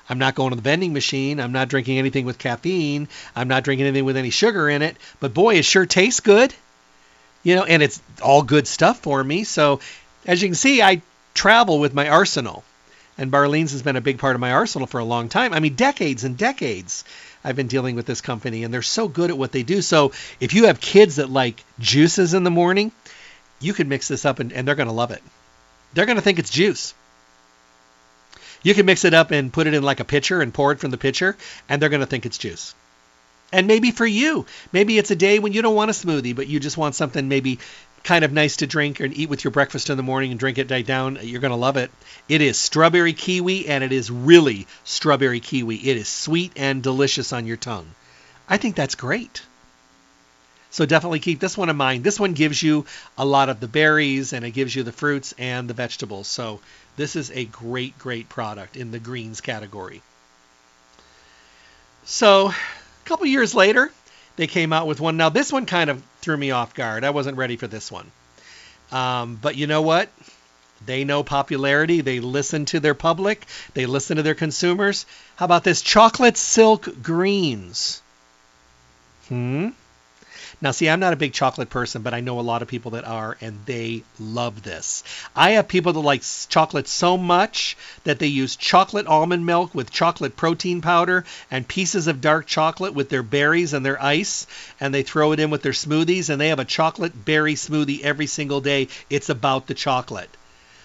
I'm 0.09 0.19
not 0.19 0.35
going 0.35 0.51
to 0.51 0.57
the 0.57 0.63
vending 0.63 0.93
machine. 0.93 1.41
I'm 1.41 1.53
not 1.53 1.69
drinking 1.69 1.99
anything 1.99 2.27
with 2.27 2.39
caffeine. 2.39 3.09
I'm 3.35 3.49
not 3.49 3.65
drinking 3.65 3.87
anything 3.87 4.05
with 4.05 4.17
any 4.17 4.31
sugar 4.31 4.69
in 4.69 4.83
it. 4.83 4.97
But 5.19 5.35
boy, 5.35 5.57
it 5.57 5.65
sure 5.65 5.87
tastes 5.87 6.21
good. 6.21 6.55
You 7.43 7.57
know, 7.57 7.65
and 7.65 7.83
it's 7.83 8.03
all 8.23 8.43
good 8.43 8.67
stuff 8.67 9.01
for 9.01 9.23
me. 9.23 9.45
So 9.45 9.81
as 10.27 10.43
you 10.43 10.49
can 10.49 10.55
see, 10.55 10.83
I 10.83 11.03
travel 11.35 11.79
with 11.79 11.95
my 11.95 12.09
arsenal 12.09 12.65
and 13.19 13.33
Barleans 13.33 13.73
has 13.73 13.83
been 13.83 13.97
a 13.97 14.01
big 14.01 14.19
part 14.19 14.37
of 14.37 14.41
my 14.41 14.53
arsenal 14.53 14.87
for 14.87 15.01
a 15.01 15.05
long 15.05 15.29
time. 15.29 15.53
I 15.53 15.61
mean, 15.61 15.75
decades 15.75 16.25
and 16.25 16.39
decades. 16.39 17.05
I've 17.45 17.57
been 17.57 17.67
dealing 17.67 17.97
with 17.97 18.07
this 18.07 18.21
company, 18.21 18.65
and 18.65 18.73
they're 18.73 18.83
so 18.83 19.09
good 19.09 19.31
at 19.31 19.39
what 19.39 19.53
they 19.53 19.65
do. 19.65 19.83
So 19.83 20.13
if 20.41 20.55
you 20.55 20.67
have 20.67 20.81
kids 20.81 21.17
that 21.17 21.29
like 21.29 21.65
juices 21.79 22.35
in 22.35 22.45
the 22.45 22.51
morning, 22.51 22.93
you 23.61 23.75
can 23.75 23.89
mix 23.89 24.09
this 24.09 24.25
up 24.25 24.39
and, 24.39 24.53
and 24.53 24.67
they're 24.67 24.75
going 24.75 24.89
to 24.89 24.95
love 24.95 25.11
it. 25.11 25.23
They're 25.95 26.07
going 26.07 26.17
to 26.17 26.23
think 26.23 26.39
it's 26.39 26.51
juice. 26.51 26.95
You 28.63 28.75
can 28.75 28.87
mix 28.87 29.05
it 29.05 29.15
up 29.15 29.31
and 29.31 29.53
put 29.53 29.67
it 29.67 29.75
in 29.75 29.83
like 29.83 30.01
a 30.01 30.05
pitcher 30.05 30.41
and 30.41 30.53
pour 30.53 30.73
it 30.73 30.81
from 30.81 30.91
the 30.91 30.99
pitcher, 30.99 31.37
and 31.69 31.81
they're 31.81 31.89
going 31.89 32.01
to 32.01 32.07
think 32.07 32.27
it's 32.27 32.39
juice. 32.39 32.75
And 33.53 33.67
maybe 33.67 33.93
for 33.93 34.07
you, 34.07 34.47
maybe 34.73 34.99
it's 34.99 35.11
a 35.11 35.17
day 35.17 35.39
when 35.39 35.53
you 35.53 35.63
don't 35.63 35.75
want 35.75 35.91
a 35.91 35.95
smoothie, 35.95 36.37
but 36.37 36.49
you 36.49 36.61
just 36.61 36.77
want 36.77 36.95
something 36.95 37.29
maybe 37.29 37.61
kind 38.05 38.25
of 38.25 38.33
nice 38.33 38.57
to 38.57 38.67
drink 38.67 39.01
and 39.01 39.17
eat 39.17 39.29
with 39.29 39.45
your 39.45 39.51
breakfast 39.51 39.91
in 39.91 39.97
the 39.97 40.03
morning 40.03 40.31
and 40.31 40.41
drink 40.41 40.59
it 40.59 40.69
day 40.69 40.83
down. 40.83 41.19
You're 41.23 41.41
going 41.41 41.51
to 41.51 41.57
love 41.57 41.77
it. 41.77 41.91
It 42.29 42.41
is 42.41 42.59
strawberry 42.59 43.13
kiwi, 43.13 43.69
and 43.69 43.85
it 43.85 43.93
is 43.93 44.11
really 44.11 44.67
strawberry 44.85 45.41
kiwi. 45.41 45.77
It 45.77 45.97
is 45.97 46.09
sweet 46.09 46.53
and 46.57 46.83
delicious 46.83 47.33
on 47.33 47.47
your 47.47 47.57
tongue. 47.57 47.91
I 48.49 48.57
think 48.57 48.77
that's 48.77 48.95
great. 48.95 49.43
So 50.71 50.85
definitely 50.85 51.21
keep 51.21 51.41
this 51.41 51.57
one 51.57 51.71
in 51.71 51.77
mind. 51.77 52.05
This 52.05 52.21
one 52.21 52.35
gives 52.35 52.63
you 52.63 52.85
a 53.17 53.25
lot 53.25 53.49
of 53.49 53.61
the 53.61 53.69
berries 53.69 54.33
and 54.33 54.45
it 54.45 54.51
gives 54.51 54.75
you 54.75 54.83
the 54.83 54.93
fruits 54.93 55.35
and 55.39 55.69
the 55.69 55.75
vegetables. 55.75 56.29
So 56.29 56.61
this 56.97 57.17
is 57.17 57.31
a 57.31 57.47
great, 57.47 57.99
great 57.99 58.29
product 58.29 58.77
in 58.77 58.91
the 58.91 58.99
greens 58.99 59.41
category. 59.41 60.03
So 62.05 62.49
a 62.49 62.55
couple 63.07 63.27
years 63.27 63.55
later, 63.55 63.91
they 64.37 64.47
came 64.47 64.73
out 64.73 64.87
with 64.87 65.01
one. 65.01 65.17
Now 65.17 65.31
this 65.31 65.53
one 65.53 65.67
kind 65.67 65.91
of 65.91 66.03
threw 66.29 66.37
me 66.37 66.51
off 66.51 66.75
guard. 66.75 67.05
I 67.05 67.11
wasn't 67.11 67.39
ready 67.39 67.57
for 67.57 67.67
this 67.67 67.91
one. 67.91 68.11
Um, 68.93 69.39
but 69.41 69.57
you 69.57 69.67
know 69.67 69.81
what? 69.81 70.11
They 70.85 71.05
know 71.05 71.23
popularity. 71.23 72.03
They 72.03 72.21
listen 72.21 72.67
to 72.67 72.81
their 72.81 72.93
public. 72.93 73.47
They 73.73 73.87
listen 73.87 74.19
to 74.19 74.23
their 74.23 74.35
consumers. 74.35 75.07
How 75.37 75.47
about 75.47 75.65
this? 75.65 75.81
Chocolate 75.81 76.37
silk 76.37 77.03
greens. 77.03 78.03
Hmm. 79.29 79.69
Now, 80.61 80.73
see, 80.73 80.89
I'm 80.89 80.99
not 80.99 81.13
a 81.13 81.17
big 81.17 81.33
chocolate 81.33 81.71
person, 81.71 82.03
but 82.03 82.15
I 82.15 82.21
know 82.21 82.41
a 82.41 82.43
lot 82.43 82.63
of 82.63 82.69
people 82.69 82.91
that 82.93 83.05
are, 83.05 83.37
and 83.41 83.61
they 83.65 84.03
love 84.19 84.65
this. 84.65 85.05
I 85.37 85.53
have 85.53 85.69
people 85.69 85.93
that 85.93 86.01
like 86.01 86.25
chocolate 86.49 86.89
so 86.89 87.17
much 87.17 87.77
that 88.03 88.19
they 88.19 88.27
use 88.27 88.57
chocolate 88.57 89.07
almond 89.07 89.47
milk 89.47 89.73
with 89.73 89.93
chocolate 89.93 90.37
protein 90.37 90.81
powder 90.81 91.25
and 91.49 91.69
pieces 91.69 92.09
of 92.09 92.21
dark 92.21 92.47
chocolate 92.47 92.93
with 92.93 93.09
their 93.09 93.23
berries 93.23 93.73
and 93.73 93.87
their 93.87 94.03
ice, 94.03 94.49
and 94.81 94.93
they 94.93 95.05
throw 95.05 95.31
it 95.31 95.39
in 95.39 95.51
with 95.51 95.63
their 95.63 95.71
smoothies, 95.71 96.29
and 96.29 96.41
they 96.41 96.49
have 96.49 96.59
a 96.59 96.65
chocolate 96.65 97.25
berry 97.25 97.55
smoothie 97.55 98.03
every 98.03 98.27
single 98.27 98.61
day. 98.61 98.89
It's 99.09 99.29
about 99.29 99.69
the 99.69 99.75
chocolate. 99.75 100.37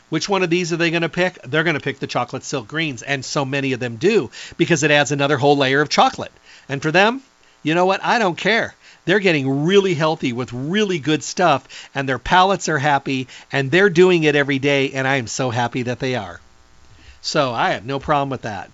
Which 0.10 0.30
one 0.30 0.44
of 0.44 0.52
these 0.52 0.72
are 0.72 0.78
they 0.78 0.92
going 0.92 1.02
to 1.02 1.10
pick? 1.10 1.42
They're 1.42 1.64
going 1.64 1.74
to 1.74 1.80
pick 1.80 1.98
the 1.98 2.06
chocolate 2.06 2.44
silk 2.44 2.68
greens, 2.68 3.02
and 3.02 3.26
so 3.26 3.44
many 3.44 3.74
of 3.74 3.80
them 3.80 3.96
do 3.96 4.30
because 4.58 4.84
it 4.84 4.92
adds 4.92 5.12
another 5.12 5.40
whole 5.40 5.58
layer 5.58 5.82
of 5.82 5.90
chocolate. 5.90 6.32
And 6.70 6.80
for 6.80 6.92
them, 6.92 7.24
you 7.64 7.74
know 7.74 7.88
what? 7.88 8.04
I 8.04 8.20
don't 8.20 8.38
care. 8.38 8.76
They're 9.06 9.20
getting 9.20 9.66
really 9.66 9.94
healthy 9.94 10.34
with 10.34 10.54
really 10.54 11.00
good 11.00 11.24
stuff, 11.24 11.68
and 11.94 12.08
their 12.08 12.20
palates 12.20 12.70
are 12.70 12.80
happy, 12.80 13.28
and 13.52 13.70
they're 13.70 13.90
doing 13.90 14.24
it 14.24 14.36
every 14.36 14.60
day, 14.60 14.92
and 14.92 15.08
I 15.08 15.16
am 15.16 15.28
so 15.28 15.50
happy 15.50 15.84
that 15.84 16.00
they 16.00 16.16
are. 16.16 16.40
So 17.22 17.54
I 17.54 17.72
have 17.72 17.86
no 17.86 18.00
problem 18.00 18.30
with 18.30 18.44
that. 18.44 18.72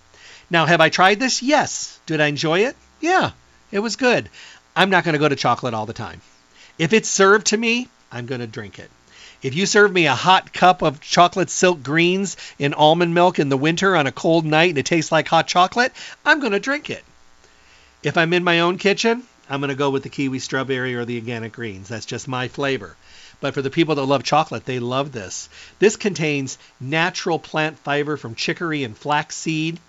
Now, 0.49 0.65
have 0.65 0.81
I 0.81 0.89
tried 0.89 1.19
this? 1.19 1.41
Yes. 1.41 1.99
Did 2.05 2.21
I 2.21 2.27
enjoy 2.27 2.65
it? 2.65 2.75
Yeah, 2.99 3.31
it 3.71 3.79
was 3.79 3.95
good. 3.95 4.29
I'm 4.75 4.89
not 4.89 5.03
going 5.03 5.13
to 5.13 5.19
go 5.19 5.29
to 5.29 5.35
chocolate 5.35 5.73
all 5.73 5.85
the 5.85 5.93
time. 5.93 6.21
If 6.77 6.93
it's 6.93 7.09
served 7.09 7.47
to 7.47 7.57
me, 7.57 7.87
I'm 8.11 8.25
going 8.25 8.41
to 8.41 8.47
drink 8.47 8.79
it. 8.79 8.89
If 9.41 9.55
you 9.55 9.65
serve 9.65 9.91
me 9.91 10.05
a 10.05 10.15
hot 10.15 10.51
cup 10.51 10.81
of 10.81 10.99
chocolate 11.01 11.49
silk 11.49 11.81
greens 11.81 12.35
in 12.57 12.73
almond 12.73 13.13
milk 13.13 13.39
in 13.39 13.49
the 13.49 13.57
winter 13.57 13.95
on 13.95 14.05
a 14.05 14.11
cold 14.11 14.45
night 14.45 14.69
and 14.69 14.77
it 14.77 14.85
tastes 14.85 15.11
like 15.11 15.27
hot 15.27 15.47
chocolate, 15.47 15.93
I'm 16.25 16.39
going 16.39 16.51
to 16.51 16.59
drink 16.59 16.89
it. 16.89 17.03
If 18.03 18.17
I'm 18.17 18.33
in 18.33 18.43
my 18.43 18.61
own 18.61 18.77
kitchen, 18.77 19.23
I'm 19.49 19.61
going 19.61 19.69
to 19.69 19.75
go 19.75 19.89
with 19.89 20.03
the 20.03 20.09
kiwi 20.09 20.39
strawberry 20.39 20.93
or 20.93 21.05
the 21.05 21.17
organic 21.17 21.53
greens. 21.53 21.87
That's 21.87 22.05
just 22.05 22.27
my 22.27 22.47
flavor. 22.47 22.95
But 23.41 23.53
for 23.53 23.61
the 23.61 23.69
people 23.69 23.95
that 23.95 24.05
love 24.05 24.23
chocolate, 24.23 24.65
they 24.65 24.79
love 24.79 25.11
this. 25.11 25.49
This 25.79 25.95
contains 25.95 26.57
natural 26.79 27.39
plant 27.39 27.79
fiber 27.79 28.17
from 28.17 28.35
chicory 28.35 28.83
and 28.83 28.97
flaxseed. 28.97 29.79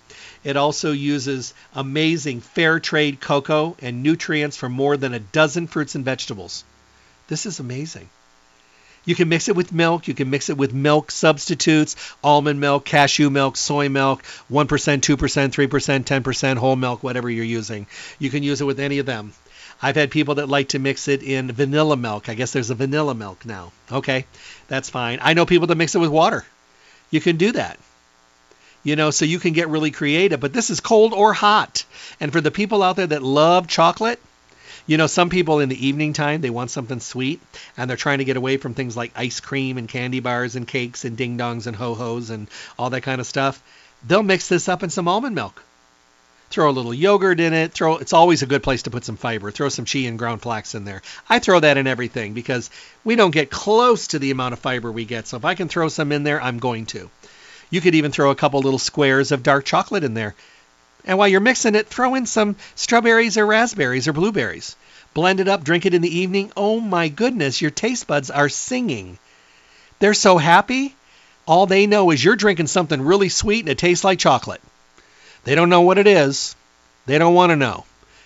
It 0.43 0.57
also 0.57 0.91
uses 0.91 1.53
amazing 1.75 2.41
fair 2.41 2.79
trade 2.79 3.19
cocoa 3.19 3.75
and 3.79 4.01
nutrients 4.01 4.57
from 4.57 4.71
more 4.71 4.97
than 4.97 5.13
a 5.13 5.19
dozen 5.19 5.67
fruits 5.67 5.95
and 5.95 6.05
vegetables. 6.05 6.63
This 7.27 7.45
is 7.45 7.59
amazing. 7.59 8.09
You 9.03 9.15
can 9.15 9.29
mix 9.29 9.49
it 9.49 9.55
with 9.55 9.71
milk. 9.71 10.07
You 10.07 10.13
can 10.13 10.29
mix 10.29 10.49
it 10.49 10.57
with 10.57 10.73
milk 10.73 11.11
substitutes, 11.11 11.95
almond 12.23 12.59
milk, 12.59 12.85
cashew 12.85 13.29
milk, 13.29 13.57
soy 13.57 13.89
milk, 13.89 14.23
1%, 14.51 14.67
2%, 14.67 15.17
3%, 15.17 16.03
10% 16.03 16.57
whole 16.57 16.75
milk, 16.75 17.03
whatever 17.03 17.29
you're 17.29 17.43
using. 17.43 17.87
You 18.19 18.29
can 18.29 18.43
use 18.43 18.61
it 18.61 18.65
with 18.65 18.79
any 18.79 18.99
of 18.99 19.05
them. 19.05 19.33
I've 19.81 19.95
had 19.95 20.11
people 20.11 20.35
that 20.35 20.47
like 20.47 20.69
to 20.69 20.79
mix 20.79 21.07
it 21.07 21.23
in 21.23 21.51
vanilla 21.51 21.97
milk. 21.97 22.29
I 22.29 22.35
guess 22.35 22.53
there's 22.53 22.69
a 22.69 22.75
vanilla 22.75 23.15
milk 23.15 23.45
now. 23.45 23.71
Okay, 23.91 24.25
that's 24.67 24.89
fine. 24.89 25.19
I 25.21 25.33
know 25.33 25.45
people 25.45 25.67
that 25.67 25.75
mix 25.75 25.95
it 25.95 25.99
with 25.99 26.11
water. 26.11 26.45
You 27.09 27.19
can 27.19 27.37
do 27.37 27.51
that. 27.53 27.79
You 28.83 28.95
know, 28.95 29.11
so 29.11 29.25
you 29.25 29.39
can 29.39 29.53
get 29.53 29.69
really 29.69 29.91
creative, 29.91 30.39
but 30.39 30.53
this 30.53 30.69
is 30.69 30.79
cold 30.79 31.13
or 31.13 31.33
hot. 31.33 31.83
And 32.19 32.31
for 32.31 32.41
the 32.41 32.51
people 32.51 32.81
out 32.81 32.95
there 32.95 33.07
that 33.07 33.21
love 33.21 33.67
chocolate, 33.67 34.19
you 34.87 34.97
know, 34.97 35.07
some 35.07 35.29
people 35.29 35.59
in 35.59 35.69
the 35.69 35.87
evening 35.87 36.13
time, 36.13 36.41
they 36.41 36.49
want 36.49 36.71
something 36.71 36.99
sweet 36.99 37.39
and 37.77 37.89
they're 37.89 37.97
trying 37.97 38.17
to 38.19 38.25
get 38.25 38.37
away 38.37 38.57
from 38.57 38.73
things 38.73 38.97
like 38.97 39.11
ice 39.15 39.39
cream 39.39 39.77
and 39.77 39.87
candy 39.87 40.19
bars 40.19 40.55
and 40.55 40.67
cakes 40.67 41.05
and 41.05 41.15
ding 41.15 41.37
dongs 41.37 41.67
and 41.67 41.75
ho 41.75 41.93
hos 41.93 42.29
and 42.29 42.47
all 42.77 42.89
that 42.89 43.01
kind 43.01 43.21
of 43.21 43.27
stuff. 43.27 43.61
They'll 44.05 44.23
mix 44.23 44.47
this 44.47 44.67
up 44.67 44.81
in 44.81 44.89
some 44.89 45.07
almond 45.07 45.35
milk 45.35 45.63
throw 46.51 46.69
a 46.69 46.71
little 46.71 46.93
yogurt 46.93 47.39
in 47.39 47.53
it. 47.53 47.73
Throw 47.73 47.97
it's 47.97 48.13
always 48.13 48.43
a 48.43 48.45
good 48.45 48.61
place 48.61 48.83
to 48.83 48.91
put 48.91 49.05
some 49.05 49.17
fiber. 49.17 49.51
Throw 49.51 49.69
some 49.69 49.85
chia 49.85 50.09
and 50.09 50.19
ground 50.19 50.41
flax 50.41 50.75
in 50.75 50.85
there. 50.85 51.01
I 51.29 51.39
throw 51.39 51.59
that 51.59 51.77
in 51.77 51.87
everything 51.87 52.33
because 52.33 52.69
we 53.03 53.15
don't 53.15 53.31
get 53.31 53.49
close 53.49 54.07
to 54.07 54.19
the 54.19 54.31
amount 54.31 54.53
of 54.53 54.59
fiber 54.59 54.91
we 54.91 55.05
get. 55.05 55.27
So 55.27 55.37
if 55.37 55.45
I 55.45 55.55
can 55.55 55.67
throw 55.67 55.87
some 55.87 56.11
in 56.11 56.23
there, 56.23 56.41
I'm 56.41 56.59
going 56.59 56.85
to. 56.87 57.09
You 57.69 57.81
could 57.81 57.95
even 57.95 58.11
throw 58.11 58.31
a 58.31 58.35
couple 58.35 58.61
little 58.61 58.79
squares 58.79 59.31
of 59.31 59.43
dark 59.43 59.65
chocolate 59.65 60.03
in 60.03 60.13
there. 60.13 60.35
And 61.05 61.17
while 61.17 61.27
you're 61.27 61.39
mixing 61.39 61.75
it, 61.75 61.87
throw 61.87 62.15
in 62.15 62.25
some 62.25 62.57
strawberries 62.75 63.37
or 63.37 63.45
raspberries 63.45 64.07
or 64.07 64.13
blueberries. 64.13 64.75
Blend 65.13 65.39
it 65.39 65.47
up, 65.47 65.63
drink 65.63 65.85
it 65.85 65.93
in 65.93 66.01
the 66.01 66.19
evening. 66.19 66.51
Oh 66.55 66.79
my 66.79 67.07
goodness, 67.07 67.61
your 67.61 67.71
taste 67.71 68.07
buds 68.07 68.29
are 68.29 68.49
singing. 68.49 69.17
They're 69.99 70.13
so 70.13 70.37
happy. 70.37 70.95
All 71.47 71.65
they 71.65 71.87
know 71.87 72.11
is 72.11 72.23
you're 72.23 72.35
drinking 72.35 72.67
something 72.67 73.01
really 73.01 73.29
sweet 73.29 73.61
and 73.61 73.69
it 73.69 73.77
tastes 73.77 74.03
like 74.03 74.19
chocolate. 74.19 74.61
They 75.43 75.55
don't 75.55 75.69
know 75.69 75.81
what 75.81 75.97
it 75.97 76.07
is. 76.07 76.55
They 77.05 77.17
don't 77.17 77.33
want 77.33 77.49
to 77.49 77.55
know. 77.55 77.85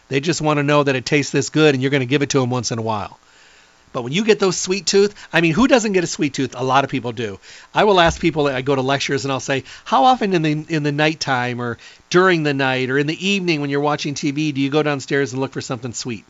They 0.10 0.20
just 0.20 0.42
want 0.42 0.58
to 0.58 0.64
know 0.64 0.84
that 0.84 0.96
it 0.96 1.06
tastes 1.06 1.32
this 1.32 1.50
good 1.50 1.74
and 1.74 1.82
you're 1.82 1.92
going 1.92 2.02
to 2.02 2.06
give 2.06 2.22
it 2.22 2.32
to 2.32 2.40
them 2.40 2.50
once 2.50 2.72
in 2.72 2.80
a 2.80 2.84
while. 2.84 3.18
But 3.94 4.04
when 4.04 4.12
you 4.12 4.26
get 4.26 4.40
those 4.40 4.58
sweet 4.58 4.86
tooth, 4.86 5.16
I 5.32 5.40
mean, 5.40 5.54
who 5.54 5.70
doesn't 5.70 5.94
get 5.94 6.04
a 6.04 6.08
sweet 6.08 6.34
tooth? 6.34 6.54
A 6.58 6.64
lot 6.66 6.84
of 6.84 6.90
people 6.90 7.14
do. 7.14 7.40
I 7.74 7.86
will 7.86 8.02
ask 8.02 8.20
people. 8.20 8.48
I 8.48 8.62
go 8.62 8.76
to 8.76 8.82
lectures 8.82 9.24
and 9.24 9.32
I'll 9.32 9.40
say, 9.40 9.64
how 9.86 10.04
often 10.04 10.34
in 10.34 10.42
the 10.42 10.66
in 10.68 10.84
the 10.84 10.92
nighttime 10.92 11.62
or 11.62 11.78
during 12.10 12.44
the 12.44 12.54
night 12.54 12.90
or 12.90 12.98
in 12.98 13.08
the 13.08 13.26
evening 13.26 13.62
when 13.62 13.70
you're 13.70 13.80
watching 13.80 14.14
TV 14.14 14.54
do 14.54 14.60
you 14.60 14.70
go 14.70 14.84
downstairs 14.84 15.32
and 15.32 15.42
look 15.42 15.54
for 15.54 15.62
something 15.62 15.94
sweet? 15.94 16.26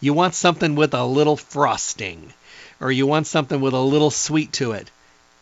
You 0.00 0.12
want 0.12 0.34
something 0.34 0.76
with 0.76 0.94
a 0.94 1.04
little 1.04 1.36
frosting, 1.36 2.32
or 2.80 2.92
you 2.92 3.06
want 3.08 3.26
something 3.26 3.60
with 3.60 3.74
a 3.74 3.80
little 3.80 4.12
sweet 4.12 4.52
to 4.54 4.72
it. 4.72 4.88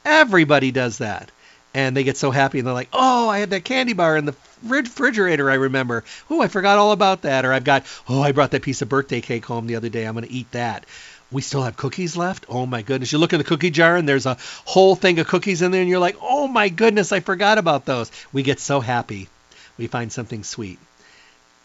Everybody 0.06 0.70
does 0.70 0.98
that 0.98 1.30
and 1.74 1.96
they 1.96 2.04
get 2.04 2.16
so 2.16 2.30
happy 2.30 2.58
and 2.58 2.66
they're 2.66 2.72
like, 2.72 2.88
"Oh, 2.92 3.28
I 3.28 3.40
had 3.40 3.50
that 3.50 3.64
candy 3.64 3.92
bar 3.92 4.16
in 4.16 4.24
the 4.24 4.34
refrigerator. 4.62 5.50
I 5.50 5.54
remember. 5.54 6.04
Oh, 6.30 6.40
I 6.40 6.48
forgot 6.48 6.78
all 6.78 6.92
about 6.92 7.22
that." 7.22 7.44
Or 7.44 7.52
I've 7.52 7.64
got, 7.64 7.84
"Oh, 8.08 8.22
I 8.22 8.32
brought 8.32 8.52
that 8.52 8.62
piece 8.62 8.80
of 8.80 8.88
birthday 8.88 9.20
cake 9.20 9.44
home 9.44 9.66
the 9.66 9.76
other 9.76 9.88
day. 9.88 10.04
I'm 10.04 10.14
going 10.14 10.26
to 10.26 10.32
eat 10.32 10.50
that." 10.52 10.86
We 11.32 11.42
still 11.42 11.64
have 11.64 11.76
cookies 11.76 12.16
left. 12.16 12.46
Oh 12.48 12.64
my 12.64 12.82
goodness! 12.82 13.10
You 13.10 13.18
look 13.18 13.32
in 13.32 13.38
the 13.38 13.44
cookie 13.44 13.70
jar 13.70 13.96
and 13.96 14.08
there's 14.08 14.26
a 14.26 14.38
whole 14.64 14.94
thing 14.94 15.18
of 15.18 15.26
cookies 15.26 15.62
in 15.62 15.72
there, 15.72 15.80
and 15.80 15.90
you're 15.90 15.98
like, 15.98 16.16
"Oh 16.22 16.46
my 16.46 16.68
goodness, 16.68 17.10
I 17.10 17.20
forgot 17.20 17.58
about 17.58 17.84
those." 17.86 18.10
We 18.32 18.44
get 18.44 18.60
so 18.60 18.80
happy. 18.80 19.28
We 19.76 19.88
find 19.88 20.12
something 20.12 20.44
sweet. 20.44 20.78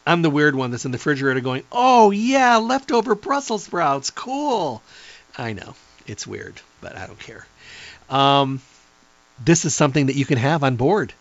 I'm 0.07 0.23
the 0.23 0.31
weird 0.31 0.55
one 0.55 0.71
that's 0.71 0.85
in 0.85 0.91
the 0.91 0.97
refrigerator 0.97 1.39
going, 1.41 1.63
"Oh 1.71 2.09
yeah, 2.09 2.57
leftover 2.57 3.13
Brussels 3.13 3.65
sprouts. 3.65 4.09
Cool." 4.09 4.81
I 5.37 5.53
know 5.53 5.75
it's 6.07 6.25
weird, 6.25 6.59
but 6.81 6.97
I 6.97 7.05
don't 7.05 7.19
care. 7.19 7.45
Um, 8.09 8.61
this 9.43 9.65
is 9.65 9.75
something 9.75 10.07
that 10.07 10.15
you 10.15 10.25
can 10.25 10.37
have 10.37 10.63
on 10.63 10.75
board. 10.75 11.13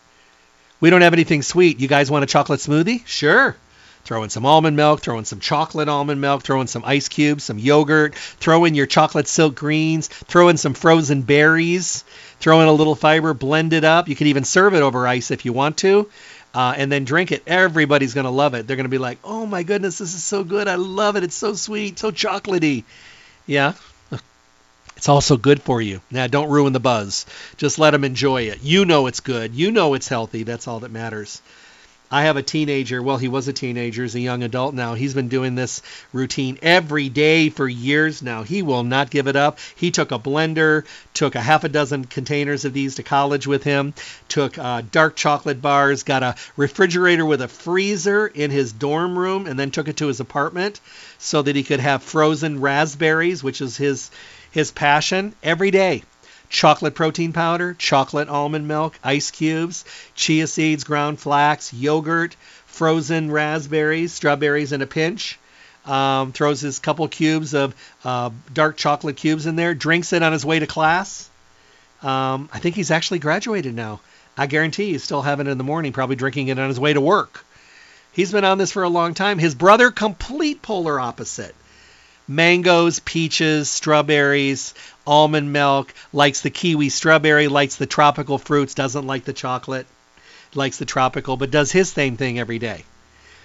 We 0.80 0.90
don't 0.90 1.02
have 1.02 1.12
anything 1.12 1.42
sweet. 1.42 1.80
You 1.80 1.88
guys 1.88 2.10
want 2.10 2.24
a 2.24 2.26
chocolate 2.26 2.60
smoothie? 2.60 3.06
Sure. 3.06 3.56
Throw 4.04 4.22
in 4.22 4.30
some 4.30 4.46
almond 4.46 4.76
milk, 4.76 5.00
throw 5.00 5.18
in 5.18 5.24
some 5.24 5.40
chocolate 5.40 5.88
almond 5.88 6.20
milk, 6.20 6.42
throw 6.42 6.60
in 6.60 6.66
some 6.66 6.82
ice 6.86 7.08
cubes, 7.08 7.44
some 7.44 7.58
yogurt, 7.58 8.14
throw 8.14 8.64
in 8.64 8.74
your 8.74 8.86
chocolate 8.86 9.28
silk 9.28 9.54
greens, 9.54 10.08
throw 10.08 10.48
in 10.48 10.56
some 10.56 10.72
frozen 10.72 11.22
berries, 11.22 12.04
throw 12.40 12.60
in 12.60 12.68
a 12.68 12.72
little 12.72 12.94
fiber, 12.94 13.34
blend 13.34 13.72
it 13.72 13.84
up. 13.84 14.08
You 14.08 14.16
can 14.16 14.28
even 14.28 14.44
serve 14.44 14.74
it 14.74 14.82
over 14.82 15.06
ice 15.06 15.30
if 15.30 15.44
you 15.44 15.52
want 15.52 15.78
to. 15.78 16.08
Uh, 16.54 16.74
and 16.76 16.90
then 16.90 17.04
drink 17.04 17.32
it. 17.32 17.42
Everybody's 17.46 18.14
going 18.14 18.24
to 18.24 18.30
love 18.30 18.54
it. 18.54 18.66
They're 18.66 18.76
going 18.76 18.84
to 18.84 18.90
be 18.90 18.96
like, 18.96 19.18
oh 19.22 19.44
my 19.44 19.62
goodness, 19.62 19.98
this 19.98 20.14
is 20.14 20.24
so 20.24 20.42
good. 20.42 20.66
I 20.66 20.76
love 20.76 21.16
it. 21.16 21.22
It's 21.22 21.34
so 21.34 21.52
sweet, 21.52 21.98
so 21.98 22.10
chocolatey. 22.10 22.84
Yeah, 23.46 23.74
it's 24.98 25.08
also 25.08 25.36
good 25.36 25.62
for 25.62 25.80
you. 25.80 26.00
Now, 26.10 26.26
don't 26.26 26.50
ruin 26.50 26.72
the 26.72 26.80
buzz. 26.80 27.24
Just 27.56 27.78
let 27.78 27.92
them 27.92 28.02
enjoy 28.02 28.42
it. 28.42 28.62
You 28.62 28.84
know 28.84 29.06
it's 29.06 29.20
good. 29.20 29.54
You 29.54 29.70
know 29.70 29.94
it's 29.94 30.08
healthy. 30.08 30.42
That's 30.42 30.66
all 30.66 30.80
that 30.80 30.90
matters. 30.90 31.40
I 32.10 32.22
have 32.22 32.36
a 32.36 32.42
teenager. 32.42 33.00
Well, 33.00 33.16
he 33.18 33.28
was 33.28 33.46
a 33.46 33.52
teenager. 33.52 34.02
He's 34.02 34.16
a 34.16 34.20
young 34.20 34.42
adult 34.42 34.74
now. 34.74 34.94
He's 34.94 35.14
been 35.14 35.28
doing 35.28 35.54
this 35.54 35.82
routine 36.12 36.58
every 36.62 37.10
day 37.10 37.48
for 37.48 37.68
years 37.68 38.22
now. 38.22 38.42
He 38.42 38.62
will 38.62 38.82
not 38.82 39.10
give 39.10 39.28
it 39.28 39.36
up. 39.36 39.58
He 39.76 39.92
took 39.92 40.10
a 40.10 40.18
blender, 40.18 40.84
took 41.14 41.36
a 41.36 41.40
half 41.40 41.62
a 41.62 41.68
dozen 41.68 42.04
containers 42.04 42.64
of 42.64 42.72
these 42.72 42.96
to 42.96 43.04
college 43.04 43.46
with 43.46 43.62
him, 43.62 43.94
took 44.26 44.58
uh, 44.58 44.82
dark 44.90 45.14
chocolate 45.14 45.62
bars, 45.62 46.02
got 46.02 46.24
a 46.24 46.34
refrigerator 46.56 47.24
with 47.24 47.42
a 47.42 47.48
freezer 47.48 48.26
in 48.26 48.50
his 48.50 48.72
dorm 48.72 49.16
room, 49.16 49.46
and 49.46 49.56
then 49.56 49.70
took 49.70 49.86
it 49.86 49.98
to 49.98 50.08
his 50.08 50.18
apartment 50.18 50.80
so 51.18 51.42
that 51.42 51.54
he 51.54 51.62
could 51.62 51.80
have 51.80 52.02
frozen 52.02 52.60
raspberries, 52.60 53.44
which 53.44 53.60
is 53.60 53.76
his 53.76 54.10
his 54.50 54.70
passion, 54.70 55.34
every 55.42 55.70
day 55.70 56.02
chocolate 56.48 56.94
protein 56.94 57.32
powder, 57.32 57.74
chocolate 57.74 58.28
almond 58.28 58.66
milk, 58.66 58.98
ice 59.04 59.30
cubes, 59.30 59.84
chia 60.14 60.46
seeds, 60.46 60.84
ground 60.84 61.20
flax, 61.20 61.72
yogurt, 61.72 62.36
frozen 62.66 63.30
raspberries, 63.30 64.12
strawberries 64.12 64.72
in 64.72 64.82
a 64.82 64.86
pinch. 64.86 65.38
Um, 65.84 66.32
throws 66.32 66.60
his 66.60 66.80
couple 66.80 67.08
cubes 67.08 67.54
of 67.54 67.74
uh, 68.04 68.30
dark 68.52 68.76
chocolate 68.76 69.16
cubes 69.16 69.46
in 69.46 69.56
there, 69.56 69.74
drinks 69.74 70.12
it 70.12 70.22
on 70.22 70.32
his 70.32 70.44
way 70.44 70.58
to 70.58 70.66
class. 70.66 71.30
Um, 72.02 72.50
I 72.52 72.58
think 72.58 72.74
he's 72.74 72.90
actually 72.90 73.20
graduated 73.20 73.74
now. 73.74 74.00
I 74.36 74.46
guarantee 74.46 74.92
he's 74.92 75.02
still 75.02 75.22
having 75.22 75.46
it 75.46 75.50
in 75.50 75.58
the 75.58 75.64
morning, 75.64 75.92
probably 75.92 76.16
drinking 76.16 76.48
it 76.48 76.58
on 76.58 76.68
his 76.68 76.78
way 76.78 76.92
to 76.92 77.00
work. 77.00 77.44
He's 78.12 78.32
been 78.32 78.44
on 78.44 78.58
this 78.58 78.72
for 78.72 78.82
a 78.82 78.88
long 78.88 79.14
time. 79.14 79.38
His 79.38 79.54
brother, 79.54 79.90
complete 79.90 80.60
polar 80.60 81.00
opposite 81.00 81.54
mangoes, 82.28 83.00
peaches, 83.00 83.70
strawberries, 83.70 84.74
almond 85.06 85.52
milk, 85.52 85.92
likes 86.12 86.42
the 86.42 86.50
kiwi 86.50 86.90
strawberry, 86.90 87.48
likes 87.48 87.76
the 87.76 87.86
tropical 87.86 88.38
fruits, 88.38 88.74
doesn't 88.74 89.06
like 89.06 89.24
the 89.24 89.32
chocolate, 89.32 89.86
likes 90.54 90.76
the 90.76 90.84
tropical, 90.84 91.36
but 91.36 91.50
does 91.50 91.72
his 91.72 91.90
same 91.90 92.16
thing 92.16 92.38
every 92.38 92.58
day. 92.58 92.84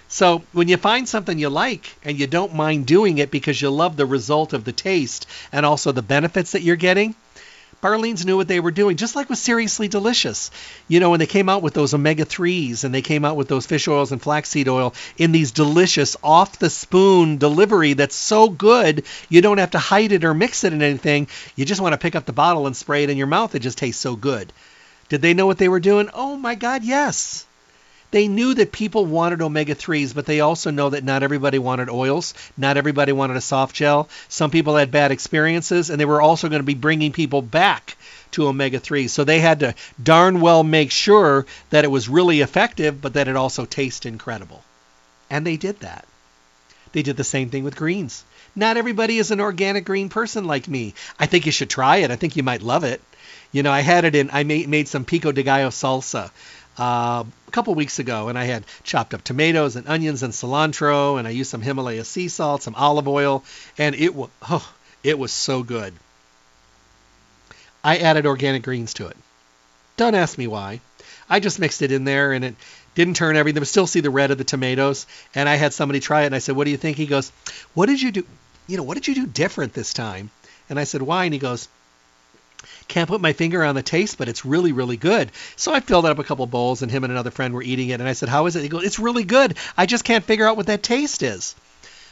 So 0.08 0.42
when 0.52 0.68
you 0.68 0.76
find 0.76 1.08
something 1.08 1.38
you 1.38 1.48
like 1.48 1.96
and 2.04 2.18
you 2.18 2.26
don't 2.26 2.54
mind 2.54 2.86
doing 2.86 3.18
it 3.18 3.30
because 3.30 3.60
you 3.60 3.70
love 3.70 3.96
the 3.96 4.06
result 4.06 4.52
of 4.52 4.64
the 4.64 4.72
taste 4.72 5.26
and 5.50 5.64
also 5.64 5.90
the 5.90 6.02
benefits 6.02 6.52
that 6.52 6.62
you're 6.62 6.76
getting, 6.76 7.14
Barlean's 7.84 8.24
knew 8.24 8.38
what 8.38 8.48
they 8.48 8.60
were 8.60 8.70
doing, 8.70 8.96
just 8.96 9.14
like 9.14 9.28
with 9.28 9.38
Seriously 9.38 9.88
Delicious. 9.88 10.50
You 10.88 11.00
know, 11.00 11.10
when 11.10 11.20
they 11.20 11.26
came 11.26 11.50
out 11.50 11.60
with 11.60 11.74
those 11.74 11.92
omega 11.92 12.24
3s 12.24 12.82
and 12.82 12.94
they 12.94 13.02
came 13.02 13.26
out 13.26 13.36
with 13.36 13.46
those 13.46 13.66
fish 13.66 13.86
oils 13.86 14.10
and 14.10 14.22
flaxseed 14.22 14.68
oil 14.68 14.94
in 15.18 15.32
these 15.32 15.50
delicious 15.50 16.16
off 16.22 16.58
the 16.58 16.70
spoon 16.70 17.36
delivery 17.36 17.92
that's 17.92 18.16
so 18.16 18.48
good, 18.48 19.04
you 19.28 19.42
don't 19.42 19.58
have 19.58 19.72
to 19.72 19.78
hide 19.78 20.12
it 20.12 20.24
or 20.24 20.32
mix 20.32 20.64
it 20.64 20.72
in 20.72 20.80
anything. 20.80 21.28
You 21.56 21.66
just 21.66 21.82
want 21.82 21.92
to 21.92 21.98
pick 21.98 22.16
up 22.16 22.24
the 22.24 22.32
bottle 22.32 22.66
and 22.66 22.74
spray 22.74 23.04
it 23.04 23.10
in 23.10 23.18
your 23.18 23.26
mouth. 23.26 23.54
It 23.54 23.60
just 23.60 23.76
tastes 23.76 24.00
so 24.00 24.16
good. 24.16 24.50
Did 25.10 25.20
they 25.20 25.34
know 25.34 25.44
what 25.44 25.58
they 25.58 25.68
were 25.68 25.78
doing? 25.78 26.08
Oh 26.14 26.36
my 26.36 26.54
God, 26.54 26.84
yes. 26.84 27.44
They 28.14 28.28
knew 28.28 28.54
that 28.54 28.70
people 28.70 29.06
wanted 29.06 29.42
omega 29.42 29.74
3s, 29.74 30.14
but 30.14 30.24
they 30.24 30.38
also 30.38 30.70
know 30.70 30.90
that 30.90 31.02
not 31.02 31.24
everybody 31.24 31.58
wanted 31.58 31.88
oils. 31.88 32.32
Not 32.56 32.76
everybody 32.76 33.10
wanted 33.10 33.36
a 33.36 33.40
soft 33.40 33.74
gel. 33.74 34.08
Some 34.28 34.52
people 34.52 34.76
had 34.76 34.92
bad 34.92 35.10
experiences, 35.10 35.90
and 35.90 35.98
they 35.98 36.04
were 36.04 36.22
also 36.22 36.48
going 36.48 36.60
to 36.60 36.64
be 36.64 36.74
bringing 36.74 37.10
people 37.10 37.42
back 37.42 37.96
to 38.30 38.46
omega 38.46 38.78
3s. 38.78 39.10
So 39.10 39.24
they 39.24 39.40
had 39.40 39.58
to 39.58 39.74
darn 40.00 40.40
well 40.40 40.62
make 40.62 40.92
sure 40.92 41.44
that 41.70 41.82
it 41.82 41.90
was 41.90 42.08
really 42.08 42.40
effective, 42.40 43.02
but 43.02 43.14
that 43.14 43.26
it 43.26 43.34
also 43.34 43.64
tasted 43.64 44.06
incredible. 44.06 44.62
And 45.28 45.44
they 45.44 45.56
did 45.56 45.80
that. 45.80 46.06
They 46.92 47.02
did 47.02 47.16
the 47.16 47.24
same 47.24 47.50
thing 47.50 47.64
with 47.64 47.74
greens. 47.74 48.22
Not 48.54 48.76
everybody 48.76 49.18
is 49.18 49.32
an 49.32 49.40
organic 49.40 49.84
green 49.84 50.08
person 50.08 50.44
like 50.44 50.68
me. 50.68 50.94
I 51.18 51.26
think 51.26 51.46
you 51.46 51.50
should 51.50 51.68
try 51.68 51.96
it. 51.96 52.12
I 52.12 52.16
think 52.16 52.36
you 52.36 52.44
might 52.44 52.62
love 52.62 52.84
it. 52.84 53.02
You 53.50 53.64
know, 53.64 53.72
I 53.72 53.80
had 53.80 54.04
it 54.04 54.14
in, 54.14 54.30
I 54.32 54.44
made, 54.44 54.68
made 54.68 54.86
some 54.86 55.04
pico 55.04 55.32
de 55.32 55.42
gallo 55.42 55.70
salsa 55.70 56.30
uh, 56.78 57.24
a 57.46 57.50
couple 57.50 57.74
weeks 57.74 57.98
ago, 57.98 58.28
and 58.28 58.38
I 58.38 58.44
had 58.44 58.64
chopped 58.82 59.14
up 59.14 59.22
tomatoes 59.22 59.76
and 59.76 59.88
onions 59.88 60.22
and 60.22 60.32
cilantro, 60.32 61.18
and 61.18 61.26
I 61.26 61.30
used 61.30 61.50
some 61.50 61.62
Himalaya 61.62 62.04
sea 62.04 62.28
salt, 62.28 62.62
some 62.62 62.74
olive 62.74 63.08
oil, 63.08 63.44
and 63.78 63.94
it 63.94 64.14
was 64.14 64.30
oh, 64.48 64.68
it 65.02 65.18
was 65.18 65.32
so 65.32 65.62
good. 65.62 65.94
I 67.82 67.98
added 67.98 68.26
organic 68.26 68.62
greens 68.62 68.94
to 68.94 69.06
it. 69.08 69.16
Don't 69.96 70.14
ask 70.14 70.38
me 70.38 70.46
why. 70.46 70.80
I 71.28 71.40
just 71.40 71.60
mixed 71.60 71.82
it 71.82 71.92
in 71.92 72.04
there, 72.04 72.32
and 72.32 72.44
it 72.44 72.54
didn't 72.94 73.14
turn 73.14 73.36
everything. 73.36 73.60
But 73.60 73.68
still 73.68 73.86
see 73.86 74.00
the 74.00 74.10
red 74.10 74.30
of 74.30 74.38
the 74.38 74.44
tomatoes. 74.44 75.06
And 75.34 75.48
I 75.48 75.56
had 75.56 75.72
somebody 75.72 76.00
try 76.00 76.22
it, 76.22 76.26
and 76.26 76.34
I 76.34 76.38
said, 76.38 76.56
"What 76.56 76.64
do 76.64 76.70
you 76.70 76.76
think?" 76.76 76.96
He 76.96 77.06
goes, 77.06 77.30
"What 77.74 77.86
did 77.86 78.00
you 78.00 78.10
do? 78.10 78.26
You 78.66 78.78
know, 78.78 78.82
what 78.82 78.94
did 78.94 79.06
you 79.06 79.14
do 79.14 79.26
different 79.26 79.74
this 79.74 79.92
time?" 79.92 80.30
And 80.68 80.78
I 80.78 80.84
said, 80.84 81.02
"Why?" 81.02 81.24
And 81.24 81.34
he 81.34 81.38
goes, 81.38 81.68
can't 82.88 83.08
put 83.08 83.20
my 83.20 83.32
finger 83.32 83.64
on 83.64 83.74
the 83.74 83.82
taste, 83.82 84.18
but 84.18 84.28
it's 84.28 84.44
really, 84.44 84.72
really 84.72 84.96
good. 84.96 85.30
So 85.56 85.72
I 85.72 85.80
filled 85.80 86.06
up 86.06 86.18
a 86.18 86.24
couple 86.24 86.46
bowls, 86.46 86.82
and 86.82 86.90
him 86.90 87.04
and 87.04 87.12
another 87.12 87.30
friend 87.30 87.54
were 87.54 87.62
eating 87.62 87.88
it. 87.88 88.00
And 88.00 88.08
I 88.08 88.12
said, 88.12 88.28
"How 88.28 88.46
is 88.46 88.56
it?" 88.56 88.62
He 88.62 88.68
goes, 88.68 88.84
"It's 88.84 88.98
really 88.98 89.24
good. 89.24 89.56
I 89.76 89.86
just 89.86 90.04
can't 90.04 90.24
figure 90.24 90.46
out 90.46 90.56
what 90.56 90.66
that 90.66 90.82
taste 90.82 91.22
is." 91.22 91.54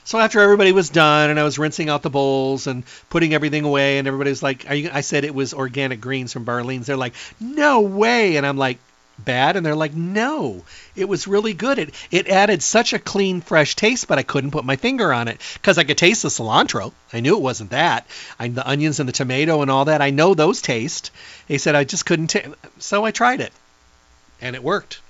So 0.05 0.19
after 0.19 0.41
everybody 0.41 0.73
was 0.73 0.91
done, 0.91 1.31
and 1.31 1.39
I 1.39 1.45
was 1.45 1.59
rinsing 1.61 1.89
out 1.89 2.03
the 2.03 2.11
bowls 2.11 2.67
and 2.67 2.83
putting 3.09 3.35
everything 3.35 3.65
away, 3.65 3.99
and 3.99 4.09
everybody 4.09 4.31
was 4.31 4.43
like, 4.43 4.67
I 4.69 5.01
said 5.01 5.25
it 5.25 5.35
was 5.35 5.55
organic 5.55 6.01
greens 6.01 6.33
from 6.33 6.45
Barlean's. 6.45 6.87
They're 6.87 6.97
like, 6.97 7.15
"No 7.39 7.83
way!" 7.83 8.37
And 8.37 8.45
I'm 8.45 8.57
like, 8.57 8.79
bad 9.19 9.57
and 9.57 9.65
they're 9.65 9.75
like 9.75 9.95
no 9.95 10.65
it 10.95 11.09
was 11.09 11.27
really 11.27 11.55
good. 11.55 11.79
It 11.79 11.95
it 12.11 12.29
added 12.29 12.63
such 12.63 12.93
a 12.93 12.99
clean 12.99 13.41
fresh 13.41 13.77
taste 13.77 14.09
but 14.09 14.19
i 14.19 14.23
couldn't 14.23 14.51
put 14.51 14.65
my 14.65 14.77
finger 14.77 15.13
on 15.13 15.29
it 15.29 15.41
because 15.55 15.79
i 15.79 15.85
could 15.85 15.99
taste 15.99 16.23
the 16.23 16.29
cilantro. 16.29 16.93
I 17.13 17.21
knew 17.21 17.37
it 17.37 17.43
wasn't 17.43 17.71
that. 17.71 18.07
I, 18.39 18.49
the 18.49 18.69
onions 18.69 19.01
and 19.01 19.09
the 19.09 19.13
tomato 19.13 19.63
and 19.63 19.71
all 19.71 19.87
that 19.87 20.03
i 20.03 20.11
know 20.11 20.35
those 20.35 20.63
taste. 20.63 21.11
They 21.49 21.59
said 21.59 21.75
i 21.75 21.85
just 21.85 22.07
couldn't 22.07 22.29
t-. 22.29 22.43
so 22.79 23.05
i 23.05 23.11
tried 23.11 23.41
it 23.41 23.53
and 24.41 24.57
it 24.57 24.63
worked 24.63 25.01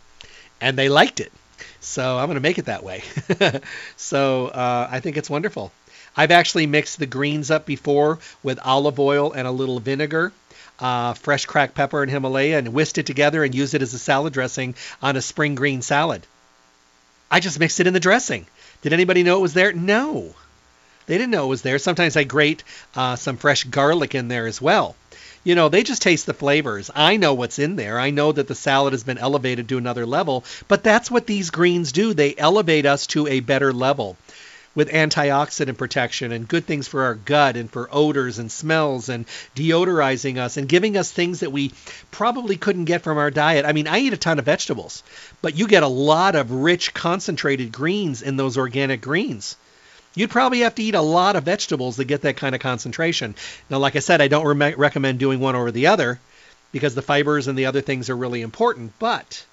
and 0.61 0.77
they 0.77 0.89
liked 0.89 1.21
it. 1.21 1.33
So 1.81 2.19
i'm 2.19 2.27
going 2.27 2.37
to 2.37 2.41
make 2.41 2.59
it 2.59 2.67
that 2.67 2.85
way. 2.85 3.03
So 3.97 4.49
uh, 4.49 4.89
i 4.91 5.01
think 5.01 5.17
it's 5.17 5.31
wonderful. 5.31 5.73
I've 6.15 6.31
actually 6.31 6.67
mixed 6.67 6.99
the 6.99 7.07
greens 7.07 7.51
up 7.51 7.65
before 7.65 8.19
with 8.43 8.59
olive 8.63 9.01
oil 9.01 9.33
and 9.33 9.49
a 9.49 9.51
little 9.51 9.81
vinegar 9.81 10.33
uh, 10.83 11.15
fresh 11.15 11.47
cracked 11.47 11.75
pepper 11.75 12.03
and 12.03 12.11
Himalaya 12.11 12.59
and 12.59 12.75
whisked 12.75 12.99
it 12.99 13.07
together 13.07 13.45
and 13.45 13.55
used 13.55 13.75
it 13.75 13.83
as 13.83 13.95
a 13.95 13.99
salad 13.99 14.33
dressing 14.33 14.75
on 15.01 15.17
a 15.17 15.23
spring 15.23 15.55
green 15.55 15.81
salad. 15.81 16.27
I 17.31 17.41
just 17.41 17.61
mixed 17.61 17.81
it 17.81 17.87
in 17.87 17.95
the 17.95 18.01
dressing. 18.01 18.47
Did 18.83 18.93
anybody 18.93 19.23
know 19.23 19.39
it 19.39 19.43
was 19.43 19.55
there? 19.55 19.73
No. 19.73 20.35
They 21.07 21.17
didn't 21.19 21.31
know 21.31 21.45
it 21.45 21.49
was 21.49 21.63
there. 21.63 21.79
Sometimes 21.79 22.17
I 22.17 22.25
grate 22.25 22.65
uh, 22.95 23.17
some 23.17 23.37
fresh 23.37 23.65
garlic 23.65 24.15
in 24.15 24.29
there 24.29 24.47
as 24.47 24.61
well. 24.61 24.97
You 25.45 25.55
know, 25.55 25.69
they 25.69 25.83
just 25.83 26.03
taste 26.03 26.27
the 26.27 26.35
flavors. 26.35 26.91
I 26.95 27.17
know 27.17 27.35
what's 27.35 27.59
in 27.59 27.77
there. 27.77 27.99
I 27.99 28.11
know 28.11 28.31
that 28.31 28.47
the 28.47 28.55
salad 28.55 28.93
has 28.93 29.03
been 29.03 29.19
elevated 29.19 29.69
to 29.69 29.79
another 29.79 30.07
level, 30.07 30.45
but 30.69 30.85
that's 30.85 31.11
what 31.11 31.27
these 31.27 31.51
greens 31.51 31.91
do. 31.93 32.15
They 32.15 32.35
elevate 32.37 32.87
us 32.87 33.07
to 33.09 33.27
a 33.27 33.41
better 33.41 33.73
level 33.73 34.17
with 34.75 34.91
antioxidant 34.91 35.77
protection 35.77 36.33
and 36.33 36.49
good 36.49 36.65
things 36.65 36.89
for 36.89 37.03
our 37.05 37.15
gut 37.15 37.57
and 37.57 37.71
for 37.71 37.89
odors 37.93 38.39
and 38.39 38.51
smells 38.51 39.09
and 39.09 39.27
deodorizing 39.55 40.39
us 40.39 40.57
and 40.57 40.69
giving 40.69 40.97
us 40.97 41.11
things 41.11 41.41
that 41.41 41.53
we 41.53 41.73
probably 42.11 42.57
couldn't 42.57 42.87
get 42.87 43.03
from 43.03 43.19
our 43.19 43.31
diet. 43.31 43.67
I 43.67 43.73
mean, 43.73 43.87
I 43.87 43.99
eat 43.99 44.13
a 44.13 44.17
ton 44.17 44.39
of 44.39 44.47
vegetables, 44.47 45.03
but 45.43 45.57
you 45.57 45.67
get 45.69 45.83
a 45.83 45.89
lot 45.89 46.35
of 46.35 46.51
rich 46.51 46.95
concentrated 46.95 47.73
greens 47.73 48.23
in 48.23 48.37
those 48.37 48.57
organic 48.57 49.01
greens. 49.01 49.57
You'd 50.15 50.31
probably 50.31 50.61
have 50.61 50.75
to 50.75 50.83
eat 50.83 50.95
a 50.95 51.01
lot 51.01 51.37
of 51.37 51.45
vegetables 51.45 51.97
to 51.97 52.05
get 52.05 52.23
that 52.23 52.37
kind 52.37 52.55
of 52.55 52.61
concentration. 52.61 53.35
Now, 53.71 53.79
like 53.79 53.97
I 53.97 54.01
said, 54.01 54.21
I 54.21 54.29
don't 54.29 54.59
re- 54.59 54.75
recommend 54.75 55.19
doing 55.19 55.41
one 55.41 55.57
over 55.57 55.71
the 55.71 55.87
other 55.87 56.21
because 56.71 56.95
the 56.95 57.03
fibers 57.03 57.49
and 57.49 57.57
the 57.57 57.67
other 57.67 57.81
things 57.81 58.11
are 58.11 58.17
really 58.17 58.43
important, 58.43 58.93
but 58.99 59.45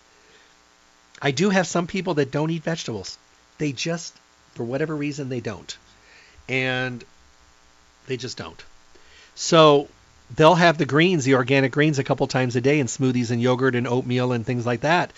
I 1.22 1.32
do 1.32 1.50
have 1.50 1.68
some 1.68 1.88
people 1.88 2.16
that 2.16 2.32
don't 2.32 2.50
eat 2.50 2.64
vegetables. 2.64 3.18
They 3.58 3.72
just 3.72 4.14
for 4.60 4.66
whatever 4.66 4.94
reason, 4.94 5.30
they 5.30 5.40
don't. 5.40 5.78
And 6.50 7.02
they 8.08 8.18
just 8.18 8.36
don't. 8.36 8.62
So 9.34 9.88
they'll 10.36 10.54
have 10.54 10.78
the 10.78 10.86
greens, 10.86 11.24
the 11.24 11.36
organic 11.36 11.72
greens, 11.72 11.98
a 11.98 12.04
couple 12.04 12.28
times 12.28 12.58
a 12.58 12.62
day 12.62 12.82
in 12.82 12.88
smoothies 12.88 13.32
and 13.32 13.42
yogurt 13.42 13.74
and 13.74 13.88
oatmeal 13.88 14.34
and 14.34 14.46
things 14.46 14.66
like 14.66 14.82
that. 14.82 15.14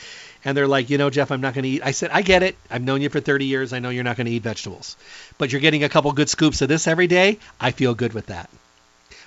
And 0.45 0.55
they're 0.55 0.67
like, 0.67 0.91
you 0.91 0.99
know, 0.99 1.09
Jeff, 1.09 1.31
I'm 1.31 1.41
not 1.41 1.55
going 1.55 1.63
to 1.63 1.69
eat. 1.69 1.81
I 1.83 1.89
said, 1.89 2.11
I 2.13 2.21
get 2.21 2.43
it. 2.43 2.55
I've 2.69 2.83
known 2.83 3.01
you 3.01 3.09
for 3.09 3.19
30 3.19 3.45
years. 3.45 3.73
I 3.73 3.79
know 3.79 3.89
you're 3.89 4.03
not 4.03 4.15
going 4.15 4.27
to 4.27 4.31
eat 4.31 4.43
vegetables. 4.43 4.95
But 5.39 5.51
you're 5.51 5.59
getting 5.59 5.83
a 5.83 5.89
couple 5.89 6.11
good 6.11 6.29
scoops 6.29 6.61
of 6.61 6.69
this 6.69 6.85
every 6.85 7.07
day. 7.07 7.39
I 7.59 7.71
feel 7.71 7.95
good 7.95 8.13
with 8.13 8.27
that. 8.27 8.47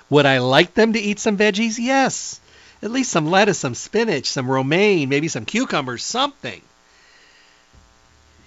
Would 0.09 0.25
I 0.25 0.37
like 0.37 0.75
them 0.75 0.93
to 0.93 0.99
eat 0.99 1.19
some 1.19 1.37
veggies? 1.37 1.77
Yes. 1.77 2.39
At 2.81 2.91
least 2.91 3.11
some 3.11 3.29
lettuce, 3.29 3.59
some 3.59 3.75
spinach, 3.75 4.27
some 4.27 4.49
romaine, 4.49 5.09
maybe 5.09 5.27
some 5.27 5.43
cucumbers, 5.43 6.05
something. 6.05 6.61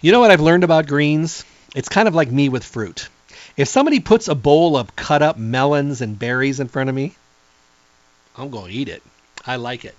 You 0.00 0.12
know 0.12 0.20
what 0.20 0.30
I've 0.30 0.40
learned 0.40 0.64
about 0.64 0.86
greens? 0.86 1.44
It's 1.74 1.88
kind 1.88 2.08
of 2.08 2.14
like 2.14 2.30
me 2.30 2.48
with 2.48 2.64
fruit. 2.64 3.08
If 3.56 3.68
somebody 3.68 4.00
puts 4.00 4.28
a 4.28 4.34
bowl 4.34 4.76
of 4.76 4.94
cut 4.96 5.22
up 5.22 5.36
melons 5.36 6.00
and 6.00 6.18
berries 6.18 6.60
in 6.60 6.68
front 6.68 6.88
of 6.88 6.94
me, 6.94 7.14
I'm 8.36 8.50
going 8.50 8.70
to 8.70 8.78
eat 8.78 8.88
it. 8.88 9.02
I 9.44 9.56
like 9.56 9.84
it. 9.84 9.94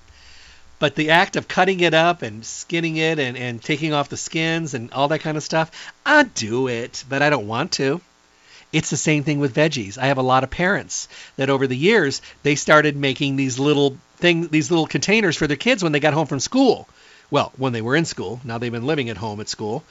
But 0.80 0.96
the 0.96 1.10
act 1.12 1.36
of 1.36 1.48
cutting 1.48 1.82
it 1.82 1.94
up 1.94 2.22
and 2.22 2.46
skinning 2.46 2.96
it 2.96 3.20
and, 3.20 3.38
and 3.38 3.62
taking 3.62 3.94
off 3.94 4.10
the 4.10 4.18
skins 4.18 4.74
and 4.74 4.92
all 4.94 5.10
that 5.10 5.20
kind 5.20 5.36
of 5.36 5.44
stuff, 5.44 5.72
I 6.06 6.24
do 6.24 6.70
it, 6.70 7.04
but 7.10 7.22
I 7.22 7.30
don't 7.30 7.48
want 7.48 7.74
to. 7.74 8.00
It's 8.72 8.90
the 8.90 8.98
same 8.98 9.24
thing 9.24 9.40
with 9.40 9.56
veggies. 9.56 9.98
I 9.98 10.08
have 10.08 10.20
a 10.20 10.24
lot 10.24 10.44
of 10.44 10.52
parents 10.52 11.10
that 11.36 11.50
over 11.50 11.68
the 11.68 11.76
years 11.76 12.22
they 12.44 12.56
started 12.56 12.96
making 12.96 13.36
these 13.36 13.60
little 13.60 13.98
thing 14.18 14.48
these 14.48 14.70
little 14.70 14.88
containers 14.88 15.36
for 15.36 15.48
their 15.48 15.58
kids 15.58 15.84
when 15.84 15.92
they 15.92 16.00
got 16.00 16.14
home 16.14 16.28
from 16.28 16.40
school 16.40 16.88
Well, 17.32 17.52
when 17.58 17.74
they 17.74 17.82
were 17.82 17.96
in 17.96 18.06
school. 18.06 18.40
Now 18.44 18.58
they've 18.58 18.72
been 18.72 18.86
living 18.86 19.10
at 19.10 19.18
home 19.18 19.42
at 19.42 19.50
school. 19.50 19.84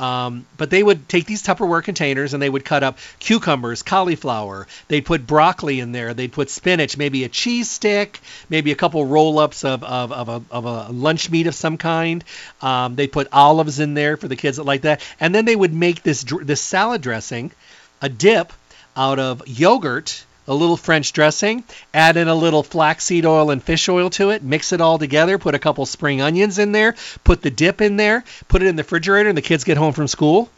Um, 0.00 0.46
but 0.56 0.70
they 0.70 0.82
would 0.82 1.10
take 1.10 1.26
these 1.26 1.42
Tupperware 1.42 1.84
containers 1.84 2.32
and 2.32 2.42
they 2.42 2.48
would 2.48 2.64
cut 2.64 2.82
up 2.82 2.98
cucumbers, 3.18 3.82
cauliflower. 3.82 4.66
They'd 4.88 5.04
put 5.04 5.26
broccoli 5.26 5.78
in 5.78 5.92
there. 5.92 6.14
They'd 6.14 6.32
put 6.32 6.48
spinach, 6.48 6.96
maybe 6.96 7.24
a 7.24 7.28
cheese 7.28 7.70
stick, 7.70 8.18
maybe 8.48 8.72
a 8.72 8.76
couple 8.76 9.04
roll-ups 9.04 9.62
of, 9.62 9.84
of, 9.84 10.10
of, 10.10 10.28
a, 10.30 10.42
of 10.50 10.64
a 10.64 10.88
lunch 10.90 11.28
meat 11.30 11.46
of 11.46 11.54
some 11.54 11.76
kind. 11.76 12.24
Um, 12.62 12.96
they 12.96 13.08
put 13.08 13.28
olives 13.30 13.78
in 13.78 13.92
there 13.92 14.16
for 14.16 14.26
the 14.26 14.36
kids 14.36 14.56
that 14.56 14.64
like 14.64 14.82
that. 14.82 15.02
And 15.20 15.34
then 15.34 15.44
they 15.44 15.56
would 15.56 15.74
make 15.74 16.02
this 16.02 16.24
this 16.24 16.62
salad 16.62 17.02
dressing, 17.02 17.52
a 18.00 18.08
dip 18.08 18.54
out 18.96 19.18
of 19.18 19.46
yogurt 19.46 20.24
a 20.50 20.54
little 20.54 20.76
French 20.76 21.12
dressing, 21.12 21.62
add 21.94 22.16
in 22.16 22.26
a 22.26 22.34
little 22.34 22.64
flaxseed 22.64 23.24
oil 23.24 23.52
and 23.52 23.62
fish 23.62 23.88
oil 23.88 24.10
to 24.10 24.30
it, 24.30 24.42
mix 24.42 24.72
it 24.72 24.80
all 24.80 24.98
together, 24.98 25.38
put 25.38 25.54
a 25.54 25.60
couple 25.60 25.86
spring 25.86 26.20
onions 26.20 26.58
in 26.58 26.72
there, 26.72 26.96
put 27.22 27.40
the 27.40 27.52
dip 27.52 27.80
in 27.80 27.96
there, 27.96 28.24
put 28.48 28.60
it 28.60 28.66
in 28.66 28.74
the 28.74 28.82
refrigerator, 28.82 29.28
and 29.28 29.38
the 29.38 29.42
kids 29.42 29.62
get 29.62 29.76
home 29.76 29.92
from 29.92 30.08
school. 30.08 30.50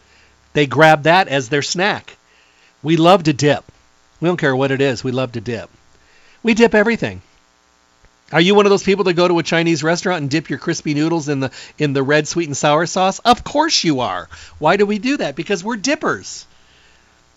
They 0.55 0.66
grab 0.66 1.03
that 1.03 1.28
as 1.28 1.51
their 1.51 1.61
snack. 1.61 2.16
We 2.82 2.97
love 2.97 3.24
to 3.24 3.34
dip. 3.34 3.70
We 4.18 4.28
don't 4.28 4.38
care 4.38 4.57
what 4.57 4.70
it 4.70 4.80
is, 4.80 5.05
we 5.05 5.12
love 5.12 5.32
to 5.32 5.43
dip. 5.43 5.68
We 6.43 6.55
dip 6.55 6.74
everything. 6.74 7.20
Are 8.32 8.40
you 8.40 8.55
one 8.55 8.64
of 8.64 8.70
those 8.70 8.82
people 8.82 9.05
that 9.05 9.12
go 9.12 9.28
to 9.28 9.40
a 9.40 9.43
Chinese 9.43 9.82
restaurant 9.82 10.22
and 10.22 10.30
dip 10.30 10.49
your 10.49 10.59
crispy 10.59 10.95
noodles 10.95 11.28
in 11.28 11.40
the 11.40 11.51
in 11.76 11.93
the 11.93 12.03
red 12.03 12.26
sweet 12.26 12.49
and 12.49 12.57
sour 12.57 12.86
sauce? 12.86 13.18
Of 13.18 13.45
course 13.45 13.84
you 13.84 14.01
are. 14.01 14.30
Why 14.59 14.78
do 14.78 14.86
we 14.86 14.99
do 14.99 15.18
that? 15.18 15.36
Because 15.36 15.62
we're 15.62 15.76
dippers. 15.76 16.47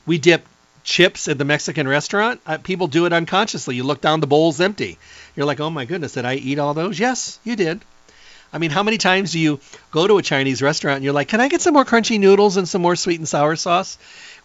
We 0.05 0.19
dip 0.19 0.47
chips 0.85 1.27
at 1.27 1.37
the 1.37 1.43
Mexican 1.43 1.87
restaurant, 1.87 2.39
uh, 2.45 2.57
people 2.59 2.87
do 2.87 3.05
it 3.05 3.11
unconsciously. 3.11 3.75
You 3.75 3.83
look 3.83 3.99
down, 3.99 4.21
the 4.21 4.27
bowl's 4.27 4.61
empty. 4.61 4.97
You're 5.35 5.47
like, 5.47 5.59
oh 5.59 5.69
my 5.69 5.83
goodness, 5.83 6.13
did 6.13 6.23
I 6.23 6.35
eat 6.35 6.59
all 6.59 6.73
those? 6.73 6.97
Yes, 6.97 7.39
you 7.43 7.57
did. 7.57 7.81
I 8.53 8.59
mean, 8.59 8.71
how 8.71 8.83
many 8.83 8.97
times 8.97 9.33
do 9.33 9.39
you 9.39 9.59
go 9.91 10.07
to 10.07 10.17
a 10.17 10.21
Chinese 10.21 10.61
restaurant 10.61 10.97
and 10.97 11.03
you're 11.03 11.13
like, 11.13 11.27
can 11.27 11.41
I 11.41 11.49
get 11.49 11.61
some 11.61 11.73
more 11.73 11.83
crunchy 11.83 12.19
noodles 12.19 12.55
and 12.55 12.69
some 12.69 12.81
more 12.81 12.95
sweet 12.95 13.19
and 13.19 13.27
sour 13.27 13.57
sauce? 13.57 13.97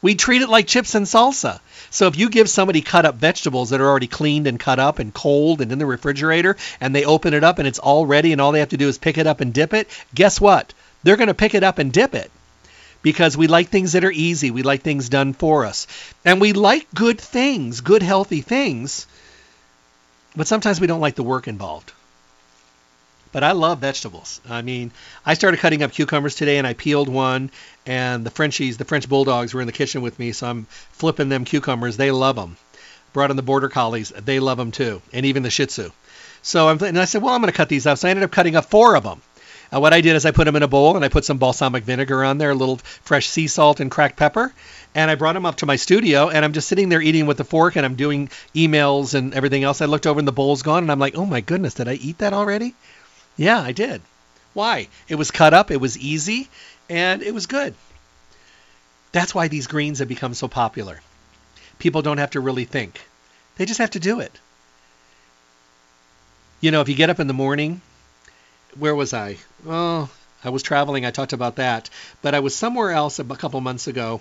We 0.03 0.15
treat 0.15 0.43
it 0.43 0.49
like 0.49 0.67
chips 0.67 0.95
and 0.95 1.07
salsa. 1.07 1.61
So 1.91 2.07
if 2.09 2.19
you 2.19 2.31
give 2.31 2.49
somebody 2.49 2.81
cut 2.81 3.05
up 3.05 3.17
vegetables 3.17 3.71
that 3.71 3.81
are 3.81 3.89
already 3.89 4.09
cleaned 4.09 4.47
and 4.47 4.59
cut 4.59 4.81
up 4.81 4.99
and 4.99 5.15
cold 5.15 5.61
and 5.61 5.71
in 5.71 5.79
the 5.79 5.87
refrigerator, 5.87 6.57
and 6.81 6.95
they 6.95 7.05
open 7.05 7.35
it 7.35 7.45
up 7.45 7.59
and 7.59 7.69
it's 7.69 7.79
all 7.79 8.07
ready 8.07 8.33
and 8.33 8.41
all 8.41 8.51
they 8.51 8.61
have 8.61 8.71
to 8.71 8.79
do 8.79 8.89
is 8.89 8.99
pick 8.99 9.19
it 9.19 9.27
up 9.27 9.41
and 9.41 9.53
dip 9.53 9.75
it, 9.75 9.89
guess 10.15 10.41
what? 10.41 10.73
They're 11.03 11.17
going 11.17 11.29
to 11.29 11.35
pick 11.35 11.55
it 11.55 11.63
up 11.63 11.79
and 11.79 11.93
dip 11.93 12.15
it 12.15 12.31
because 13.03 13.37
we 13.37 13.47
like 13.47 13.69
things 13.69 13.93
that 13.93 14.05
are 14.05 14.11
easy. 14.11 14.51
We 14.51 14.63
like 14.63 14.83
things 14.83 15.09
done 15.09 15.33
for 15.33 15.65
us. 15.65 15.87
And 16.25 16.41
we 16.41 16.53
like 16.53 16.87
good 16.95 17.21
things, 17.21 17.81
good, 17.81 18.03
healthy 18.03 18.41
things. 18.41 19.07
But 20.37 20.47
sometimes 20.47 20.81
we 20.81 20.87
don't 20.87 21.01
like 21.01 21.15
the 21.15 21.23
work 21.23 21.49
involved. 21.49 21.93
But 23.33 23.45
I 23.45 23.53
love 23.53 23.79
vegetables. 23.79 24.41
I 24.49 24.63
mean, 24.63 24.91
I 25.25 25.35
started 25.35 25.61
cutting 25.61 25.83
up 25.83 25.93
cucumbers 25.93 26.35
today 26.35 26.59
and 26.59 26.67
I 26.67 26.75
peeled 26.75 27.09
one, 27.09 27.51
and 27.87 28.27
the 28.27 28.31
Frenchies, 28.31 28.77
the 28.77 28.85
French 28.85 29.09
bulldogs, 29.09 29.55
were 29.55 29.61
in 29.61 29.69
the 29.69 29.73
kitchen 29.73 30.03
with 30.03 30.19
me, 30.19 30.33
so 30.33 30.49
I'm 30.49 30.65
flipping 30.93 31.29
them 31.29 31.45
cucumbers. 31.45 31.97
They 31.97 32.11
love 32.11 32.35
them. 32.35 32.57
Brought 33.13 33.31
in 33.31 33.37
the 33.37 33.43
border 33.43 33.69
collies. 33.69 34.11
They 34.11 34.41
love 34.41 34.59
them 34.59 34.73
too, 34.73 35.01
and 35.13 35.27
even 35.27 35.45
the 35.45 35.51
Shih 35.51 35.67
Tzu. 35.67 35.91
So 36.43 36.69
I'm, 36.69 36.83
and 36.83 36.99
I 36.99 37.05
said, 37.05 37.23
well, 37.23 37.35
I'm 37.35 37.41
going 37.41 37.53
to 37.53 37.57
cut 37.57 37.69
these 37.69 37.87
up. 37.87 37.99
So 37.99 38.09
I 38.09 38.11
ended 38.11 38.25
up 38.25 38.33
cutting 38.33 38.57
up 38.57 38.65
four 38.65 38.97
of 38.97 39.05
them. 39.05 39.23
Uh, 39.73 39.81
what 39.81 39.93
I 39.93 40.01
did 40.01 40.17
is 40.17 40.27
I 40.27 40.33
put 40.33 40.47
them 40.47 40.57
in 40.57 40.63
a 40.63 40.69
bowl 40.69 40.97
and 40.97 41.05
I 41.05 41.09
put 41.09 41.25
some 41.25 41.39
balsamic 41.39 41.85
vinegar 41.85 42.25
on 42.25 42.39
there, 42.39 42.51
a 42.51 42.55
little 42.55 42.77
fresh 42.77 43.29
sea 43.29 43.47
salt 43.47 43.81
and 43.81 43.91
cracked 43.91 44.17
pepper. 44.17 44.53
And 44.95 45.11
I 45.11 45.15
brought 45.15 45.35
them 45.35 45.47
up 45.47 45.57
to 45.57 45.67
my 45.67 45.77
studio 45.77 46.29
and 46.29 46.45
I'm 46.45 46.53
just 46.53 46.67
sitting 46.67 46.89
there 46.89 47.01
eating 47.01 47.27
with 47.27 47.37
the 47.37 47.45
fork 47.45 47.77
and 47.77 47.87
I'm 47.87 47.95
doing 47.95 48.31
emails 48.55 49.15
and 49.15 49.33
everything 49.33 49.63
else. 49.63 49.81
I 49.81 49.87
looked 49.87 50.07
over 50.07 50.19
and 50.19 50.27
the 50.27 50.33
bowl's 50.33 50.63
gone 50.63 50.83
and 50.83 50.91
I'm 50.91 50.99
like, 50.99 51.17
oh 51.17 51.27
my 51.27 51.41
goodness, 51.41 51.75
did 51.75 51.87
I 51.87 51.95
eat 51.95 52.19
that 52.19 52.33
already? 52.33 52.75
Yeah, 53.37 53.61
I 53.61 53.71
did. 53.73 54.03
Why? 54.55 54.89
It 55.09 55.15
was 55.15 55.31
cut 55.31 55.55
up, 55.55 55.71
it 55.71 55.81
was 55.81 55.97
easy, 55.97 56.49
and 56.89 57.23
it 57.23 57.33
was 57.33 57.47
good. 57.47 57.75
That's 59.13 59.35
why 59.35 59.47
these 59.47 59.69
greens 59.69 60.01
have 60.01 60.09
become 60.09 60.35
so 60.35 60.49
popular. 60.49 61.01
People 61.79 62.03
don't 62.03 62.19
have 62.19 62.33
to 62.33 62.41
really 62.41 62.65
think, 62.65 63.01
they 63.57 63.67
just 63.67 63.79
have 63.79 63.91
to 63.93 64.01
do 64.01 64.19
it. 64.19 64.33
You 66.61 66.73
know, 66.73 66.81
if 66.81 66.89
you 66.89 66.97
get 66.97 67.11
up 67.11 67.21
in 67.21 67.29
the 67.29 67.33
morning 67.33 67.81
where 68.79 68.95
was 68.95 69.13
I? 69.13 69.37
Oh, 69.67 70.09
I 70.45 70.51
was 70.51 70.63
traveling. 70.63 71.05
I 71.05 71.11
talked 71.11 71.33
about 71.33 71.57
that, 71.57 71.91
but 72.23 72.35
I 72.35 72.41
was 72.41 72.55
somewhere 72.55 72.91
else 72.91 73.19
a 73.19 73.25
couple 73.25 73.61
months 73.61 73.89
ago, 73.89 74.21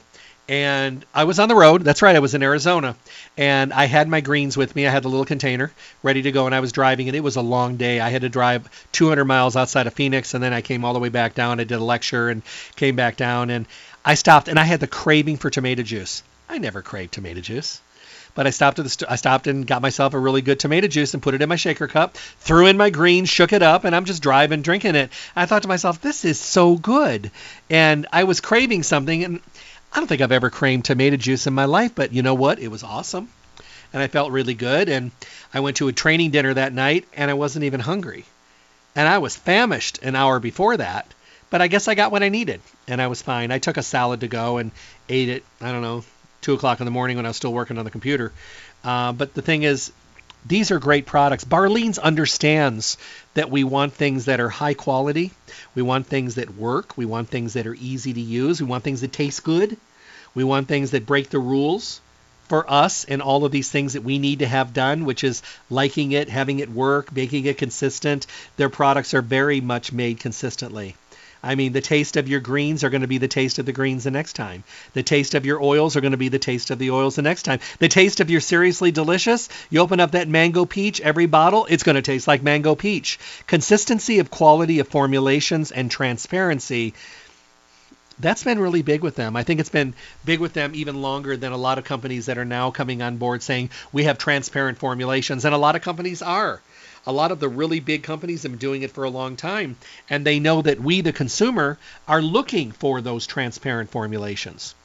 and 0.50 1.06
I 1.14 1.24
was 1.24 1.40
on 1.40 1.48
the 1.48 1.56
road. 1.56 1.84
That's 1.84 2.02
right, 2.02 2.16
I 2.16 2.20
was 2.20 2.34
in 2.34 2.44
Arizona, 2.44 2.96
and 3.38 3.72
I 3.72 3.86
had 3.86 4.10
my 4.10 4.20
greens 4.20 4.58
with 4.58 4.76
me. 4.76 4.86
I 4.86 4.92
had 4.92 5.04
the 5.04 5.10
little 5.10 5.26
container 5.26 5.72
ready 6.04 6.24
to 6.24 6.32
go, 6.32 6.46
and 6.46 6.54
I 6.54 6.60
was 6.60 6.72
driving, 6.72 7.08
and 7.08 7.16
it 7.16 7.24
was 7.24 7.38
a 7.38 7.42
long 7.42 7.78
day. 7.78 8.00
I 8.02 8.10
had 8.10 8.22
to 8.24 8.30
drive 8.30 8.70
200 8.92 9.26
miles 9.26 9.56
outside 9.56 9.88
of 9.88 9.94
Phoenix, 9.94 10.34
and 10.34 10.44
then 10.44 10.54
I 10.54 10.62
came 10.62 10.84
all 10.84 10.94
the 10.94 11.00
way 11.00 11.10
back 11.10 11.36
down. 11.36 11.60
I 11.60 11.64
did 11.64 11.80
a 11.80 11.84
lecture 11.84 12.30
and 12.30 12.42
came 12.76 12.96
back 12.96 13.16
down, 13.16 13.50
and 13.50 13.66
I 14.04 14.16
stopped, 14.16 14.50
and 14.50 14.60
I 14.60 14.66
had 14.66 14.82
the 14.82 14.88
craving 14.88 15.38
for 15.38 15.50
tomato 15.50 15.84
juice. 15.84 16.22
I 16.50 16.58
never 16.58 16.82
crave 16.82 17.12
tomato 17.12 17.42
juice. 17.42 17.80
But 18.40 18.48
I 18.48 18.52
stopped 18.52 18.80
at 18.80 18.86
the 18.86 18.90
st- 18.90 19.12
I 19.12 19.18
stopped 19.18 19.48
and 19.48 19.68
got 19.68 19.82
myself 19.82 20.14
a 20.14 20.18
really 20.18 20.42
good 20.42 20.62
tomato 20.62 20.88
juice 20.88 21.14
and 21.14 21.22
put 21.22 21.34
it 21.34 21.42
in 21.42 21.50
my 21.50 21.58
shaker 21.58 21.90
cup, 21.90 22.16
threw 22.16 22.68
in 22.68 22.78
my 22.78 22.90
green, 22.90 23.26
shook 23.26 23.52
it 23.52 23.62
up, 23.62 23.84
and 23.84 23.94
I'm 23.94 24.06
just 24.06 24.24
driving 24.24 24.62
drinking 24.62 24.96
it. 24.96 25.12
I 25.36 25.46
thought 25.46 25.64
to 25.64 25.68
myself, 25.68 26.00
this 26.00 26.24
is 26.24 26.40
so 26.40 26.78
good. 26.78 27.32
And 27.70 28.08
I 28.14 28.24
was 28.24 28.40
craving 28.40 28.84
something 28.84 29.26
and 29.26 29.42
I 29.92 29.98
don't 29.98 30.08
think 30.08 30.22
I've 30.22 30.32
ever 30.32 30.50
craved 30.50 30.86
tomato 30.86 31.18
juice 31.18 31.48
in 31.48 31.54
my 31.54 31.66
life, 31.66 31.92
but 31.96 32.14
you 32.14 32.22
know 32.22 32.34
what? 32.34 32.60
It 32.60 32.70
was 32.70 32.82
awesome. 32.82 33.28
And 33.92 34.02
I 34.02 34.08
felt 34.08 34.32
really 34.32 34.54
good 34.54 34.88
and 34.88 35.12
I 35.54 35.60
went 35.60 35.76
to 35.78 35.90
a 35.90 35.92
training 35.92 36.32
dinner 36.32 36.54
that 36.54 36.72
night 36.72 37.10
and 37.18 37.30
I 37.30 37.34
wasn't 37.34 37.66
even 37.66 37.82
hungry. 37.82 38.24
And 38.96 39.06
I 39.06 39.18
was 39.18 39.36
famished 39.36 40.02
an 40.02 40.16
hour 40.16 40.40
before 40.40 40.78
that, 40.78 41.14
but 41.50 41.62
I 41.62 41.68
guess 41.68 41.90
I 41.90 41.94
got 41.94 42.14
what 42.14 42.24
I 42.24 42.30
needed 42.30 42.62
and 42.88 43.02
I 43.02 43.08
was 43.08 43.22
fine. 43.22 43.52
I 43.52 43.60
took 43.60 43.76
a 43.76 43.84
salad 43.84 44.22
to 44.22 44.30
go 44.30 44.60
and 44.60 44.72
ate 45.10 45.28
it, 45.28 45.44
I 45.60 45.74
don't 45.74 45.82
know, 45.82 46.06
two 46.42 46.54
o'clock 46.54 46.80
in 46.80 46.86
the 46.86 46.92
morning 46.92 47.18
when 47.18 47.26
I 47.26 47.30
was 47.30 47.38
still 47.38 47.54
working 47.54 47.78
on 47.78 47.86
the 47.86 47.92
computer. 47.92 48.32
Uh, 48.84 49.12
but 49.12 49.34
the 49.34 49.42
thing 49.42 49.64
is, 49.64 49.92
these 50.46 50.72
are 50.72 50.80
great 50.80 51.06
products. 51.06 51.44
Barlean's 51.44 52.00
understands 52.00 52.98
that 53.34 53.52
we 53.52 53.64
want 53.64 53.94
things 53.94 54.26
that 54.26 54.40
are 54.40 54.50
high 54.50 54.74
quality. 54.74 55.32
We 55.76 55.82
want 55.82 56.08
things 56.08 56.36
that 56.36 56.56
work. 56.56 56.98
We 56.98 57.06
want 57.06 57.30
things 57.30 57.54
that 57.54 57.68
are 57.68 57.76
easy 57.76 58.14
to 58.14 58.22
use. 58.22 58.62
We 58.62 58.68
want 58.68 58.84
things 58.84 59.02
that 59.02 59.12
taste 59.12 59.44
good. 59.44 59.78
We 60.34 60.44
want 60.44 60.68
things 60.68 60.92
that 60.92 61.06
break 61.06 61.30
the 61.30 61.40
rules 61.40 62.00
for 62.48 62.70
us 62.72 63.04
and 63.06 63.22
all 63.22 63.46
of 63.46 63.52
these 63.52 63.70
things 63.70 63.94
that 63.94 64.04
we 64.04 64.18
need 64.18 64.40
to 64.40 64.48
have 64.48 64.74
done, 64.74 65.06
which 65.06 65.24
is 65.24 65.44
liking 65.70 66.14
it, 66.14 66.30
having 66.30 66.60
it 66.60 66.70
work, 66.70 67.16
making 67.16 67.46
it 67.46 67.58
consistent. 67.58 68.26
Their 68.58 68.70
products 68.70 69.14
are 69.14 69.22
very 69.22 69.62
much 69.62 69.92
made 69.92 70.20
consistently. 70.20 70.96
I 71.42 71.56
mean, 71.56 71.72
the 71.72 71.82
taste 71.82 72.18
of 72.18 72.28
your 72.28 72.42
greens 72.42 72.84
are 72.84 72.90
going 72.90 73.02
to 73.02 73.08
be 73.08 73.18
the 73.18 73.28
taste 73.28 73.60
of 73.60 73.66
the 73.66 73.72
greens 73.72 74.04
the 74.04 74.12
next 74.12 74.34
time. 74.34 74.64
The 74.94 75.04
taste 75.04 75.36
of 75.36 75.46
your 75.46 75.62
oils 75.62 75.96
are 75.96 76.02
going 76.02 76.12
to 76.12 76.18
be 76.18 76.30
the 76.30 76.40
taste 76.40 76.70
of 76.70 76.80
the 76.80 76.92
oils 76.92 77.16
the 77.16 77.22
next 77.22 77.44
time. 77.44 77.60
The 77.80 77.88
taste 77.88 78.20
of 78.20 78.30
your 78.30 78.42
seriously 78.42 78.92
delicious, 78.92 79.48
you 79.70 79.80
open 79.80 80.00
up 80.00 80.12
that 80.12 80.28
mango 80.28 80.66
peach, 80.66 81.00
every 81.00 81.28
bottle, 81.28 81.66
it's 81.70 81.84
going 81.84 81.96
to 81.96 82.02
taste 82.02 82.28
like 82.28 82.44
mango 82.44 82.76
peach. 82.76 83.20
Consistency 83.48 84.20
of 84.20 84.30
quality 84.30 84.80
of 84.80 84.88
formulations 84.88 85.72
and 85.72 85.90
transparency 85.90 86.94
that's 88.20 88.44
been 88.44 88.60
really 88.60 88.82
big 88.82 89.02
with 89.02 89.16
them. 89.16 89.36
I 89.36 89.44
think 89.44 89.60
it's 89.60 89.70
been 89.70 89.94
big 90.26 90.40
with 90.40 90.54
them 90.54 90.74
even 90.76 91.02
longer 91.02 91.38
than 91.38 91.54
a 91.54 91.58
lot 91.58 91.78
of 91.78 91.86
companies 91.86 92.26
that 92.26 92.38
are 92.38 92.46
now 92.46 92.70
coming 92.70 93.02
on 93.02 93.18
board 93.18 93.42
saying 93.42 93.70
we 93.94 94.04
have 94.04 94.18
transparent 94.18 94.78
formulations, 94.78 95.46
and 95.46 95.56
a 95.56 95.58
lot 95.58 95.78
of 95.78 95.82
companies 95.82 96.22
are 96.22 96.62
a 97.10 97.12
lot 97.12 97.32
of 97.32 97.40
the 97.40 97.50
really 97.50 97.80
big 97.80 98.04
companies 98.04 98.44
have 98.44 98.52
been 98.52 98.60
doing 98.60 98.84
it 98.84 98.92
for 98.92 99.04
a 99.04 99.10
long 99.10 99.36
time, 99.36 99.78
and 100.12 100.24
they 100.24 100.40
know 100.40 100.62
that 100.62 100.80
we, 100.80 101.02
the 101.02 101.12
consumer, 101.12 101.80
are 102.08 102.22
looking 102.22 102.72
for 102.72 103.02
those 103.02 103.26
transparent 103.26 103.90
formulations. 103.90 104.76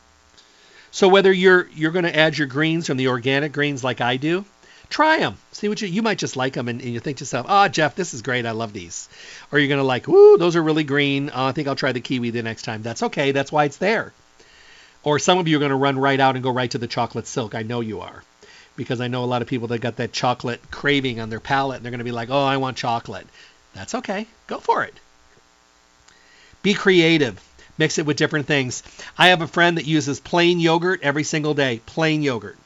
So 0.91 1.07
whether 1.09 1.31
you're 1.31 1.69
you're 1.75 1.91
going 1.91 2.07
to 2.07 2.19
add 2.19 2.39
your 2.39 2.47
greens 2.47 2.87
from 2.87 2.97
the 2.97 3.09
organic 3.09 3.53
greens 3.53 3.85
like 3.85 4.01
I 4.01 4.17
do, 4.17 4.47
try 4.89 5.19
them. 5.19 5.37
See 5.53 5.69
what 5.69 5.83
you 5.83 5.89
you 5.89 6.01
might 6.01 6.17
just 6.17 6.35
like 6.35 6.55
them, 6.55 6.69
and, 6.69 6.81
and 6.81 6.95
you 6.95 7.01
think 7.01 7.19
to 7.19 7.25
yourself, 7.25 7.45
"Ah, 7.47 7.65
oh, 7.65 7.69
Jeff, 7.69 7.95
this 7.95 8.15
is 8.15 8.23
great. 8.23 8.47
I 8.47 8.53
love 8.53 8.73
these." 8.73 9.07
Or 9.53 9.59
you're 9.59 9.69
going 9.69 9.79
to 9.79 9.85
like, 9.85 10.09
"Ooh, 10.09 10.39
those 10.39 10.57
are 10.57 10.63
really 10.63 10.85
green. 10.85 11.29
Uh, 11.29 11.49
I 11.49 11.53
think 11.53 11.69
I'll 11.69 11.77
try 11.77 11.93
the 11.93 12.01
kiwi 12.01 12.31
the 12.31 12.43
next 12.43 12.63
time." 12.63 12.83
That's 12.83 13.03
okay. 13.03 13.33
That's 13.33 13.53
why 13.53 13.67
it's 13.67 13.77
there. 13.77 14.15
Or 15.03 15.19
some 15.19 15.37
of 15.37 15.47
you 15.47 15.59
are 15.59 15.61
going 15.61 15.77
to 15.77 15.77
run 15.77 15.99
right 15.99 16.19
out 16.19 16.37
and 16.37 16.43
go 16.43 16.51
right 16.51 16.71
to 16.71 16.79
the 16.79 16.87
chocolate 16.87 17.27
silk. 17.27 17.55
I 17.55 17.65
know 17.65 17.83
you 17.83 18.01
are 18.01 18.23
because 18.77 19.01
I 19.01 19.09
know 19.09 19.25
a 19.25 19.27
lot 19.27 19.43
of 19.43 19.49
people 19.49 19.69
that 19.69 19.81
got 19.81 19.97
that 19.97 20.13
chocolate 20.13 20.71
craving 20.71 21.21
on 21.21 21.31
their 21.31 21.41
palate 21.41 21.77
and 21.77 21.85
they're 21.85 21.91
going 21.91 21.99
to 21.99 22.05
be 22.05 22.13
like, 22.13 22.31
oh, 22.31 22.45
I 22.45 22.57
want 22.57 22.77
chocolate. 22.77 23.27
That's 23.75 23.95
okay. 23.95 24.27
Go 24.47 24.59
for 24.59 24.85
it. 24.85 24.95
Be 26.63 26.75
creative. 26.75 27.41
Mix 27.77 27.99
it 27.99 28.07
with 28.07 28.17
different 28.17 28.47
things. 28.47 28.83
I 29.19 29.29
have 29.29 29.43
a 29.43 29.49
friend 29.49 29.77
that 29.79 29.87
uses 29.87 30.21
plain 30.21 30.61
yogurt 30.61 31.01
every 31.03 31.25
single 31.25 31.55
day. 31.55 31.81
Plain 31.87 32.23
yogurt. 32.23 32.59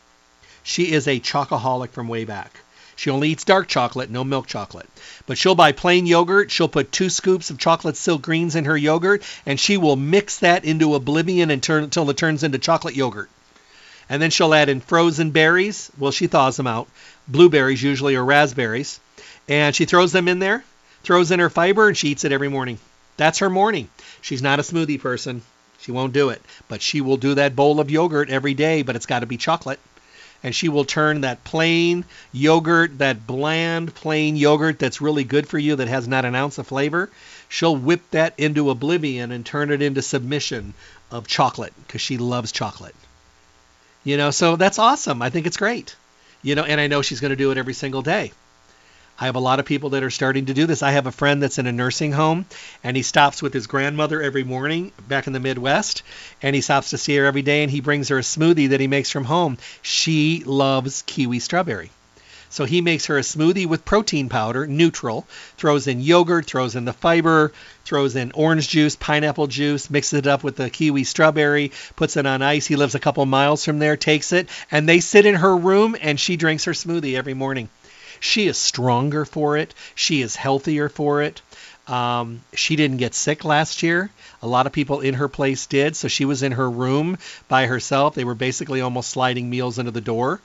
She 0.63 0.93
is 0.93 1.09
a 1.09 1.21
chocoholic 1.21 1.91
from 1.91 2.09
way 2.09 2.25
back. 2.25 2.61
She 2.95 3.11
only 3.11 3.31
eats 3.31 3.45
dark 3.45 3.69
chocolate, 3.69 4.11
no 4.11 4.25
milk 4.25 4.47
chocolate. 4.49 4.89
But 5.27 5.39
she'll 5.39 5.55
buy 5.55 5.73
plain 5.73 6.05
yogurt. 6.07 6.51
She'll 6.51 6.69
put 6.69 6.93
two 6.93 7.09
scoops 7.11 7.49
of 7.49 7.57
chocolate 7.57 7.97
silk 7.97 8.23
greens 8.23 8.57
in 8.57 8.65
her 8.65 8.77
yogurt, 8.77 9.23
and 9.47 9.59
she 9.59 9.77
will 9.77 9.97
mix 9.97 10.41
that 10.41 10.65
into 10.65 10.95
oblivion 10.95 11.51
until 11.51 12.11
it 12.11 12.17
turns 12.17 12.43
into 12.43 12.59
chocolate 12.59 12.97
yogurt. 12.97 13.31
And 14.09 14.23
then 14.23 14.31
she'll 14.31 14.55
add 14.55 14.69
in 14.69 14.81
frozen 14.81 15.31
berries. 15.31 15.91
Well, 15.99 16.13
she 16.13 16.27
thaws 16.27 16.57
them 16.57 16.67
out. 16.67 16.89
Blueberries 17.27 17.83
usually 17.83 18.17
or 18.17 18.25
raspberries. 18.25 19.01
And 19.49 19.75
she 19.75 19.85
throws 19.85 20.13
them 20.13 20.29
in 20.29 20.39
there, 20.39 20.65
throws 21.03 21.31
in 21.31 21.41
her 21.41 21.51
fiber, 21.51 21.89
and 21.89 21.97
she 21.97 22.09
eats 22.09 22.25
it 22.25 22.33
every 22.33 22.49
morning. 22.49 22.79
That's 23.17 23.41
her 23.41 23.51
morning. 23.51 23.89
She's 24.21 24.43
not 24.43 24.61
a 24.61 24.63
smoothie 24.63 25.01
person. 25.01 25.43
She 25.81 25.93
won't 25.93 26.13
do 26.13 26.31
it. 26.31 26.43
But 26.69 26.83
she 26.83 27.01
will 27.01 27.17
do 27.17 27.35
that 27.35 27.57
bowl 27.57 27.81
of 27.81 27.91
yogurt 27.91 28.31
every 28.31 28.55
day, 28.55 28.83
but 28.83 28.97
it's 28.97 29.07
got 29.07 29.21
to 29.21 29.27
be 29.27 29.37
chocolate. 29.37 29.81
And 30.43 30.55
she 30.55 30.69
will 30.69 30.85
turn 30.85 31.23
that 31.23 31.43
plain 31.43 32.05
yogurt, 32.33 32.99
that 32.99 33.27
bland, 33.27 33.95
plain 33.95 34.37
yogurt 34.37 34.79
that's 34.79 35.01
really 35.01 35.25
good 35.25 35.49
for 35.49 35.59
you, 35.59 35.77
that 35.77 35.89
has 35.89 36.07
not 36.07 36.25
an 36.25 36.37
ounce 36.37 36.59
of 36.59 36.69
flavor, 36.69 37.11
she'll 37.49 37.75
whip 37.77 38.03
that 38.13 38.35
into 38.39 38.71
oblivion 38.71 39.33
and 39.33 39.45
turn 39.45 39.73
it 39.73 39.83
into 39.83 40.01
submission 40.01 40.75
of 41.11 41.27
chocolate 41.27 41.73
because 41.87 42.01
she 42.01 42.19
loves 42.19 42.53
chocolate. 42.53 42.95
You 44.09 44.17
know, 44.17 44.31
so 44.31 44.57
that's 44.57 44.79
awesome. 44.79 45.21
I 45.21 45.29
think 45.29 45.47
it's 45.47 45.59
great. 45.59 45.95
You 46.41 46.55
know, 46.55 46.65
and 46.65 46.81
I 46.81 46.87
know 46.87 47.03
she's 47.03 47.21
going 47.21 47.29
to 47.29 47.37
do 47.37 47.51
it 47.51 47.59
every 47.59 47.75
single 47.75 48.01
day. 48.01 48.33
I 49.21 49.27
have 49.27 49.37
a 49.37 49.39
lot 49.39 49.61
of 49.61 49.67
people 49.67 49.91
that 49.91 50.03
are 50.03 50.09
starting 50.09 50.47
to 50.47 50.55
do 50.55 50.65
this. 50.65 50.83
I 50.83 50.93
have 50.93 51.07
a 51.07 51.13
friend 51.13 51.43
that's 51.43 51.59
in 51.59 51.67
a 51.67 51.73
nursing 51.73 52.13
home 52.13 52.47
and 52.83 52.97
he 52.97 53.03
stops 53.03 53.43
with 53.43 53.53
his 53.53 53.67
grandmother 53.67 54.23
every 54.23 54.45
morning 54.45 54.93
back 55.09 55.27
in 55.27 55.35
the 55.35 55.41
Midwest 55.41 56.05
and 56.41 56.57
he 56.57 56.63
stops 56.63 56.89
to 56.91 56.97
see 56.97 57.17
her 57.17 57.27
every 57.27 57.43
day 57.43 57.63
and 57.63 57.71
he 57.71 57.83
brings 57.83 58.09
her 58.09 58.17
a 58.17 58.23
smoothie 58.23 58.71
that 58.71 58.81
he 58.81 58.87
makes 58.87 59.11
from 59.11 59.25
home. 59.25 59.59
She 59.83 60.43
loves 60.47 61.03
kiwi 61.03 61.41
strawberry. 61.41 61.91
So 62.51 62.65
he 62.65 62.81
makes 62.81 63.07
her 63.07 63.19
a 63.19 63.23
smoothie 63.23 63.67
with 63.67 63.85
protein 63.85 64.29
powder, 64.29 64.67
neutral, 64.67 65.27
throws 65.57 65.87
in 65.87 66.01
yogurt, 66.01 66.47
throws 66.47 66.77
in 66.77 66.85
the 66.85 66.93
fiber, 66.93 67.53
throws 67.85 68.17
in 68.17 68.33
orange 68.33 68.69
juice, 68.69 68.97
pineapple 68.97 69.47
juice, 69.47 69.91
mixes 69.91 70.21
it 70.21 70.27
up 70.27 70.43
with 70.43 70.57
the 70.57 70.71
kiwi 70.71 71.05
strawberry, 71.05 71.73
puts 71.97 72.17
it 72.17 72.27
on 72.27 72.43
ice. 72.43 72.67
He 72.67 72.77
lives 72.77 72.95
a 72.95 73.01
couple 73.01 73.25
miles 73.27 73.65
from 73.65 73.79
there, 73.79 73.97
takes 73.97 74.33
it, 74.33 74.49
and 74.71 74.89
they 74.89 75.01
sit 75.01 75.27
in 75.27 75.35
her 75.35 75.57
room 75.57 75.97
and 76.01 76.19
she 76.19 76.37
drinks 76.37 76.65
her 76.65 76.73
smoothie 76.73 77.17
every 77.17 77.35
morning. 77.35 77.69
She 78.21 78.49
is 78.49 78.59
stronger 78.59 79.25
for 79.25 79.57
it. 79.57 79.75
She 79.95 80.23
is 80.23 80.35
healthier 80.35 80.89
for 80.89 81.23
it. 81.23 81.41
Um, 81.87 82.43
she 82.53 82.77
didn't 82.77 82.99
get 82.99 83.15
sick 83.15 83.45
last 83.45 83.83
year. 83.83 84.11
A 84.43 84.47
lot 84.47 84.67
of 84.67 84.73
people 84.73 85.01
in 85.01 85.15
her 85.15 85.29
place 85.29 85.67
did. 85.67 85.97
So 85.97 86.09
she 86.09 86.25
was 86.25 86.43
in 86.43 86.53
her 86.53 86.71
room 86.71 87.19
by 87.49 87.67
herself. 87.67 88.15
They 88.15 88.25
were 88.25 88.35
basically 88.35 88.81
almost 88.81 89.11
sliding 89.11 89.49
meals 89.49 89.79
into 89.79 89.91
the 89.91 90.01
door. 90.01 90.41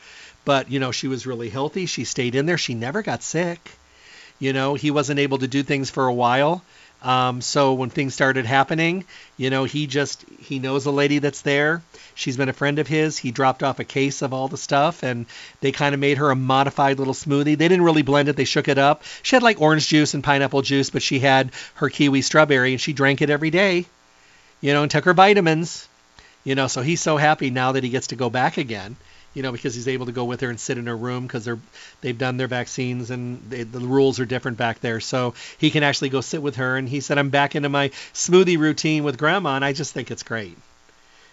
But, 0.45 0.69
you 0.69 0.79
know, 0.79 0.91
she 0.91 1.07
was 1.07 1.25
really 1.25 1.49
healthy. 1.49 1.85
She 1.85 2.03
stayed 2.03 2.35
in 2.35 2.45
there. 2.45 2.57
She 2.57 2.73
never 2.73 3.01
got 3.01 3.23
sick. 3.23 3.71
You 4.39 4.51
know, 4.53 4.73
he 4.73 4.91
wasn't 4.91 5.19
able 5.19 5.37
to 5.37 5.47
do 5.47 5.63
things 5.63 5.89
for 5.89 6.05
a 6.05 6.13
while. 6.13 6.63
Um, 7.03 7.41
so 7.41 7.73
when 7.73 7.89
things 7.89 8.13
started 8.13 8.45
happening, 8.45 9.03
you 9.35 9.49
know, 9.49 9.65
he 9.65 9.87
just 9.87 10.23
he 10.39 10.59
knows 10.59 10.85
a 10.85 10.91
lady 10.91 11.19
that's 11.19 11.41
there. 11.41 11.81
She's 12.15 12.37
been 12.37 12.47
a 12.47 12.53
friend 12.53 12.79
of 12.79 12.87
his. 12.87 13.17
He 13.17 13.31
dropped 13.31 13.61
off 13.61 13.79
a 13.79 13.83
case 13.83 14.21
of 14.21 14.33
all 14.33 14.47
the 14.47 14.57
stuff, 14.57 15.03
and 15.03 15.25
they 15.59 15.73
kind 15.73 15.93
of 15.93 15.99
made 15.99 16.17
her 16.17 16.31
a 16.31 16.35
modified 16.35 16.99
little 16.99 17.13
smoothie. 17.13 17.57
They 17.57 17.67
didn't 17.67 17.83
really 17.83 18.03
blend 18.03 18.29
it. 18.29 18.37
They 18.37 18.45
shook 18.45 18.69
it 18.69 18.77
up. 18.77 19.03
She 19.21 19.35
had 19.35 19.43
like 19.43 19.59
orange 19.59 19.87
juice 19.87 20.13
and 20.13 20.23
pineapple 20.23 20.61
juice, 20.61 20.89
but 20.91 21.01
she 21.01 21.19
had 21.19 21.51
her 21.75 21.89
kiwi 21.89 22.21
strawberry, 22.21 22.71
and 22.71 22.79
she 22.79 22.93
drank 22.93 23.21
it 23.21 23.29
every 23.29 23.49
day. 23.49 23.85
You 24.61 24.71
know, 24.71 24.83
and 24.83 24.91
took 24.91 25.03
her 25.03 25.13
vitamins. 25.13 25.89
You 26.45 26.55
know, 26.55 26.67
so 26.67 26.81
he's 26.81 27.01
so 27.01 27.17
happy 27.17 27.49
now 27.49 27.73
that 27.73 27.83
he 27.83 27.89
gets 27.89 28.07
to 28.07 28.15
go 28.15 28.29
back 28.29 28.57
again 28.57 28.95
you 29.33 29.41
know, 29.41 29.51
because 29.51 29.73
he's 29.73 29.87
able 29.87 30.05
to 30.05 30.11
go 30.11 30.25
with 30.25 30.41
her 30.41 30.49
and 30.49 30.59
sit 30.59 30.77
in 30.77 30.87
her 30.87 30.95
room 30.95 31.23
because 31.23 31.45
they're 31.45 31.59
they've 32.01 32.17
done 32.17 32.37
their 32.37 32.47
vaccines 32.47 33.11
and 33.11 33.41
they, 33.49 33.63
the 33.63 33.79
rules 33.79 34.19
are 34.19 34.25
different 34.25 34.57
back 34.57 34.79
there. 34.79 34.99
So 34.99 35.33
he 35.57 35.71
can 35.71 35.83
actually 35.83 36.09
go 36.09 36.21
sit 36.21 36.41
with 36.41 36.57
her. 36.57 36.77
And 36.77 36.87
he 36.87 36.99
said, 36.99 37.17
I'm 37.17 37.29
back 37.29 37.55
into 37.55 37.69
my 37.69 37.89
smoothie 38.13 38.57
routine 38.57 39.03
with 39.03 39.17
grandma, 39.17 39.55
and 39.55 39.65
I 39.65 39.73
just 39.73 39.93
think 39.93 40.11
it's 40.11 40.23
great. 40.23 40.57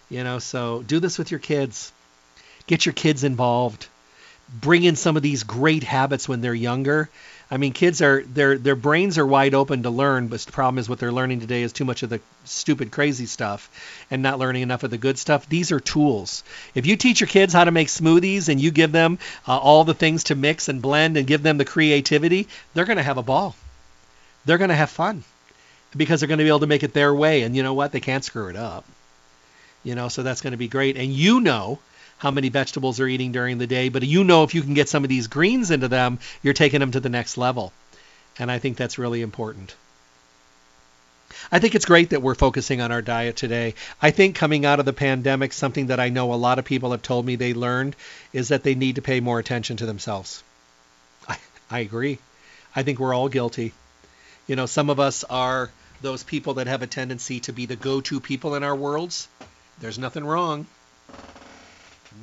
You 0.08 0.24
know, 0.24 0.38
so 0.38 0.82
do 0.82 0.98
this 0.98 1.18
with 1.18 1.30
your 1.30 1.40
kids. 1.40 1.92
Get 2.66 2.86
your 2.86 2.92
kids 2.92 3.24
involved. 3.24 3.86
Bring 4.52 4.84
in 4.84 4.96
some 4.96 5.16
of 5.16 5.22
these 5.22 5.42
great 5.44 5.84
habits 5.84 6.28
when 6.28 6.40
they're 6.40 6.54
younger 6.54 7.08
I 7.52 7.56
mean, 7.56 7.72
kids 7.72 8.00
are 8.00 8.22
their 8.22 8.56
their 8.56 8.76
brains 8.76 9.18
are 9.18 9.26
wide 9.26 9.54
open 9.54 9.82
to 9.82 9.90
learn, 9.90 10.28
but 10.28 10.40
the 10.40 10.52
problem 10.52 10.78
is 10.78 10.88
what 10.88 11.00
they're 11.00 11.10
learning 11.10 11.40
today 11.40 11.62
is 11.62 11.72
too 11.72 11.84
much 11.84 12.04
of 12.04 12.10
the 12.10 12.20
stupid, 12.44 12.92
crazy 12.92 13.26
stuff, 13.26 13.68
and 14.08 14.22
not 14.22 14.38
learning 14.38 14.62
enough 14.62 14.84
of 14.84 14.92
the 14.92 14.98
good 14.98 15.18
stuff. 15.18 15.48
These 15.48 15.72
are 15.72 15.80
tools. 15.80 16.44
If 16.76 16.86
you 16.86 16.96
teach 16.96 17.20
your 17.20 17.26
kids 17.26 17.52
how 17.52 17.64
to 17.64 17.72
make 17.72 17.88
smoothies 17.88 18.48
and 18.48 18.60
you 18.60 18.70
give 18.70 18.92
them 18.92 19.18
uh, 19.48 19.58
all 19.58 19.82
the 19.82 19.94
things 19.94 20.24
to 20.24 20.36
mix 20.36 20.68
and 20.68 20.80
blend 20.80 21.16
and 21.16 21.26
give 21.26 21.42
them 21.42 21.58
the 21.58 21.64
creativity, 21.64 22.46
they're 22.72 22.84
going 22.84 22.98
to 22.98 23.02
have 23.02 23.18
a 23.18 23.22
ball. 23.22 23.56
They're 24.44 24.58
going 24.58 24.70
to 24.70 24.76
have 24.76 24.90
fun 24.90 25.24
because 25.96 26.20
they're 26.20 26.28
going 26.28 26.38
to 26.38 26.44
be 26.44 26.50
able 26.50 26.60
to 26.60 26.68
make 26.68 26.84
it 26.84 26.92
their 26.92 27.12
way, 27.12 27.42
and 27.42 27.56
you 27.56 27.64
know 27.64 27.74
what? 27.74 27.90
They 27.90 28.00
can't 28.00 28.24
screw 28.24 28.46
it 28.46 28.56
up. 28.56 28.84
You 29.82 29.96
know, 29.96 30.06
so 30.06 30.22
that's 30.22 30.40
going 30.40 30.52
to 30.52 30.56
be 30.56 30.68
great. 30.68 30.96
And 30.96 31.10
you 31.12 31.40
know 31.40 31.80
how 32.20 32.30
many 32.30 32.50
vegetables 32.50 32.98
they're 32.98 33.08
eating 33.08 33.32
during 33.32 33.56
the 33.56 33.66
day, 33.66 33.88
but 33.88 34.02
you 34.02 34.24
know 34.24 34.44
if 34.44 34.54
you 34.54 34.60
can 34.60 34.74
get 34.74 34.90
some 34.90 35.04
of 35.04 35.08
these 35.08 35.26
greens 35.26 35.70
into 35.70 35.88
them, 35.88 36.18
you're 36.42 36.52
taking 36.52 36.80
them 36.80 36.90
to 36.90 37.00
the 37.00 37.08
next 37.08 37.38
level. 37.38 37.72
And 38.38 38.50
I 38.50 38.58
think 38.58 38.76
that's 38.76 38.98
really 38.98 39.22
important. 39.22 39.74
I 41.50 41.58
think 41.60 41.74
it's 41.74 41.86
great 41.86 42.10
that 42.10 42.20
we're 42.20 42.34
focusing 42.34 42.82
on 42.82 42.92
our 42.92 43.00
diet 43.00 43.36
today. 43.36 43.74
I 44.02 44.10
think 44.10 44.36
coming 44.36 44.66
out 44.66 44.80
of 44.80 44.84
the 44.84 44.92
pandemic, 44.92 45.54
something 45.54 45.86
that 45.86 45.98
I 45.98 46.10
know 46.10 46.34
a 46.34 46.34
lot 46.34 46.58
of 46.58 46.66
people 46.66 46.90
have 46.90 47.00
told 47.00 47.24
me 47.24 47.36
they 47.36 47.54
learned 47.54 47.96
is 48.34 48.48
that 48.48 48.64
they 48.64 48.74
need 48.74 48.96
to 48.96 49.02
pay 49.02 49.20
more 49.20 49.38
attention 49.38 49.78
to 49.78 49.86
themselves. 49.86 50.42
I, 51.26 51.38
I 51.70 51.78
agree. 51.78 52.18
I 52.76 52.82
think 52.82 52.98
we're 52.98 53.14
all 53.14 53.30
guilty. 53.30 53.72
You 54.46 54.56
know, 54.56 54.66
some 54.66 54.90
of 54.90 55.00
us 55.00 55.24
are 55.24 55.70
those 56.02 56.22
people 56.22 56.54
that 56.54 56.66
have 56.66 56.82
a 56.82 56.86
tendency 56.86 57.40
to 57.40 57.52
be 57.54 57.64
the 57.64 57.76
go 57.76 58.02
to 58.02 58.20
people 58.20 58.56
in 58.56 58.62
our 58.62 58.76
worlds. 58.76 59.26
There's 59.80 59.98
nothing 59.98 60.24
wrong. 60.24 60.66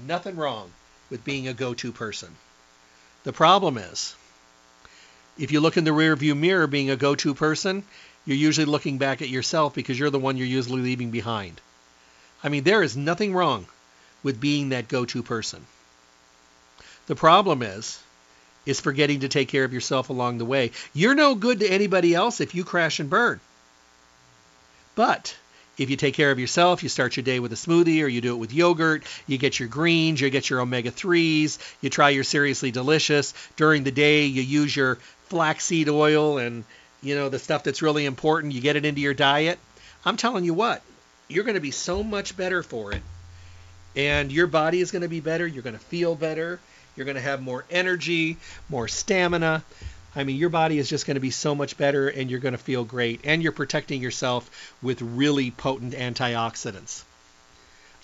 Nothing 0.05 0.35
wrong 0.35 0.71
with 1.09 1.23
being 1.23 1.47
a 1.47 1.53
go 1.53 1.73
to 1.73 1.91
person. 1.91 2.35
The 3.23 3.33
problem 3.33 3.77
is, 3.77 4.15
if 5.37 5.51
you 5.51 5.59
look 5.59 5.77
in 5.77 5.83
the 5.83 5.91
rearview 5.91 6.37
mirror 6.37 6.67
being 6.67 6.89
a 6.89 6.95
go 6.95 7.15
to 7.15 7.33
person, 7.33 7.83
you're 8.25 8.37
usually 8.37 8.65
looking 8.65 8.97
back 8.97 9.21
at 9.21 9.29
yourself 9.29 9.73
because 9.73 9.97
you're 9.97 10.09
the 10.09 10.19
one 10.19 10.37
you're 10.37 10.47
usually 10.47 10.81
leaving 10.81 11.11
behind. 11.11 11.61
I 12.43 12.49
mean, 12.49 12.63
there 12.63 12.83
is 12.83 12.97
nothing 12.97 13.33
wrong 13.33 13.67
with 14.23 14.39
being 14.39 14.69
that 14.69 14.87
go 14.87 15.05
to 15.05 15.23
person. 15.23 15.65
The 17.07 17.15
problem 17.15 17.61
is, 17.61 17.99
is 18.65 18.81
forgetting 18.81 19.21
to 19.21 19.29
take 19.29 19.47
care 19.47 19.63
of 19.63 19.73
yourself 19.73 20.09
along 20.09 20.37
the 20.37 20.45
way. 20.45 20.71
You're 20.93 21.15
no 21.15 21.35
good 21.35 21.61
to 21.61 21.67
anybody 21.67 22.13
else 22.13 22.41
if 22.41 22.53
you 22.53 22.65
crash 22.65 22.99
and 22.99 23.09
burn. 23.09 23.39
But 24.95 25.35
if 25.77 25.89
you 25.89 25.95
take 25.95 26.15
care 26.15 26.31
of 26.31 26.39
yourself, 26.39 26.83
you 26.83 26.89
start 26.89 27.15
your 27.15 27.23
day 27.23 27.39
with 27.39 27.53
a 27.53 27.55
smoothie 27.55 28.03
or 28.03 28.07
you 28.07 28.21
do 28.21 28.33
it 28.33 28.37
with 28.37 28.53
yogurt, 28.53 29.03
you 29.27 29.37
get 29.37 29.59
your 29.59 29.69
greens, 29.69 30.19
you 30.19 30.29
get 30.29 30.49
your 30.49 30.61
omega 30.61 30.91
3s, 30.91 31.59
you 31.81 31.89
try 31.89 32.09
your 32.09 32.23
seriously 32.23 32.71
delicious. 32.71 33.33
During 33.55 33.83
the 33.83 33.91
day, 33.91 34.25
you 34.25 34.41
use 34.41 34.75
your 34.75 34.95
flaxseed 35.25 35.89
oil 35.89 36.37
and 36.37 36.63
you 37.01 37.15
know 37.15 37.29
the 37.29 37.39
stuff 37.39 37.63
that's 37.63 37.81
really 37.81 38.05
important, 38.05 38.53
you 38.53 38.61
get 38.61 38.75
it 38.75 38.85
into 38.85 39.01
your 39.01 39.13
diet. 39.13 39.59
I'm 40.03 40.17
telling 40.17 40.45
you 40.45 40.53
what, 40.53 40.81
you're 41.27 41.43
going 41.43 41.55
to 41.55 41.61
be 41.61 41.71
so 41.71 42.03
much 42.03 42.35
better 42.35 42.63
for 42.63 42.93
it. 42.93 43.01
And 43.95 44.31
your 44.31 44.47
body 44.47 44.79
is 44.79 44.91
going 44.91 45.01
to 45.01 45.07
be 45.07 45.19
better, 45.19 45.45
you're 45.45 45.63
going 45.63 45.77
to 45.77 45.83
feel 45.85 46.15
better, 46.15 46.59
you're 46.95 47.05
going 47.05 47.15
to 47.15 47.21
have 47.21 47.41
more 47.41 47.65
energy, 47.69 48.37
more 48.69 48.87
stamina. 48.87 49.63
I 50.17 50.23
mean, 50.23 50.37
your 50.37 50.49
body 50.49 50.79
is 50.79 50.89
just 50.89 51.05
going 51.05 51.15
to 51.15 51.21
be 51.21 51.29
so 51.29 51.53
much 51.53 51.77
better 51.77 52.09
and 52.09 52.31
you're 52.31 52.39
going 52.39 52.53
to 52.53 52.57
feel 52.57 52.83
great. 52.83 53.21
And 53.23 53.43
you're 53.43 53.51
protecting 53.51 54.01
yourself 54.01 54.73
with 54.81 54.99
really 55.03 55.51
potent 55.51 55.93
antioxidants. 55.93 57.03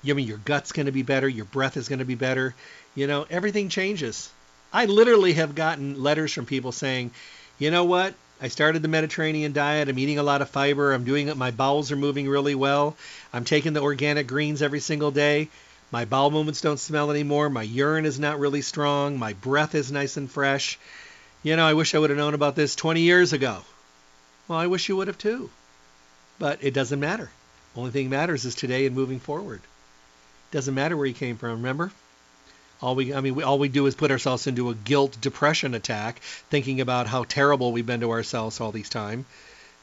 I 0.08 0.14
mean, 0.14 0.28
your 0.28 0.38
gut's 0.38 0.74
going 0.74 0.86
to 0.86 0.92
be 0.92 1.02
better, 1.02 1.28
your 1.28 1.46
breath 1.46 1.76
is 1.76 1.90
going 1.90 2.00
to 2.00 2.06
be 2.06 2.14
better. 2.14 2.54
You 2.94 3.08
know, 3.08 3.26
everything 3.32 3.70
changes. 3.70 4.30
I 4.72 4.86
literally 4.86 5.34
have 5.34 5.56
gotten 5.56 6.04
letters 6.04 6.32
from 6.32 6.46
people 6.46 6.72
saying, 6.72 7.10
you 7.58 7.72
know 7.72 7.86
what? 7.86 8.14
I 8.40 8.50
started 8.50 8.84
the 8.84 8.90
Mediterranean 8.90 9.54
diet. 9.54 9.90
I'm 9.90 9.98
eating 9.98 10.20
a 10.20 10.24
lot 10.24 10.44
of 10.44 10.50
fiber. 10.50 10.94
I'm 10.94 11.06
doing 11.06 11.30
it. 11.30 11.38
My 11.38 11.50
bowels 11.50 11.92
are 11.92 11.96
moving 11.96 12.30
really 12.30 12.56
well. 12.56 12.96
I'm 13.32 13.46
taking 13.46 13.74
the 13.74 13.82
organic 13.82 14.28
greens 14.28 14.62
every 14.62 14.82
single 14.82 15.12
day. 15.12 15.50
My 15.90 16.06
bowel 16.06 16.30
movements 16.30 16.62
don't 16.62 16.80
smell 16.80 17.10
anymore. 17.10 17.50
My 17.50 17.64
urine 17.64 18.06
is 18.06 18.20
not 18.20 18.40
really 18.40 18.62
strong. 18.62 19.18
My 19.18 19.34
breath 19.34 19.74
is 19.74 19.92
nice 19.92 20.18
and 20.18 20.30
fresh. 20.30 20.78
You 21.44 21.58
know, 21.58 21.66
I 21.66 21.74
wish 21.74 21.94
I 21.94 22.00
would 22.00 22.10
have 22.10 22.18
known 22.18 22.34
about 22.34 22.56
this 22.56 22.74
20 22.74 23.02
years 23.02 23.34
ago. 23.34 23.58
Well, 24.48 24.58
I 24.58 24.68
wish 24.68 24.88
you 24.88 24.96
would 24.96 25.08
have 25.08 25.18
too. 25.18 25.50
But 26.40 26.64
it 26.64 26.74
doesn't 26.74 27.02
matter. 27.02 27.30
Only 27.76 27.92
thing 27.92 28.10
that 28.10 28.16
matters 28.16 28.46
is 28.46 28.56
today 28.56 28.86
and 28.86 28.96
moving 28.96 29.20
forward. 29.20 29.60
Doesn't 30.52 30.74
matter 30.74 30.96
where 30.96 31.06
you 31.06 31.14
came 31.14 31.36
from, 31.36 31.50
remember? 31.50 31.92
All 32.82 32.96
we, 32.96 33.14
I 33.14 33.20
mean, 33.20 33.36
we, 33.36 33.44
all 33.44 33.60
we 33.60 33.68
do 33.68 33.86
is 33.88 33.96
put 33.96 34.10
ourselves 34.10 34.48
into 34.48 34.70
a 34.70 34.76
guilt 34.76 35.18
depression 35.20 35.74
attack, 35.74 36.22
thinking 36.50 36.80
about 36.80 37.08
how 37.08 37.26
terrible 37.26 37.74
we've 37.74 37.86
been 37.86 38.02
to 38.02 38.12
ourselves 38.12 38.62
all 38.62 38.72
these 38.72 38.90
time. 38.90 39.26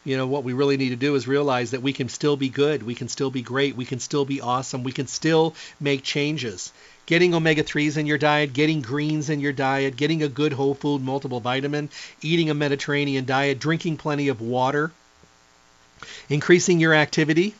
You 0.02 0.16
know, 0.16 0.26
what 0.26 0.44
we 0.44 0.54
really 0.54 0.78
need 0.78 0.90
to 0.90 0.96
do 0.96 1.14
is 1.14 1.28
realize 1.28 1.72
that 1.72 1.82
we 1.82 1.92
can 1.92 2.08
still 2.08 2.36
be 2.36 2.48
good, 2.48 2.82
we 2.82 2.94
can 2.94 3.08
still 3.08 3.30
be 3.30 3.42
great, 3.42 3.76
we 3.76 3.84
can 3.84 4.00
still 4.00 4.24
be 4.24 4.40
awesome, 4.40 4.82
we 4.82 4.92
can 4.92 5.08
still 5.08 5.54
make 5.78 6.02
changes 6.02 6.72
getting 7.10 7.34
omega 7.34 7.64
3s 7.64 7.96
in 7.96 8.06
your 8.06 8.18
diet, 8.18 8.52
getting 8.52 8.82
greens 8.82 9.30
in 9.30 9.40
your 9.40 9.52
diet, 9.52 9.96
getting 9.96 10.22
a 10.22 10.28
good 10.28 10.52
whole 10.52 10.74
food 10.74 11.02
multiple 11.02 11.40
vitamin, 11.40 11.88
eating 12.22 12.50
a 12.50 12.54
Mediterranean 12.54 13.24
diet, 13.24 13.58
drinking 13.58 13.96
plenty 13.96 14.28
of 14.28 14.40
water, 14.40 14.92
increasing 16.28 16.78
your 16.78 16.94
activity, 16.94 17.52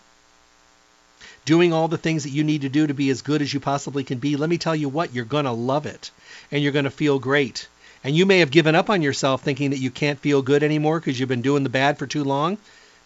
doing 1.45 1.73
all 1.73 1.89
the 1.89 1.99
things 1.99 2.23
that 2.23 2.31
you 2.31 2.45
need 2.45 2.61
to 2.61 2.69
do 2.69 2.87
to 2.87 2.95
be 2.95 3.11
as 3.11 3.23
good 3.23 3.43
as 3.43 3.53
you 3.53 3.59
possibly 3.59 4.05
can 4.05 4.19
be. 4.19 4.37
Let 4.37 4.49
me 4.49 4.57
tell 4.57 4.77
you 4.77 4.89
what, 4.89 5.13
you're 5.13 5.25
going 5.25 5.47
to 5.47 5.51
love 5.51 5.85
it 5.85 6.13
and 6.53 6.63
you're 6.63 6.71
going 6.71 6.85
to 6.85 6.91
feel 6.91 7.19
great 7.19 7.67
and 8.05 8.17
you 8.17 8.27
may 8.27 8.39
have 8.39 8.53
given 8.53 8.77
up 8.77 8.89
on 8.89 9.03
yourself 9.03 9.43
thinking 9.43 9.71
that 9.71 9.81
you 9.81 9.91
can't 9.91 10.21
feel 10.21 10.43
good 10.43 10.63
anymore 10.63 11.01
because 11.01 11.19
you've 11.19 11.29
been 11.29 11.43
doing 11.43 11.65
the 11.65 11.71
bad 11.71 11.99
for 11.99 12.07
too 12.07 12.23
long. 12.23 12.57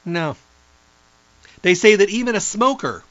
No. 0.04 0.36
They 1.62 1.74
say 1.74 1.96
that 1.96 2.10
even 2.10 2.34
a 2.34 2.40
smoker 2.40 3.02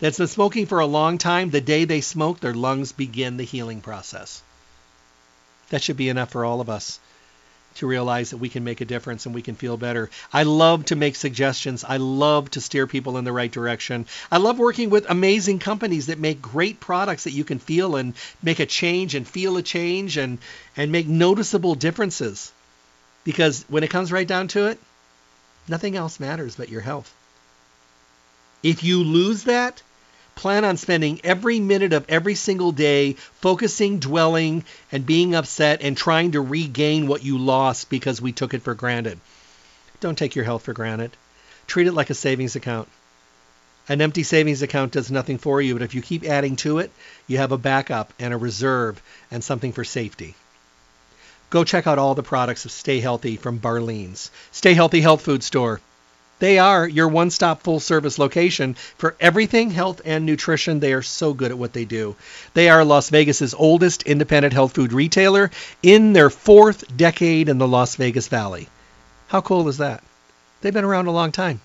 that's 0.00 0.18
been 0.18 0.26
smoking 0.26 0.66
for 0.66 0.80
a 0.80 0.86
long 0.86 1.18
time, 1.18 1.50
the 1.50 1.60
day 1.60 1.84
they 1.84 2.00
smoke, 2.00 2.40
their 2.40 2.54
lungs 2.54 2.92
begin 2.92 3.36
the 3.36 3.44
healing 3.44 3.80
process. 3.80 4.42
That 5.68 5.82
should 5.82 5.96
be 5.96 6.08
enough 6.08 6.30
for 6.30 6.44
all 6.44 6.60
of 6.60 6.68
us 6.68 6.98
to 7.76 7.86
realize 7.86 8.30
that 8.30 8.38
we 8.38 8.48
can 8.48 8.64
make 8.64 8.80
a 8.80 8.84
difference 8.84 9.26
and 9.26 9.34
we 9.34 9.42
can 9.42 9.54
feel 9.54 9.76
better. 9.76 10.10
I 10.32 10.42
love 10.42 10.86
to 10.86 10.96
make 10.96 11.14
suggestions. 11.14 11.84
I 11.84 11.98
love 11.98 12.50
to 12.52 12.60
steer 12.60 12.86
people 12.86 13.16
in 13.16 13.24
the 13.24 13.32
right 13.32 13.50
direction. 13.50 14.06
I 14.30 14.38
love 14.38 14.58
working 14.58 14.90
with 14.90 15.08
amazing 15.08 15.60
companies 15.60 16.06
that 16.06 16.18
make 16.18 16.42
great 16.42 16.80
products 16.80 17.24
that 17.24 17.32
you 17.32 17.44
can 17.44 17.58
feel 17.58 17.96
and 17.96 18.14
make 18.42 18.58
a 18.58 18.66
change 18.66 19.14
and 19.14 19.26
feel 19.26 19.56
a 19.56 19.62
change 19.62 20.16
and 20.16 20.38
and 20.76 20.90
make 20.90 21.06
noticeable 21.06 21.74
differences. 21.74 22.50
Because 23.22 23.64
when 23.68 23.84
it 23.84 23.90
comes 23.90 24.10
right 24.10 24.26
down 24.26 24.48
to 24.48 24.66
it, 24.66 24.80
nothing 25.68 25.94
else 25.94 26.18
matters 26.18 26.56
but 26.56 26.70
your 26.70 26.80
health. 26.80 27.12
If 28.62 28.82
you 28.82 29.04
lose 29.04 29.44
that, 29.44 29.82
plan 30.40 30.64
on 30.64 30.78
spending 30.78 31.20
every 31.22 31.60
minute 31.60 31.92
of 31.92 32.06
every 32.08 32.34
single 32.34 32.72
day 32.72 33.12
focusing, 33.12 33.98
dwelling, 33.98 34.64
and 34.90 35.04
being 35.04 35.34
upset 35.34 35.82
and 35.82 35.94
trying 35.94 36.32
to 36.32 36.40
regain 36.40 37.06
what 37.06 37.22
you 37.22 37.36
lost 37.36 37.90
because 37.90 38.22
we 38.22 38.32
took 38.32 38.54
it 38.54 38.62
for 38.62 38.74
granted. 38.74 39.20
Don't 40.00 40.16
take 40.16 40.34
your 40.34 40.46
health 40.46 40.62
for 40.62 40.72
granted. 40.72 41.10
Treat 41.66 41.88
it 41.88 41.92
like 41.92 42.08
a 42.08 42.14
savings 42.14 42.56
account. 42.56 42.88
An 43.86 44.00
empty 44.00 44.22
savings 44.22 44.62
account 44.62 44.92
does 44.92 45.10
nothing 45.10 45.36
for 45.36 45.60
you, 45.60 45.74
but 45.74 45.82
if 45.82 45.94
you 45.94 46.00
keep 46.00 46.24
adding 46.24 46.56
to 46.56 46.78
it, 46.78 46.90
you 47.26 47.36
have 47.36 47.52
a 47.52 47.58
backup 47.58 48.14
and 48.18 48.32
a 48.32 48.38
reserve 48.38 49.02
and 49.30 49.44
something 49.44 49.72
for 49.72 49.84
safety. 49.84 50.34
Go 51.50 51.64
check 51.64 51.86
out 51.86 51.98
all 51.98 52.14
the 52.14 52.22
products 52.22 52.64
of 52.64 52.72
Stay 52.72 53.00
Healthy 53.00 53.36
from 53.36 53.58
Barlean's. 53.58 54.30
Stay 54.52 54.72
Healthy 54.72 55.02
Health 55.02 55.20
Food 55.20 55.42
Store. 55.42 55.82
They 56.40 56.58
are 56.58 56.88
your 56.88 57.08
one 57.08 57.30
stop 57.30 57.62
full 57.62 57.80
service 57.80 58.18
location 58.18 58.74
for 58.96 59.14
everything 59.20 59.70
health 59.70 60.00
and 60.04 60.26
nutrition. 60.26 60.80
They 60.80 60.92
are 60.92 61.02
so 61.02 61.32
good 61.32 61.52
at 61.52 61.58
what 61.58 61.72
they 61.72 61.84
do. 61.84 62.16
They 62.54 62.68
are 62.68 62.84
Las 62.84 63.10
Vegas's 63.10 63.54
oldest 63.54 64.02
independent 64.02 64.52
health 64.52 64.72
food 64.72 64.92
retailer 64.92 65.50
in 65.82 66.12
their 66.12 66.30
fourth 66.30 66.96
decade 66.96 67.48
in 67.48 67.58
the 67.58 67.68
Las 67.68 67.94
Vegas 67.96 68.28
Valley. 68.28 68.68
How 69.28 69.40
cool 69.40 69.68
is 69.68 69.78
that? 69.78 70.02
They've 70.60 70.74
been 70.74 70.84
around 70.84 71.06
a 71.06 71.12
long 71.12 71.30
time 71.30 71.60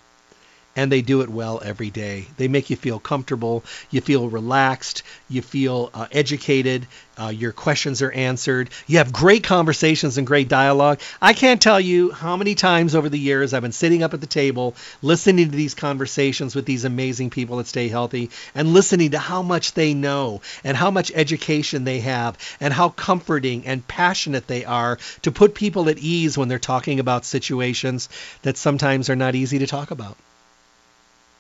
and 0.76 0.92
they 0.92 1.02
do 1.02 1.22
it 1.22 1.30
well 1.30 1.62
every 1.64 1.90
day. 1.90 2.26
They 2.38 2.48
make 2.48 2.70
you 2.70 2.76
feel 2.76 3.00
comfortable, 3.00 3.64
you 3.90 4.02
feel 4.02 4.30
relaxed, 4.30 5.04
you 5.30 5.42
feel 5.42 5.90
uh, 5.94 6.08
educated, 6.12 6.88
uh, 7.18 7.30
your 7.30 7.54
questions 7.54 8.02
are 8.02 8.12
answered, 8.12 8.70
you 8.88 8.98
have 8.98 9.14
great 9.14 9.44
conversations 9.44 10.18
and 10.18 10.28
great 10.28 10.50
dialogue. 10.50 11.00
I 11.22 11.34
can't 11.34 11.62
tell 11.62 11.80
you 11.80 12.12
how 12.12 12.36
many 12.36 12.56
times 12.56 12.94
over 12.94 13.08
the 13.08 13.20
years 13.20 13.54
I've 13.54 13.62
been 13.62 13.72
sitting 13.72 14.04
up 14.04 14.14
at 14.14 14.22
the 14.22 14.28
table 14.28 14.76
listening 15.02 15.50
to 15.50 15.56
these 15.56 15.74
conversations 15.74 16.56
with 16.56 16.66
these 16.66 16.84
amazing 16.84 17.30
people 17.30 17.58
that 17.58 17.68
stay 17.68 17.88
healthy 17.88 18.30
and 18.54 18.74
listening 18.74 19.12
to 19.12 19.20
how 19.20 19.42
much 19.42 19.74
they 19.74 19.94
know 19.94 20.42
and 20.64 20.76
how 20.76 20.92
much 20.92 21.12
education 21.16 21.86
they 21.86 22.02
have 22.02 22.38
and 22.60 22.74
how 22.74 22.90
comforting 22.90 23.66
and 23.66 23.88
passionate 23.88 24.48
they 24.48 24.66
are 24.66 24.98
to 25.22 25.32
put 25.32 25.56
people 25.56 25.90
at 25.90 25.98
ease 25.98 26.38
when 26.38 26.50
they're 26.50 26.60
talking 26.60 27.00
about 27.00 27.24
situations 27.24 28.10
that 28.42 28.58
sometimes 28.58 29.10
are 29.10 29.16
not 29.16 29.36
easy 29.36 29.60
to 29.60 29.68
talk 29.68 29.92
about. 29.92 30.18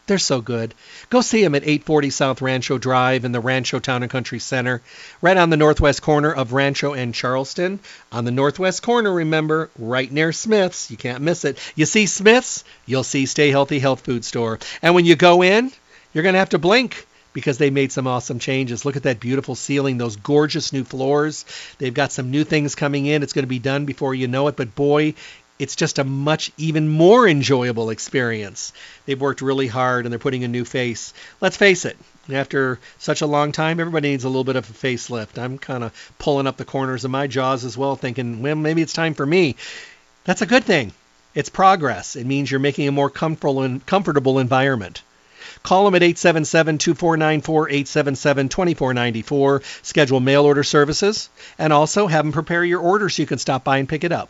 They're 0.07 0.19
so 0.19 0.39
good. 0.39 0.75
Go 1.09 1.21
see 1.21 1.43
them 1.43 1.55
at 1.55 1.63
840 1.63 2.09
South 2.11 2.41
Rancho 2.41 2.77
Drive 2.77 3.25
in 3.25 3.31
the 3.31 3.39
Rancho 3.39 3.79
Town 3.79 4.03
and 4.03 4.11
Country 4.11 4.39
Center, 4.39 4.81
right 5.19 5.35
on 5.35 5.49
the 5.49 5.57
northwest 5.57 6.03
corner 6.03 6.31
of 6.31 6.53
Rancho 6.53 6.93
and 6.93 7.13
Charleston. 7.13 7.79
On 8.11 8.23
the 8.23 8.31
northwest 8.31 8.83
corner, 8.83 9.11
remember, 9.11 9.71
right 9.79 10.11
near 10.11 10.31
Smith's. 10.31 10.91
You 10.91 10.97
can't 10.97 11.23
miss 11.23 11.43
it. 11.43 11.57
You 11.75 11.87
see 11.87 12.05
Smith's, 12.05 12.63
you'll 12.85 13.03
see 13.03 13.25
Stay 13.25 13.49
Healthy 13.49 13.79
Health 13.79 14.01
Food 14.01 14.23
Store. 14.23 14.59
And 14.83 14.93
when 14.93 15.05
you 15.05 15.15
go 15.15 15.41
in, 15.41 15.71
you're 16.13 16.23
going 16.23 16.33
to 16.33 16.39
have 16.39 16.49
to 16.49 16.59
blink 16.59 17.07
because 17.33 17.57
they 17.57 17.69
made 17.69 17.91
some 17.91 18.07
awesome 18.07 18.39
changes. 18.39 18.85
Look 18.85 18.95
at 18.95 19.03
that 19.03 19.19
beautiful 19.19 19.55
ceiling, 19.55 19.97
those 19.97 20.15
gorgeous 20.15 20.71
new 20.71 20.83
floors. 20.83 21.45
They've 21.79 21.93
got 21.93 22.11
some 22.11 22.31
new 22.31 22.43
things 22.43 22.75
coming 22.75 23.07
in. 23.07 23.23
It's 23.23 23.33
going 23.33 23.43
to 23.43 23.47
be 23.47 23.59
done 23.59 23.85
before 23.85 24.15
you 24.15 24.27
know 24.27 24.47
it, 24.47 24.55
but 24.55 24.73
boy, 24.75 25.15
it's 25.57 25.75
just 25.75 25.99
a 25.99 26.03
much 26.03 26.51
even 26.57 26.89
more 26.89 27.27
enjoyable 27.27 27.89
experience. 27.89 28.73
They've 29.05 29.19
worked 29.19 29.41
really 29.41 29.67
hard 29.67 30.05
and 30.05 30.11
they're 30.11 30.19
putting 30.19 30.43
a 30.43 30.49
new 30.49 30.65
face. 30.65 31.13
Let's 31.39 31.57
face 31.57 31.85
it, 31.85 31.97
after 32.29 32.79
such 32.97 33.21
a 33.21 33.27
long 33.27 33.51
time, 33.51 33.79
everybody 33.79 34.09
needs 34.09 34.25
a 34.25 34.29
little 34.29 34.43
bit 34.43 34.57
of 34.57 34.69
a 34.69 34.73
facelift. 34.73 35.37
I'm 35.37 35.57
kind 35.57 35.83
of 35.83 36.13
pulling 36.19 36.47
up 36.47 36.57
the 36.57 36.65
corners 36.65 37.05
of 37.05 37.11
my 37.11 37.27
jaws 37.27 37.63
as 37.63 37.77
well, 37.77 37.95
thinking, 37.95 38.41
well, 38.41 38.55
maybe 38.55 38.81
it's 38.81 38.93
time 38.93 39.13
for 39.13 39.25
me. 39.25 39.55
That's 40.25 40.41
a 40.41 40.47
good 40.47 40.65
thing. 40.65 40.91
It's 41.33 41.49
progress. 41.49 42.15
It 42.15 42.25
means 42.25 42.49
you're 42.49 42.59
making 42.59 42.87
a 42.87 42.91
more 42.91 43.09
comfortable 43.09 43.79
comfortable 43.85 44.39
environment. 44.39 45.01
Call 45.63 45.85
them 45.85 45.95
at 45.95 46.01
877-2494, 46.01 47.41
877-2494. 47.41 49.85
Schedule 49.85 50.19
mail 50.19 50.45
order 50.45 50.63
services, 50.63 51.29
and 51.57 51.73
also 51.73 52.07
have 52.07 52.25
them 52.25 52.31
prepare 52.31 52.63
your 52.63 52.81
order 52.81 53.09
so 53.09 53.21
you 53.21 53.27
can 53.27 53.37
stop 53.37 53.63
by 53.63 53.77
and 53.77 53.89
pick 53.89 54.03
it 54.03 54.11
up. 54.11 54.29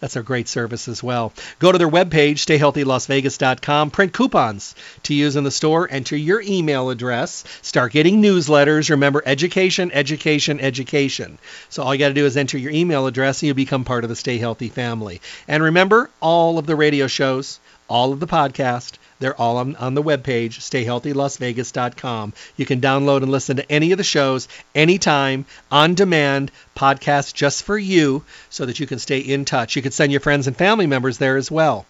That's 0.00 0.16
a 0.16 0.22
great 0.22 0.46
service 0.46 0.88
as 0.88 1.02
well. 1.02 1.32
Go 1.58 1.72
to 1.72 1.78
their 1.78 1.88
webpage, 1.88 2.44
stayhealthylasvegas.com, 2.44 3.90
print 3.90 4.12
coupons 4.12 4.74
to 5.04 5.14
use 5.14 5.36
in 5.36 5.44
the 5.44 5.50
store, 5.50 5.88
enter 5.90 6.16
your 6.16 6.42
email 6.42 6.90
address, 6.90 7.44
start 7.62 7.92
getting 7.92 8.20
newsletters. 8.20 8.90
Remember, 8.90 9.22
education, 9.24 9.90
education, 9.92 10.60
education. 10.60 11.38
So 11.70 11.82
all 11.82 11.94
you 11.94 11.98
got 11.98 12.08
to 12.08 12.14
do 12.14 12.26
is 12.26 12.36
enter 12.36 12.58
your 12.58 12.72
email 12.72 13.06
address 13.06 13.40
and 13.40 13.48
you 13.48 13.54
become 13.54 13.84
part 13.84 14.04
of 14.04 14.10
the 14.10 14.16
Stay 14.16 14.36
Healthy 14.36 14.68
family. 14.68 15.22
And 15.48 15.62
remember, 15.62 16.10
all 16.20 16.58
of 16.58 16.66
the 16.66 16.76
radio 16.76 17.06
shows, 17.06 17.58
all 17.88 18.12
of 18.12 18.20
the 18.20 18.26
podcast, 18.26 18.92
they're 19.18 19.40
all 19.40 19.56
on, 19.56 19.76
on 19.76 19.94
the 19.94 20.02
webpage, 20.02 20.60
stayhealthylasvegas.com. 20.60 22.32
You 22.56 22.66
can 22.66 22.80
download 22.80 23.22
and 23.22 23.30
listen 23.30 23.56
to 23.56 23.72
any 23.72 23.92
of 23.92 23.98
the 23.98 24.04
shows 24.04 24.48
anytime, 24.74 25.46
on 25.70 25.94
demand, 25.94 26.50
podcast 26.76 27.34
just 27.34 27.62
for 27.62 27.78
you 27.78 28.24
so 28.50 28.66
that 28.66 28.78
you 28.78 28.86
can 28.86 28.98
stay 28.98 29.18
in 29.18 29.44
touch. 29.44 29.76
You 29.76 29.82
can 29.82 29.92
send 29.92 30.12
your 30.12 30.20
friends 30.20 30.46
and 30.46 30.56
family 30.56 30.86
members 30.86 31.18
there 31.18 31.36
as 31.36 31.50
well. 31.50 31.86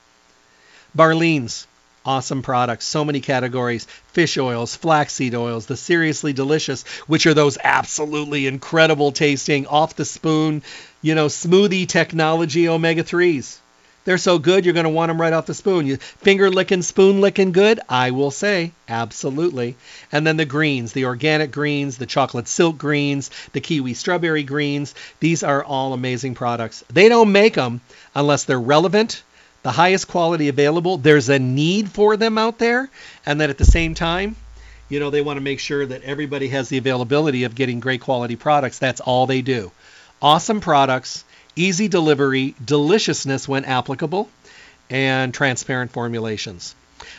Barlean's, 0.97 1.66
awesome 2.05 2.43
products, 2.43 2.87
so 2.87 3.05
many 3.05 3.20
categories 3.20 3.87
fish 4.12 4.39
oils, 4.39 4.77
flaxseed 4.77 5.35
oils, 5.35 5.66
the 5.66 5.77
seriously 5.77 6.33
delicious, 6.33 6.85
which 7.09 7.27
are 7.27 7.35
those 7.35 7.59
absolutely 7.62 8.47
incredible 8.47 9.12
tasting, 9.12 9.66
off 9.66 9.97
the 9.97 10.05
spoon, 10.05 10.62
you 11.03 11.14
know, 11.14 11.27
smoothie 11.27 11.87
technology 11.87 12.68
omega 12.68 13.03
3s. 13.03 13.59
They're 14.07 14.19
so 14.19 14.39
good, 14.39 14.65
you're 14.65 14.73
going 14.73 14.85
to 14.85 14.91
want 14.91 15.11
them 15.11 15.21
right 15.21 15.33
off 15.33 15.47
the 15.47 15.53
spoon. 15.53 15.85
You 15.85 15.97
finger 15.97 16.49
licking, 16.49 16.83
spoon 16.83 17.21
licking 17.21 17.51
good? 17.51 17.81
I 17.89 18.13
will 18.13 18.31
say, 18.31 18.71
absolutely. 18.89 19.75
And 20.13 20.25
then 20.25 20.37
the 20.37 20.45
greens, 20.45 20.93
the 20.93 21.07
organic 21.07 21.51
greens, 21.51 21.99
the 21.99 22.07
chocolate 22.07 22.47
silk 22.47 22.79
greens, 22.79 23.33
the 23.53 23.61
kiwi 23.61 23.95
strawberry 23.95 24.45
greens. 24.45 24.95
These 25.19 25.43
are 25.43 25.65
all 25.65 25.93
amazing 25.93 26.37
products. 26.37 26.85
They 26.89 27.09
don't 27.09 27.33
make 27.33 27.55
them 27.55 27.81
unless 28.15 28.45
they're 28.45 28.61
relevant, 28.61 29.25
the 29.65 29.73
highest 29.73 30.07
quality 30.07 30.47
available. 30.47 30.99
There's 30.99 31.29
a 31.29 31.41
need 31.41 31.91
for 31.91 32.17
them 32.17 32.39
out 32.39 32.61
there, 32.61 32.89
and 33.27 33.41
that 33.41 33.51
at 33.51 33.59
the 33.59 33.65
same 33.65 33.97
time, 33.97 34.37
you 34.89 35.01
know, 35.01 35.11
they 35.11 35.21
want 35.21 35.39
to 35.39 35.43
make 35.43 35.59
sure 35.59 35.85
that 35.85 36.05
everybody 36.05 36.47
has 36.51 36.69
the 36.69 36.79
availability 36.79 37.43
of 37.43 37.57
getting 37.57 37.81
great 37.81 38.03
quality 38.03 38.37
products. 38.37 38.79
That's 38.79 39.01
all 39.01 39.27
they 39.27 39.43
do. 39.43 39.73
Awesome 40.23 40.61
products 40.61 41.25
easy 41.57 41.89
delivery, 41.89 42.55
deliciousness 42.65 43.49
when 43.49 43.65
applicable, 43.65 44.29
and 44.91 45.35
transparent 45.35 45.91
formulations. 45.91 46.75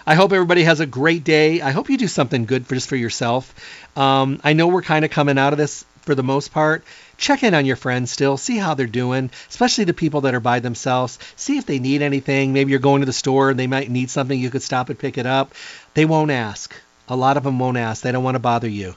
I 0.06 0.16
hope 0.16 0.32
everybody 0.32 0.64
has 0.64 0.80
a 0.80 0.86
great 0.86 1.24
day. 1.24 1.62
I 1.62 1.72
hope 1.72 1.90
you 1.90 1.98
do 1.98 2.08
something 2.08 2.46
good 2.46 2.66
for 2.66 2.76
just 2.76 2.90
for 2.90 2.96
yourself. 2.96 3.54
Um, 3.98 4.40
I 4.44 4.54
know 4.54 4.68
we're 4.68 4.82
kind 4.82 5.04
of 5.04 5.12
coming 5.12 5.38
out 5.38 5.54
of 5.54 5.58
this 5.58 5.86
for 6.02 6.16
the 6.16 6.24
most 6.24 6.54
part. 6.54 6.84
Check 7.18 7.44
in 7.44 7.54
on 7.54 7.66
your 7.66 7.76
friends 7.76 8.12
still, 8.12 8.38
see 8.38 8.58
how 8.58 8.74
they're 8.74 8.88
doing, 8.88 9.30
especially 9.50 9.84
the 9.84 9.94
people 9.94 10.22
that 10.22 10.36
are 10.36 10.40
by 10.40 10.60
themselves. 10.60 11.20
See 11.36 11.58
if 11.58 11.66
they 11.66 11.80
need 11.80 12.02
anything. 12.02 12.54
Maybe 12.54 12.72
you're 12.72 12.80
going 12.80 13.02
to 13.02 13.06
the 13.06 13.14
store 13.14 13.50
and 13.50 13.60
they 13.60 13.68
might 13.68 13.92
need 13.92 14.10
something. 14.10 14.40
You 14.40 14.50
could 14.50 14.62
stop 14.62 14.90
and 14.90 14.98
pick 14.98 15.18
it 15.18 15.26
up. 15.26 15.54
They 15.94 16.06
won't 16.06 16.32
ask. 16.32 16.74
A 17.10 17.16
lot 17.16 17.38
of 17.38 17.44
them 17.44 17.60
won't 17.60 17.78
ask. 17.78 18.02
They 18.04 18.12
don't 18.12 18.24
want 18.24 18.36
to 18.36 18.40
bother 18.40 18.70
you. 18.70 18.96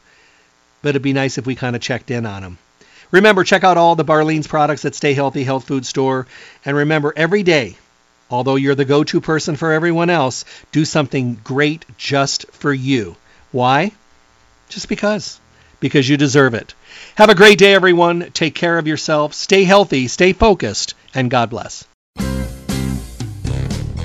But 0.82 0.90
it'd 0.90 1.02
be 1.02 1.12
nice 1.12 1.38
if 1.38 1.46
we 1.46 1.54
kind 1.54 1.76
of 1.76 1.82
checked 1.82 2.10
in 2.10 2.26
on 2.26 2.42
them. 2.42 2.58
Remember, 3.10 3.42
check 3.42 3.64
out 3.64 3.76
all 3.76 3.96
the 3.96 4.04
Barlean's 4.04 4.46
products 4.46 4.84
at 4.84 4.94
Stay 4.94 5.14
Healthy 5.14 5.42
Health 5.42 5.66
Food 5.66 5.84
Store. 5.84 6.26
And 6.64 6.76
remember, 6.76 7.12
every 7.16 7.42
day, 7.42 7.76
although 8.30 8.56
you're 8.56 8.76
the 8.76 8.84
go 8.84 9.02
to 9.04 9.20
person 9.20 9.56
for 9.56 9.72
everyone 9.72 10.10
else, 10.10 10.44
do 10.70 10.84
something 10.84 11.40
great 11.42 11.84
just 11.96 12.46
for 12.52 12.72
you. 12.72 13.16
Why? 13.50 13.92
Just 14.68 14.88
because. 14.88 15.40
Because 15.80 16.08
you 16.08 16.16
deserve 16.16 16.54
it. 16.54 16.74
Have 17.16 17.30
a 17.30 17.34
great 17.34 17.58
day, 17.58 17.74
everyone. 17.74 18.30
Take 18.32 18.54
care 18.54 18.78
of 18.78 18.86
yourself. 18.86 19.34
Stay 19.34 19.64
healthy, 19.64 20.06
stay 20.06 20.32
focused, 20.32 20.94
and 21.14 21.30
God 21.30 21.50
bless. 21.50 21.84